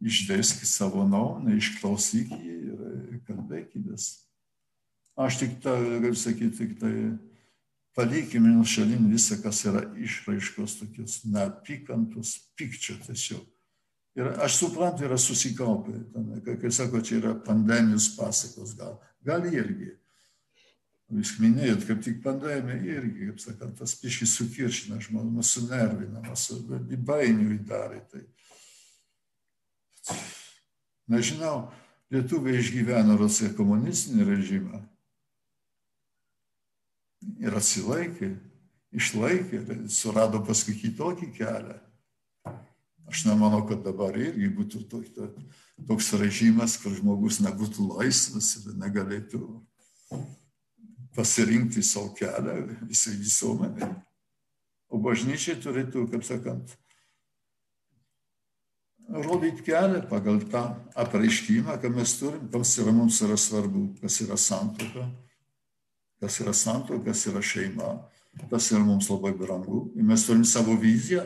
išdėskit 0.00 0.70
savo 0.70 1.04
nuomonę, 1.04 1.58
išklausyk 1.60 2.32
jį 2.32 2.56
ir 2.56 2.80
e, 2.88 3.20
kalbėkitės. 3.28 4.08
Aš 5.20 5.42
tik, 5.42 5.58
ta, 5.60 5.76
kaip 5.76 6.16
sakyti, 6.16 6.56
tik 6.56 6.74
tai 6.80 6.94
palikime 7.92 8.56
nuo 8.56 8.64
šalin 8.64 9.12
visą, 9.12 9.36
kas 9.44 9.60
yra 9.68 9.84
išraiškos 9.92 10.80
tokios 10.80 11.20
neapykantos, 11.28 12.32
pykčio 12.56 12.96
tiesiog. 13.04 13.44
Ir 14.16 14.38
aš 14.40 14.56
suprantu, 14.56 15.04
yra 15.04 15.20
susikaupę, 15.20 16.00
kai, 16.48 16.56
kai 16.64 16.72
sako, 16.72 17.04
čia 17.04 17.20
yra 17.20 17.36
pandemijos 17.44 18.14
pasakos, 18.16 18.72
gal, 18.80 19.02
gal 19.20 19.44
irgi. 19.52 19.98
Jūs 21.12 21.34
minėjot, 21.42 21.82
kaip 21.84 21.98
tik 22.04 22.22
pandemija 22.24 22.78
irgi, 22.96 23.26
kaip 23.28 23.40
sakant, 23.42 23.74
tas 23.76 23.92
piškis 24.00 24.32
sukiršina 24.38 25.00
žmogų, 25.04 25.44
sunervina, 25.44 26.22
į 26.24 26.98
bainių 27.04 27.50
įdarė. 27.58 28.00
Tai. 28.08 28.22
Nežinau, 31.12 31.68
lietuviai 32.12 32.62
išgyveno 32.62 33.18
Rusiją 33.20 33.52
komunistinį 33.58 34.28
režimą 34.30 34.80
ir 37.44 37.60
atsilaikė, 37.60 38.32
išlaikė, 38.96 39.62
surado 39.92 40.40
paskui 40.46 40.78
kitokį 40.80 41.32
kelią. 41.36 41.78
Aš 43.12 43.26
nemanau, 43.28 43.66
kad 43.68 43.82
dabar 43.84 44.16
irgi 44.16 44.48
būtų 44.56 44.86
toks 44.88 46.12
režimas, 46.16 46.78
kur 46.80 46.94
žmogus 46.96 47.42
nebūtų 47.44 47.90
laisvas 47.98 48.54
ir 48.62 48.78
negalėtų 48.80 49.42
pasirinkti 51.16 51.82
savo 51.84 52.12
kelią 52.16 52.60
visai 52.88 53.16
visuomenė. 53.20 53.88
O 54.92 55.00
bažnyčiai 55.00 55.58
turėtų, 55.60 56.06
kaip 56.12 56.24
sakant, 56.28 56.76
rodyti 59.08 59.64
kelią 59.66 60.02
pagal 60.10 60.40
tą 60.52 60.64
apreiškimą, 61.04 61.78
ką 61.80 61.92
mes 61.92 62.16
turim, 62.20 62.48
kas 62.52 62.76
yra 62.80 62.94
mums 62.96 63.20
yra 63.24 63.36
svarbu, 63.40 63.86
kas 64.00 64.20
yra 64.24 64.36
santoka, 64.40 65.06
kas 66.20 66.40
yra 66.44 66.56
santoka, 66.56 67.06
kas 67.10 67.26
yra 67.32 67.40
šeima, 67.44 67.94
tas 68.50 68.68
yra 68.72 68.84
mums 68.84 69.08
labai 69.12 69.32
brangu. 69.36 69.86
Ir 69.96 70.04
mes 70.08 70.26
turim 70.28 70.44
savo 70.48 70.76
viziją 70.80 71.24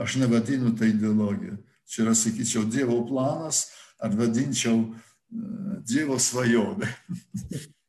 Aš 0.00 0.16
nevadinu 0.16 0.76
tai 0.76 0.88
ideologija. 0.88 1.56
Čia 1.84 2.02
yra, 2.04 2.14
sakyčiau, 2.14 2.64
Dievo 2.64 3.02
planas, 3.08 3.66
ar 4.00 4.14
vadinčiau 4.16 4.78
e, 4.80 4.92
Dievo 5.84 6.18
svajonė. 6.18 6.88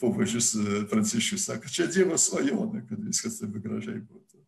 Popiežius 0.00 0.54
e, 0.54 0.82
Pranciškus 0.90 1.46
sako, 1.48 1.70
čia 1.72 1.86
Dievo 1.90 2.18
svajonė, 2.18 2.84
kad 2.88 3.00
viskas 3.04 3.40
taip 3.40 3.56
gražiai 3.62 4.00
būtų. 4.00 4.40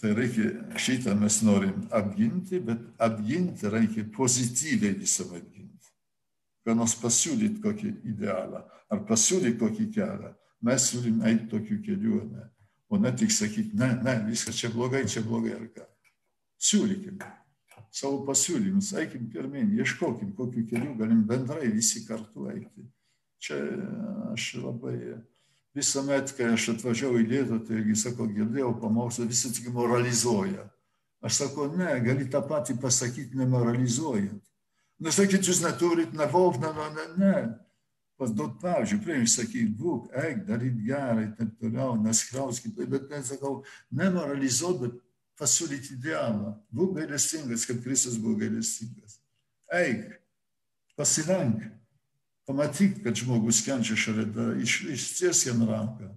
Tai 0.00 0.12
reikia, 0.16 0.50
šitą 0.80 1.14
mes 1.18 1.40
norim 1.44 1.82
apginti, 1.92 2.60
bet 2.64 2.86
apginti 2.98 3.68
reikia 3.68 4.06
pozityviai 4.16 4.96
visą 4.96 5.26
apginti. 5.28 5.90
Ką 6.64 6.76
nors 6.76 6.94
pasiūlyti 7.00 7.60
kokį 7.64 7.90
idealą, 8.14 8.62
ar 8.88 9.04
pasiūlyti 9.08 9.58
kokį 9.60 9.90
kelią. 9.96 10.32
Mes 10.64 10.90
turim 10.92 11.20
eiti 11.24 11.48
tokiu 11.52 11.80
keliu, 11.84 12.22
ne 12.28 12.46
o 12.90 12.98
ne 12.98 13.12
tik 13.16 13.30
sakyti, 13.32 13.76
ne, 13.78 13.92
ne, 14.04 14.16
viskas 14.26 14.56
čia 14.58 14.68
blogai, 14.72 15.04
čia 15.08 15.22
blogai 15.24 15.54
ar 15.56 15.68
ką. 15.72 15.84
Siūlykim 16.60 17.20
savo 17.90 18.22
pasiūlymus, 18.26 18.92
eikim 19.00 19.26
pirmin, 19.32 19.72
ieškokim, 19.78 20.32
kokiu 20.38 20.66
keliu 20.70 20.94
galim 20.98 21.22
bendrai 21.26 21.68
visi 21.74 22.04
kartu 22.06 22.48
eiti. 22.52 22.86
Čia 23.40 23.56
aš 24.34 24.50
labai 24.60 24.96
visuomet, 25.76 26.34
kai 26.36 26.50
aš 26.54 26.74
atvažiavau 26.74 27.22
į 27.22 27.28
Lietuvą, 27.30 27.62
tai 27.64 27.78
irgi 27.80 27.96
sakau, 28.02 28.28
girdėjau 28.28 28.74
pamokslą, 28.82 29.28
visi 29.30 29.52
tik 29.54 29.70
moralizuoja. 29.74 30.66
Aš 31.24 31.42
sakau, 31.44 31.70
ne, 31.76 31.94
gali 32.04 32.28
tą 32.32 32.42
patį 32.48 32.76
pasakyti 32.80 33.38
nemoralizuojant. 33.40 34.44
Nesakyti, 35.00 35.48
jūs 35.48 35.62
neturit, 35.64 36.12
nevauk, 36.16 36.60
ne, 36.60 36.72
ne, 36.96 37.08
ne 37.20 37.34
duot 38.28 38.58
pavyzdžių, 38.60 38.98
prieš 39.04 39.36
sakyt, 39.38 39.70
būk, 39.80 40.10
eik, 40.20 40.42
daryt 40.48 40.76
gerai, 40.84 41.30
taip 41.38 41.54
toliau, 41.60 41.94
neskriauskit, 41.96 42.76
bet 42.76 43.08
nesakau, 43.08 43.62
nemoralizuot, 43.96 44.80
bet 44.82 44.98
pasiūlyti 45.40 45.94
idealą. 45.96 46.52
Būk 46.68 46.98
gailestingas, 46.98 47.64
kaip 47.68 47.80
Kristus 47.84 48.18
buvo 48.20 48.36
gailestingas. 48.42 49.16
Eik, 49.72 50.20
pasilenk, 51.00 51.64
pamatyk, 52.50 52.98
kad 53.04 53.14
žmogus 53.14 53.62
kenčia 53.62 53.94
šalia, 53.96 54.50
iš, 54.58 54.80
išties 54.90 55.46
jam 55.46 55.62
ranką. 55.68 56.10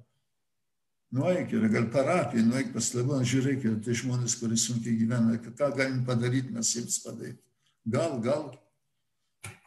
Nueik 1.13 1.51
ir 1.53 1.67
gal 1.69 1.85
parapiją, 1.93 2.47
nueik 2.47 2.71
pas 2.73 2.87
kleboną, 2.89 3.21
žiūrėk, 3.29 3.67
tai 3.85 3.93
žmonės, 3.93 4.33
kurie 4.39 4.57
sunkiai 4.57 4.97
gyvena, 4.97 5.37
ką 5.37 5.69
galim 5.77 6.01
padaryti, 6.07 6.49
mes 6.55 6.73
jiems 6.73 6.97
padėti. 7.05 7.37
Gal, 7.85 8.17
gal 8.23 8.47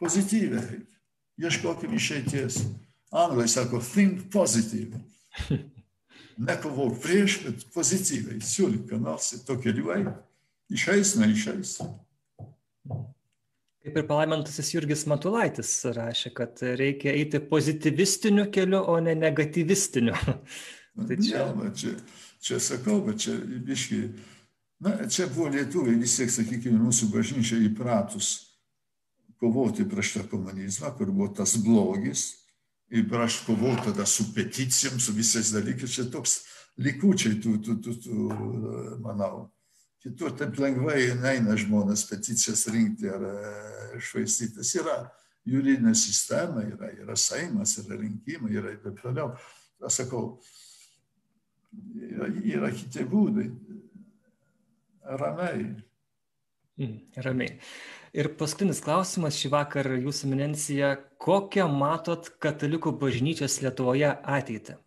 pozityviai 0.01 0.81
ieškokim 1.39 1.93
išeities. 1.95 2.65
Anglai 3.15 3.47
sako, 3.47 3.79
think 3.79 4.27
positive. 4.33 4.99
Nekovok 6.37 6.99
prieš, 7.01 7.39
bet 7.45 7.63
pozityviai. 7.73 8.41
Siūlyk, 8.43 8.89
ką 8.91 8.99
nors 9.01 9.31
to 9.47 9.55
keliu 9.63 9.93
eiti. 9.95 10.11
Išeis, 10.75 11.15
neišeis. 11.15 11.77
Kaip 13.87 14.01
ir 14.01 14.07
palaimintasis 14.09 14.73
Jurgis 14.73 15.05
Matulaitis 15.07 15.69
rašė, 15.95 16.33
kad 16.35 16.59
reikia 16.59 17.13
eiti 17.15 17.39
pozityvistiniu 17.39 18.49
keliu, 18.51 18.81
o 18.83 18.97
ne 18.99 19.13
negatyvistiniu. 19.15 20.15
tai 21.07 21.15
čia... 21.23 21.45
Ne, 21.55 21.69
čia, 21.71 21.93
čia 22.43 22.59
sakau, 22.59 22.97
bet 23.05 23.21
čia 23.23 23.37
biški, 23.39 24.01
na, 24.83 24.97
čia 25.07 25.29
buvo 25.31 25.53
lietuviai 25.53 25.95
vis 26.01 26.17
tiek, 26.19 26.33
sakykime, 26.35 26.81
mūsų 26.83 27.07
bažnyčia 27.13 27.61
įpratus 27.69 28.33
kovoti 29.39 29.87
prieš 29.87 30.17
tą 30.17 30.25
komunizmą, 30.33 30.91
kur 30.99 31.13
buvo 31.13 31.29
tas 31.39 31.55
blogis, 31.63 32.27
ir 32.91 33.07
prieš 33.07 33.39
kovoti 33.47 33.87
tada 33.87 34.03
su 34.03 34.27
peticijom, 34.35 34.99
su 34.99 35.15
visais 35.15 35.55
dalykais, 35.55 35.95
čia 35.95 36.09
toks 36.11 36.41
likučiai 36.83 37.39
tų, 37.39 37.55
tų, 37.63 37.77
tų, 37.87 37.95
tų 38.03 38.27
manau. 39.07 39.47
Kitur 40.03 40.33
taip 40.37 40.59
lengvai 40.61 41.15
neina 41.17 41.55
žmonės 41.57 42.05
peticijas 42.09 42.67
rinkti 42.69 43.09
ar 43.09 43.23
e, 43.27 44.01
švaistytis. 44.03 44.75
Yra 44.77 44.99
juridinė 45.47 45.95
sistema, 45.97 46.63
yra, 46.67 46.91
yra 46.93 47.17
saimas, 47.17 47.77
yra 47.81 47.97
rinkimai, 47.99 48.53
yra 48.59 48.75
ir 48.75 48.79
taip 48.83 49.01
toliau. 49.01 49.33
Aš 49.81 50.01
sakau, 50.03 50.23
yra, 51.97 52.29
yra 52.55 52.71
kiti 52.75 53.05
būdai. 53.09 53.49
Ramiai. 55.17 55.67
Mm, 56.77 56.97
ramiai. 57.25 57.59
Ir 58.17 58.29
paskutinis 58.37 58.79
klausimas 58.83 59.37
šį 59.39 59.49
vakar 59.53 59.89
jūsų 59.97 60.27
eminencija, 60.27 60.91
kokią 61.21 61.65
matot 61.71 62.29
katalikų 62.43 62.93
bažnyčios 63.01 63.59
Lietuvoje 63.63 64.11
ateitį? 64.37 64.77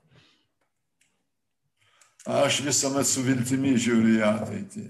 Aš 2.30 2.60
visuomet 2.66 3.08
su 3.08 3.24
viltimi 3.24 3.74
žiūriu 3.80 4.18
į 4.18 4.24
ateitį. 4.28 4.84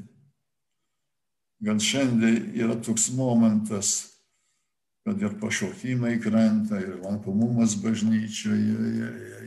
Gal 1.61 1.81
šiandien 1.81 2.55
yra 2.57 2.77
toks 2.81 3.11
momentas, 3.12 4.11
kad 5.05 5.20
ir 5.20 5.35
pašaukimai 5.41 6.20
krenta, 6.20 6.78
ir 6.81 7.01
lankomumas 7.05 7.74
bažnyčioje, 7.82 8.95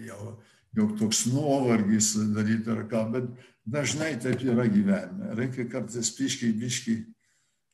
jau, 0.06 0.36
jau 0.78 0.88
toks 1.00 1.26
nuovargis 1.32 2.14
daryti 2.36 2.70
ar 2.74 2.84
ką, 2.90 3.04
bet 3.16 3.32
dažnai 3.66 4.14
taip 4.22 4.44
yra 4.46 4.68
gyvenime. 4.70 5.34
Reikia 5.38 5.66
kartais 5.72 6.12
piškiai, 6.14 6.54
biškiai 6.58 7.02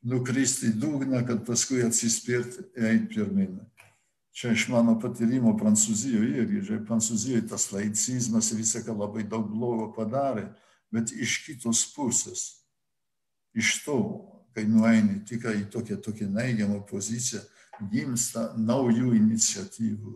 nukristi 0.08 0.72
į 0.72 0.78
dugną, 0.80 1.24
kad 1.28 1.44
paskui 1.48 1.82
atsispirti 1.84 2.64
ir 2.78 2.88
eiti 2.94 3.16
pirmin. 3.16 3.60
čia 4.32 4.54
iš 4.56 4.70
mano 4.72 4.94
patyrimo 5.02 5.52
Prancūzijoje 5.60 6.38
irgi, 6.40 6.62
žiūrėk, 6.64 6.86
Prancūzijoje 6.88 7.48
tas 7.50 7.66
laicizmas 7.74 8.54
visą 8.56 8.80
ką 8.86 8.96
labai 8.96 9.26
daug 9.28 9.50
blogo 9.52 9.90
padarė, 9.92 10.46
bet 10.94 11.12
iš 11.12 11.42
kitos 11.44 11.82
pusės, 11.92 12.69
iš 13.58 13.84
to, 13.86 14.00
kai 14.56 14.66
nueini 14.68 15.22
tik 15.28 15.46
į 15.50 15.68
tokią, 15.74 16.00
tokią 16.04 16.30
neigiamą 16.34 16.82
poziciją, 16.90 17.42
gimsta 17.92 18.50
naujų 18.58 19.14
iniciatyvų, 19.18 20.16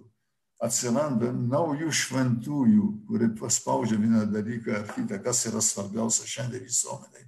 atsiranda 0.63 1.31
naujų 1.31 1.91
šventųjų, 1.91 2.87
kurie 3.07 3.29
paspaudžia 3.39 3.99
vieną 3.99 4.25
dalyką 4.31 4.75
ar 4.79 4.89
kitą, 4.95 5.19
kas 5.23 5.45
yra 5.49 5.61
svarbiausia 5.63 6.27
šiandien 6.27 6.63
visuomeniai. 6.67 7.27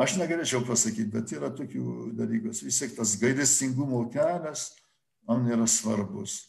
Aš 0.00 0.16
negalėčiau 0.16 0.62
pasakyti, 0.64 1.10
bet 1.12 1.34
yra 1.36 1.50
tokių 1.52 2.12
dalykų. 2.16 2.54
Vis 2.64 2.78
tiek 2.80 2.94
tas 2.96 3.12
gailestingumo 3.20 4.06
kelias 4.12 4.70
man 5.28 5.44
yra 5.52 5.68
svarbus. 5.68 6.40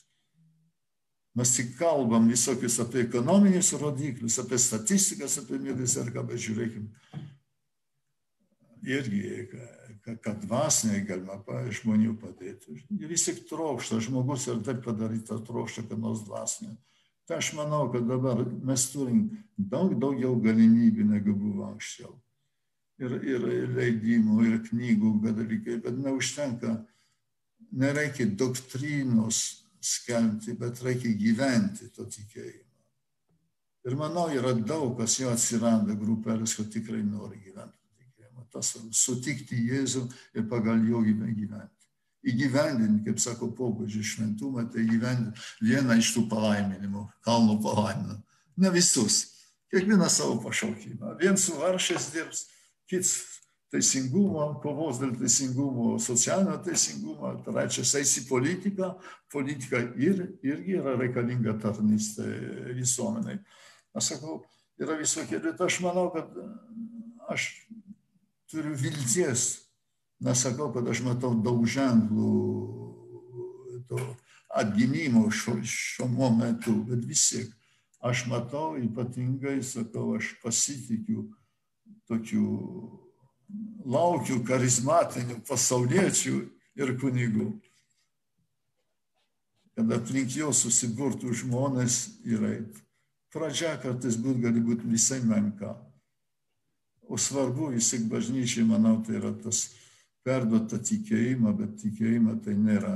Mes 1.36 1.50
tik 1.56 1.74
kalbam 1.80 2.30
visokius 2.30 2.78
apie 2.80 3.04
ekonominius 3.08 3.74
rodiklius, 3.82 4.38
apie 4.40 4.60
statistikas, 4.62 5.40
apie 5.42 5.58
mirtis 5.60 5.98
ir 5.98 6.12
ką, 6.14 6.24
bet 6.30 6.42
žiūrėkim, 6.44 6.86
irgi, 8.84 9.48
kad 10.22 10.42
dvasiniai 10.44 11.04
galima 11.08 11.40
žmonių 11.72 12.16
padėti. 12.20 12.82
Vis 13.08 13.26
tik 13.28 13.44
trokšta, 13.50 14.02
žmogus 14.04 14.48
ir 14.52 14.60
taip 14.66 14.84
padaryta 14.86 15.40
trokšta, 15.48 15.86
kad 15.88 16.00
nors 16.00 16.26
dvasinė. 16.28 16.76
Tai 17.28 17.40
aš 17.40 17.54
manau, 17.56 17.86
kad 17.92 18.04
dabar 18.08 18.44
mes 18.68 18.84
turim 18.92 19.30
daug 19.56 19.94
daugiau 20.00 20.36
galimybių 20.44 21.06
negu 21.14 21.36
buvo 21.38 21.70
anksčiau. 21.70 22.12
Ir, 23.00 23.16
ir 23.26 23.46
leidimų, 23.74 24.42
ir 24.48 24.58
knygų, 24.68 25.14
dalykai, 25.24 25.78
bet 25.84 25.96
neužtenka, 26.04 26.76
nereikia 27.72 28.28
doktrinos 28.28 29.64
skelbti, 29.84 30.54
bet 30.60 30.84
reikia 30.84 31.16
gyventi 31.20 31.90
to 31.96 32.06
tikėjimą. 32.06 32.70
Ir 33.84 33.96
manau, 34.00 34.30
yra 34.32 34.54
daug, 34.56 34.94
kas 35.00 35.18
jau 35.20 35.32
atsiranda 35.32 35.96
grupelės, 36.00 36.56
kad 36.60 36.70
tikrai 36.72 37.02
nori 37.04 37.42
gyventi 37.44 37.83
tas 38.54 38.74
sutikti 38.96 39.58
Jėzų 39.70 40.06
ir 40.38 40.48
pagal 40.52 40.84
jo 40.88 41.02
gyventi. 41.04 41.70
Įgyvendinti, 42.24 43.04
kaip 43.10 43.20
sako 43.20 43.50
pobūdžio 43.58 44.04
šventumą, 44.14 44.70
tai 44.72 44.86
įgyvendinti 44.86 45.68
vieną 45.68 45.98
iš 46.00 46.14
tų 46.16 46.28
palaiminimų, 46.32 47.04
kalnų 47.26 47.58
palaiminimų. 47.66 48.22
Ne 48.64 48.72
visus, 48.72 49.24
kiekvieną 49.74 50.08
savo 50.10 50.38
pašaukimą. 50.46 51.18
Vien 51.20 51.40
su 51.42 51.58
varšės 51.60 52.12
dirbs, 52.14 52.46
kits 52.88 53.18
teisingumo, 53.74 54.46
kovos 54.62 55.00
dėl 55.02 55.16
teisingumo, 55.18 55.98
socialinio 56.02 56.60
teisingumo, 56.66 57.34
trečias 57.48 57.94
eis 57.98 58.14
į 58.22 58.28
politiką, 58.30 58.92
politika 59.34 59.82
ir, 59.98 60.28
irgi 60.46 60.78
yra 60.78 60.94
reikalinga 61.00 61.58
tarnystė 61.64 62.28
visuomeniai. 62.78 63.40
Aš 63.98 64.14
sakau, 64.14 64.40
yra 64.82 64.98
visokie, 65.00 65.42
bet 65.42 65.62
aš 65.62 65.80
manau, 65.86 66.08
kad 66.14 66.30
aš 67.34 67.50
turiu 68.54 68.78
vilties. 68.78 69.64
Nesakau, 70.24 70.70
kad 70.72 70.88
aš 70.88 71.02
matau 71.04 71.34
daug 71.36 71.66
ženklų 71.68 72.30
to 73.90 74.00
atgimimo 74.54 75.26
šiuo, 75.34 76.08
momentu, 76.08 76.76
bet 76.88 77.04
vis 77.10 77.26
tiek 77.34 77.52
aš 78.04 78.26
matau 78.28 78.76
ypatingai, 78.78 79.62
sakau, 79.64 80.14
aš 80.18 80.34
pasitikiu 80.44 81.30
tokių, 82.12 82.48
laukiu 83.88 84.42
charizmatinių 84.48 85.40
pasauliečių 85.48 86.36
ir 86.80 86.96
kunigų. 87.00 87.48
Kad 89.74 89.96
aplink 89.96 90.36
jo 90.38 90.52
susiburtų 90.54 91.32
žmonės 91.44 92.04
ir 92.28 92.44
eit. 92.50 92.82
Pradžia 93.34 93.74
kartais 93.82 94.20
būt 94.20 94.44
gali 94.44 94.62
būti 94.62 94.86
visai 94.86 95.24
menka. 95.26 95.74
O 97.08 97.18
svarbu 97.18 97.72
vis 97.74 97.90
tik 97.92 98.06
bažnyčiai, 98.12 98.66
manau, 98.68 98.98
tai 99.04 99.18
yra 99.20 99.34
tas 99.44 99.66
perduota 100.24 100.80
tikėjimą, 100.80 101.52
bet 101.58 101.76
tikėjimą 101.82 102.38
tai 102.46 102.56
nėra, 102.56 102.94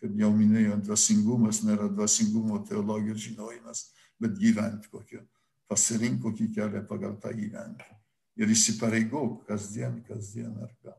kaip 0.00 0.14
jau 0.22 0.30
minėjau, 0.34 0.78
dvasingumas 0.86 1.64
nėra 1.66 1.90
dvasingumo 1.90 2.60
teologija 2.68 3.16
ir 3.16 3.22
žinojimas, 3.26 3.84
bet 4.22 4.38
gyventi 4.38 4.90
kokį, 4.92 5.22
pasirink 5.70 6.22
kokį 6.22 6.50
kelią 6.54 6.84
pagal 6.86 7.16
tą 7.22 7.34
gyventi. 7.34 7.96
Ir 8.40 8.52
įsipareigok 8.54 9.42
kasdien, 9.48 9.98
kasdien 10.06 10.54
ar 10.62 10.70
ką. 10.84 10.94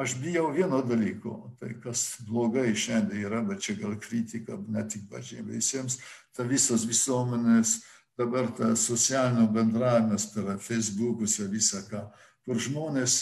Aš 0.00 0.16
bijau 0.18 0.48
vieno 0.54 0.80
dalyko, 0.82 1.52
tai 1.58 1.74
kas 1.82 2.16
blogai 2.26 2.72
šiandien 2.74 3.26
yra, 3.26 3.42
bet 3.46 3.62
čia 3.62 3.76
gal 3.78 3.94
kritika, 4.02 4.56
ne 4.68 4.82
tik 4.90 5.04
bažnyčiai, 5.10 5.46
visiems, 5.50 5.98
ta 6.34 6.46
visos 6.46 6.86
visuomenės 6.86 7.76
dabar 8.18 8.50
tas 8.54 8.86
socialinio 8.86 9.46
bendravimas 9.50 10.26
per 10.32 10.58
Facebookus 10.58 11.38
ir 11.38 11.50
visą 11.50 11.82
ką, 11.88 12.04
kur 12.46 12.60
žmonės 12.60 13.16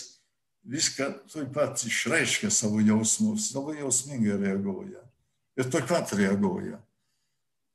viską 0.63 1.09
taip 1.33 1.53
pat 1.55 1.83
išreiškia 1.87 2.51
savo 2.51 2.81
jausmus, 2.81 3.51
labai 3.55 3.81
jausmingai 3.81 4.39
reaguoja. 4.45 5.03
Ir 5.59 5.69
taip 5.73 5.89
pat 5.91 6.13
reaguoja. 6.17 6.79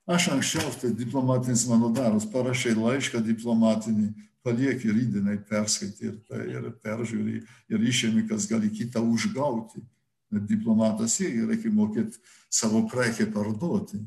Aš 0.07 0.29
anksčiau, 0.31 0.71
tai 0.79 0.93
diplomatinis 0.95 1.65
mano 1.67 1.89
darbas, 1.91 2.25
parašai 2.31 2.77
laišką 2.77 3.19
diplomatinį, 3.25 4.07
palieki 4.45 4.93
rydinai 4.95 5.35
perskaityti 5.49 6.07
ir, 6.07 6.13
tai, 6.29 6.45
ir 6.47 6.69
peržiūri 6.83 7.41
ir 7.73 7.87
išėmi, 7.91 8.23
kas 8.29 8.47
gali 8.47 8.71
kitą 8.71 9.03
užgauti. 9.03 9.83
Bet 10.31 10.47
diplomatas 10.47 11.17
irgi 11.23 11.45
reikia 11.47 11.71
mokėti 11.75 12.21
savo 12.51 12.85
prekę 12.91 13.27
parduoti. 13.31 13.99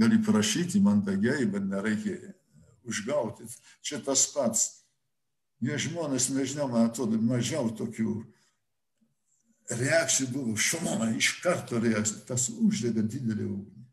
Gali 0.00 0.18
prašyti 0.24 0.80
mandagiai, 0.80 1.44
bet 1.48 1.68
nereikia 1.68 2.32
užgauti. 2.88 3.46
Čia 3.82 4.00
tas 4.04 4.26
pats. 4.34 4.68
Jie 5.62 5.76
žmonės, 5.78 6.30
nežinau, 6.34 6.66
man 6.70 6.88
atrodo, 6.88 7.20
mažiau 7.22 7.68
tokių 7.78 8.16
reakcijų 9.70 10.30
buvo. 10.32 10.56
Šumona 10.56 11.12
iš 11.16 11.36
karto 11.42 11.78
reakcija, 11.82 12.24
tas 12.26 12.48
uždega 12.50 13.04
didelį 13.06 13.46
ugnį. 13.46 13.84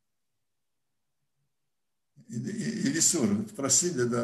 Ir 2.29 2.91
visur 2.93 3.31
prasideda, 3.57 4.23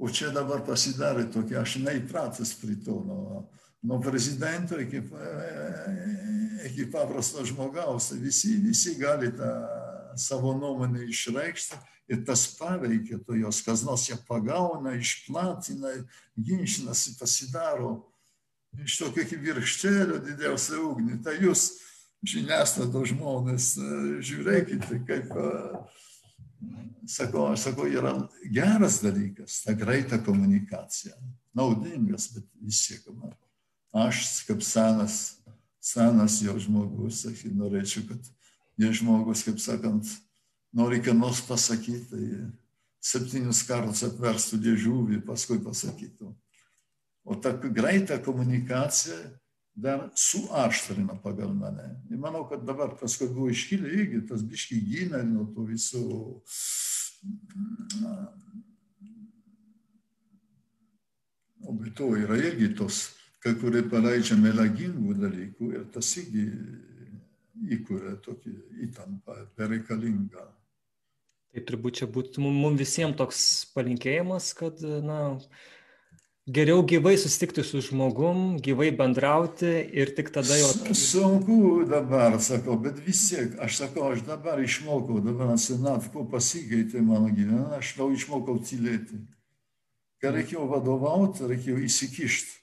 o 0.00 0.08
čia 0.12 0.32
dabar 0.36 0.64
pasidarė 0.64 1.26
tokia, 1.32 1.62
aš 1.62 1.78
neįpratęs 1.80 2.54
prie 2.60 2.76
to, 2.84 2.98
nuo, 3.04 3.44
nuo 3.88 4.00
prezidento 4.04 4.80
iki, 4.80 5.00
iki 6.68 6.88
paprasto 6.92 7.44
žmogaus, 7.48 8.12
visi, 8.20 8.56
visi 8.64 8.96
gali 9.00 9.32
tą 9.36 9.52
savo 10.18 10.54
nuomonę 10.58 11.04
išreikšti 11.10 11.78
ir 12.10 12.24
tas 12.26 12.46
paveikia 12.58 13.20
to 13.26 13.36
jos, 13.38 13.60
kas 13.62 13.84
nors 13.86 14.08
ją 14.08 14.18
pagauna, 14.26 14.96
išplatina, 14.98 15.92
ginčinasi, 16.36 17.14
pasidaro 17.20 17.92
iš 18.84 18.98
to 18.98 19.10
kaip 19.14 19.32
virkštėlio 19.44 20.18
didžiausią 20.24 20.80
ugnį. 20.90 21.20
Tai 21.24 21.36
jūs 21.38 21.68
žiniasklaida 22.26 23.04
žmonės 23.12 23.72
žiūrėkite, 24.26 25.00
kaip, 25.08 25.30
sakau, 27.08 27.48
aš 27.52 27.68
sakau, 27.68 27.86
yra 27.90 28.14
geras 28.52 29.00
dalykas, 29.04 29.62
ta 29.64 29.74
greita 29.78 30.20
komunikacija, 30.22 31.14
naudingas, 31.56 32.28
bet 32.34 32.46
vis 32.60 32.82
tiek, 32.88 33.06
aš 33.96 34.26
kaip 34.48 34.66
senas, 34.66 35.20
senas 35.80 36.40
jo 36.44 36.58
žmogus, 36.60 37.24
sakai, 37.24 37.54
norėčiau, 37.56 38.06
kad 38.10 38.30
jie 38.80 38.92
žmogus, 38.96 39.44
kaip 39.44 39.60
sakant, 39.60 40.08
nori 40.76 41.02
ką 41.04 41.14
nors 41.16 41.42
pasakyti, 41.44 42.06
tai 42.10 42.24
septynis 43.00 43.62
kartus 43.68 44.04
apverstų 44.06 44.60
dėžuvį, 44.64 45.20
paskui 45.26 45.60
pasakytų. 45.64 46.32
O 47.24 47.36
ta 47.36 47.52
greita 47.52 48.18
komunikacija 48.24 49.18
dar 49.80 50.08
suaštrina 50.16 51.16
pagal 51.22 51.52
mane. 51.54 51.86
Ir 52.10 52.20
manau, 52.20 52.46
kad 52.48 52.64
dabar 52.66 52.96
paskui 53.00 53.28
buvo 53.30 53.50
iškilę 53.52 53.92
irgi 53.96 54.24
tas 54.28 54.42
biški 54.44 54.80
gynė 54.88 55.22
nuo 55.28 55.46
to 55.54 55.64
visų 55.68 56.04
O 61.68 61.72
be 61.76 61.90
to 61.92 62.08
yra 62.16 62.38
irgi 62.40 62.70
tos, 62.74 63.10
kai 63.44 63.52
kurie 63.60 63.82
paleidžia 63.86 64.38
melagingų 64.40 65.14
dalykų 65.20 65.68
ir 65.76 65.84
tas 65.92 66.08
irgi 66.16 66.46
įkuria 67.76 68.16
tokį 68.24 68.54
įtampą 68.86 69.36
bereikalingą. 69.58 70.46
Tai 71.50 71.62
turbūt 71.66 72.00
čia 72.00 72.06
būtų 72.06 72.44
mums 72.46 72.78
visiems 72.78 73.18
toks 73.18 73.40
palinkėjimas, 73.74 74.52
kad 74.54 74.78
na, 75.02 75.40
geriau 76.46 76.84
gyvai 76.86 77.16
susitikti 77.18 77.64
su 77.66 77.82
žmogum, 77.82 78.60
gyvai 78.62 78.92
bendrauti 78.96 79.72
ir 79.98 80.14
tik 80.14 80.30
tada 80.34 80.60
jo. 80.60 80.68
Sunku 80.94 81.82
dabar, 81.90 82.38
sakau, 82.42 82.78
bet 82.78 83.02
vis 83.06 83.24
tiek, 83.32 83.58
aš 83.58 83.82
sakau, 83.82 84.12
aš 84.14 84.22
dabar 84.28 84.62
išmokau, 84.62 85.18
dabar 85.26 85.56
senat, 85.58 86.06
ko 86.14 86.24
pasikeitė 86.30 87.02
mano 87.02 87.32
gyvenimas, 87.34 87.80
aš 87.80 87.96
jau 87.98 88.10
išmokau 88.14 88.60
tylėti. 88.62 89.18
Kai 90.20 90.34
reikėjo 90.36 90.66
vadovauti, 90.70 91.50
reikėjo 91.50 91.82
įsikišti. 91.88 92.59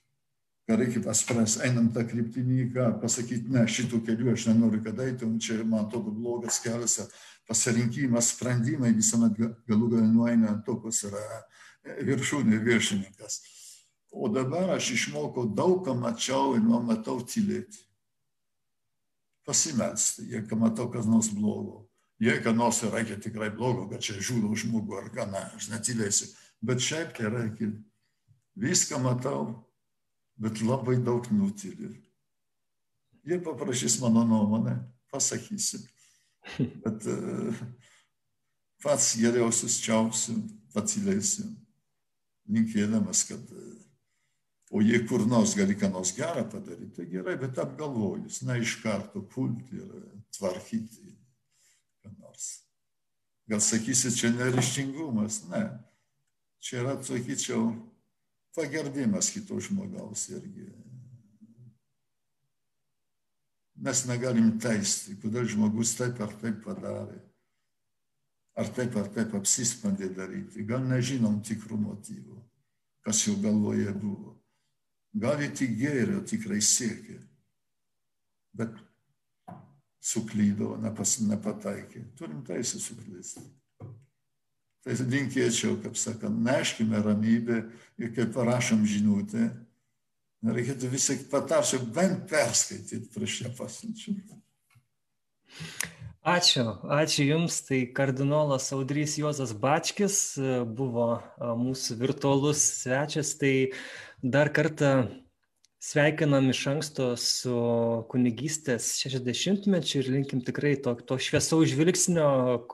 Ką 0.68 0.76
reikia 0.76 1.02
paspręsti, 1.06 1.61
einam 1.64 1.88
tą 1.95 2.03
kryptimį, 2.07 2.68
ką 2.76 2.89
pasakyti, 3.02 3.48
ne, 3.56 3.64
šitų 3.72 4.02
kelių 4.07 4.34
aš 4.34 4.49
nenoriu, 4.49 4.81
kad 4.84 4.99
eitum, 4.99 5.38
čia 5.39 5.61
man 5.64 5.85
atrodo 5.85 6.11
blogas 6.11 6.60
kelias, 6.64 6.99
pasirinkimas, 7.48 8.34
sprendimai 8.34 8.91
visuomet 8.95 9.38
galų 9.69 9.94
galę 9.95 10.10
nueina 10.11 10.52
ant 10.52 10.65
to, 10.68 10.76
kas 10.84 11.06
yra 11.07 11.23
viršūnė 12.03 12.60
viršininkas. 12.65 13.39
O 14.11 14.27
dabar 14.31 14.73
aš 14.76 14.91
išmokau 14.95 15.45
daug 15.56 15.85
ką 15.85 15.95
mačiau 15.95 16.56
ir 16.57 16.64
man 16.65 16.88
matau 16.88 17.22
tylėti. 17.23 17.84
Pasimelsti, 19.48 20.26
jeigu 20.34 20.60
matau 20.60 20.89
kas 20.91 21.07
nors 21.07 21.30
blogo. 21.31 21.85
Jei 22.19 22.41
ką 22.44 22.52
nors 22.56 22.81
reikia 22.84 23.15
tikrai 23.22 23.52
blogo, 23.56 23.85
kad 23.91 24.03
čia 24.03 24.18
žudo 24.19 24.52
žmogų 24.52 24.99
ar 24.99 25.10
ką, 25.14 25.27
ne, 25.31 25.44
aš 25.56 25.69
netylėsiu. 25.72 26.27
Bet 26.65 26.84
šiaip 26.84 27.14
tai 27.15 27.31
reikia. 27.31 27.72
Viską 28.57 28.98
matau, 28.99 29.66
bet 30.38 30.61
labai 30.61 30.97
daug 31.03 31.27
nutyliu. 31.34 31.93
Jie 33.27 33.39
paprašys 33.43 33.99
mano 34.01 34.23
nuomonę, 34.27 34.77
pasakysiu. 35.11 35.81
Bet 36.84 37.03
uh, 37.11 37.57
pats 38.80 39.18
geriausias 39.19 39.81
čiausiu, 39.84 40.38
patylėsiu, 40.72 41.43
linkėdamas, 42.47 43.26
kad 43.27 43.49
uh, 43.51 43.73
O 44.69 44.81
jei 44.81 44.99
kur 45.07 45.23
nors 45.27 45.53
gali 45.55 45.77
ką 45.80 45.88
nors 45.91 46.11
gerą 46.15 46.43
padaryti, 46.51 46.91
tai 46.97 47.05
gerai, 47.07 47.38
bet 47.39 47.59
apgalvojus, 47.61 48.41
na 48.43 48.57
iš 48.59 48.76
karto 48.84 49.22
pulti 49.31 49.80
ir 49.80 49.91
tvarkyti 50.35 51.14
ką 52.03 52.11
nors. 52.18 52.47
Gal 53.47 53.64
sakysi, 53.64 54.11
čia 54.11 54.34
nerištingumas, 54.35 55.45
ne. 55.53 55.64
Čia 56.59 56.81
yra, 56.81 56.97
sakyčiau, 56.99 57.69
pagerbimas 58.58 59.30
kito 59.34 59.60
žmogaus 59.62 60.28
irgi. 60.34 60.68
Mes 63.78 64.02
negalim 64.10 64.56
teisti, 64.58 65.16
kodėl 65.22 65.46
žmogus 65.52 65.94
taip 66.00 66.18
ar 66.26 66.34
taip 66.42 66.64
padarė. 66.66 67.20
Ar 68.58 68.72
taip 68.74 68.96
ar 68.98 69.12
taip 69.14 69.36
apsispandė 69.38 70.10
daryti. 70.18 70.66
Gal 70.66 70.82
nežinom 70.90 71.38
tikrų 71.46 71.78
motyvų, 71.78 72.40
kas 73.06 73.22
jo 73.28 73.36
galvoje 73.44 73.94
buvo 73.94 74.38
gali 75.18 75.50
tik 75.54 75.78
gėrio 75.80 76.22
tikrai 76.28 76.60
siekė, 76.64 77.18
bet 78.58 78.76
suklydo, 80.04 80.76
nepataikė. 80.82 82.04
Turim 82.18 82.44
teisę 82.48 82.80
suklysti. 82.82 83.44
Tai 84.88 84.95
linkėčiau, 85.11 85.73
kaip 85.84 85.97
sakant, 85.99 86.38
neškime 86.45 87.01
ramybę 87.03 87.57
ir 87.99 88.11
kaip 88.15 88.30
parašom 88.31 88.85
žinutę, 88.88 89.49
nereikėtų 90.47 90.91
visai 90.93 91.18
patarsiu 91.27 91.81
bent 91.91 92.22
perskaityti 92.30 93.09
prieš 93.11 93.41
ją 93.41 93.51
pasiunčiu. 93.57 94.15
Ačiū, 96.23 96.64
ačiū 96.88 97.26
Jums. 97.27 97.57
Tai 97.68 97.81
kardinolas 97.99 98.69
Audrys 98.76 99.18
Juozas 99.19 99.51
Bačkis 99.51 100.38
buvo 100.80 101.09
mūsų 101.35 101.99
virtualus 101.99 102.64
svečias. 102.80 103.34
Tai 103.43 103.53
dar 104.23 104.53
kartą 104.55 104.93
sveikinam 105.88 106.49
iš 106.51 106.61
anksto 106.68 107.05
su 107.19 107.55
kunigystės 108.11 108.89
60-mečiu 109.05 110.01
ir 110.01 110.09
linkim 110.18 110.41
tikrai 110.43 110.73
to, 110.84 110.97
to 111.07 111.15
šviesaus 111.22 111.72
žvilgsnio, 111.72 112.27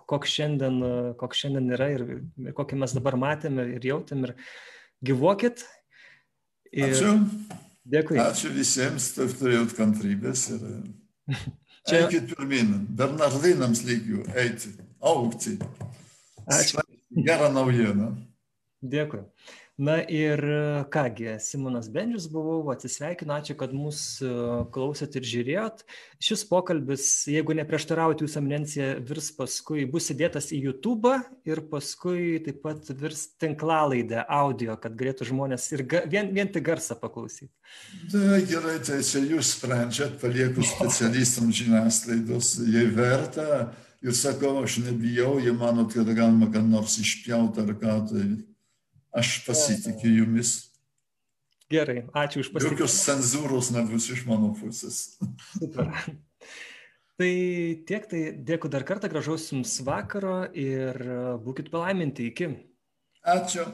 koks 0.09 0.33
šiandien, 0.33 0.79
koks 1.19 1.43
šiandien 1.43 1.75
yra 1.77 1.91
ir, 1.93 2.05
ir 2.41 2.55
kokį 2.57 2.79
mes 2.81 2.95
dabar 2.97 3.17
matėme 3.21 3.67
ir 3.75 3.85
jautėm 3.91 4.25
ir 4.29 4.33
gyvuokit. 5.05 5.65
Ir... 6.73 6.89
Ačiū. 6.89 7.13
Dėkui. 7.93 8.17
Ačiū 8.23 8.49
visiems, 8.55 9.11
kad 9.17 9.33
turėjot 9.37 9.75
kantrybės 9.77 10.47
ir 10.55 10.63
Čia... 11.89 12.05
eikit 12.05 12.31
pirmin, 12.31 12.77
Bernardinams 12.97 13.83
lygių 13.85 14.23
eiti, 14.39 14.73
aukti. 15.03 15.59
Ačiū. 16.47 16.81
Gerą 17.13 17.51
naujieną. 17.53 18.15
Dėkui 18.81 19.21
na 19.77 19.97
ir 20.05 20.37
ką 20.93 21.03
gi 21.17 21.31
simonas 21.41 21.87
bendžius 21.89 22.27
buvau 22.29 22.61
atsisveikinu 22.73 23.33
ačiū 23.33 23.55
kad 23.57 23.73
mūsų 23.73 24.33
klausėt 24.73 25.17
ir 25.17 25.25
žiūrėjot 25.25 25.81
šis 26.21 26.43
pokalbis 26.45 27.07
jeigu 27.31 27.55
neprieštaraujat 27.57 28.21
jūsų 28.21 28.39
eminencija 28.41 28.91
virs 29.01 29.31
paskui 29.33 29.87
bus 29.89 30.11
įdėtas 30.13 30.51
į 30.53 30.61
jutubą 30.67 31.15
ir 31.49 31.63
paskui 31.71 32.37
taip 32.45 32.61
pat 32.61 32.93
virs 33.01 33.25
tinklalaide 33.41 34.21
audio 34.29 34.77
kad 34.77 34.93
galėtų 34.99 35.31
žmonės 35.31 35.65
ir 35.73 35.85
ga, 35.89 36.03
vien, 36.05 36.29
vien 36.37 36.53
tik 36.53 36.67
garsą 36.69 36.99
paklausyti. 37.01 37.49
Tai 38.13 38.43
gerai, 38.45 38.77
tai 38.85 39.01
čia 39.01 39.25
jūs 39.25 39.55
sprendžiat, 39.57 40.19
palieku 40.21 40.61
specialistams 40.67 41.57
žiniasklaidos, 41.63 42.55
jei 42.69 42.85
verta 42.93 43.73
ir 44.05 44.13
sakau, 44.13 44.59
aš 44.61 44.83
nebijau, 44.85 45.39
jie 45.41 45.53
mano, 45.57 45.87
kad 45.89 46.05
galima 46.13 46.51
ką 46.53 46.61
nors 46.67 46.99
išpjauti 47.01 47.63
ar 47.63 47.77
ką, 47.79 47.99
tai 48.11 48.25
Aš 49.13 49.43
pasitikiu 49.45 50.11
jumis. 50.23 50.53
Gerai, 51.71 52.03
ačiū 52.13 52.43
už 52.43 52.51
pasitikėjimą. 52.53 52.77
Jokios 52.77 52.99
cenzūros 53.05 53.71
nebus 53.73 54.09
iš 54.13 54.25
mano 54.29 54.51
pusės. 54.57 55.01
Super. 55.55 55.89
Tai 57.13 57.29
tiek, 57.85 58.05
tai 58.09 58.19
dėkui 58.41 58.71
dar 58.73 58.81
kartą, 58.89 59.05
gražaus 59.05 59.43
jums 59.51 59.75
vakaro 59.85 60.47
ir 60.57 60.97
būkite 61.45 61.69
palaiminti. 61.69 62.25
Iki. 62.31 62.47
Ačiū. 63.29 63.67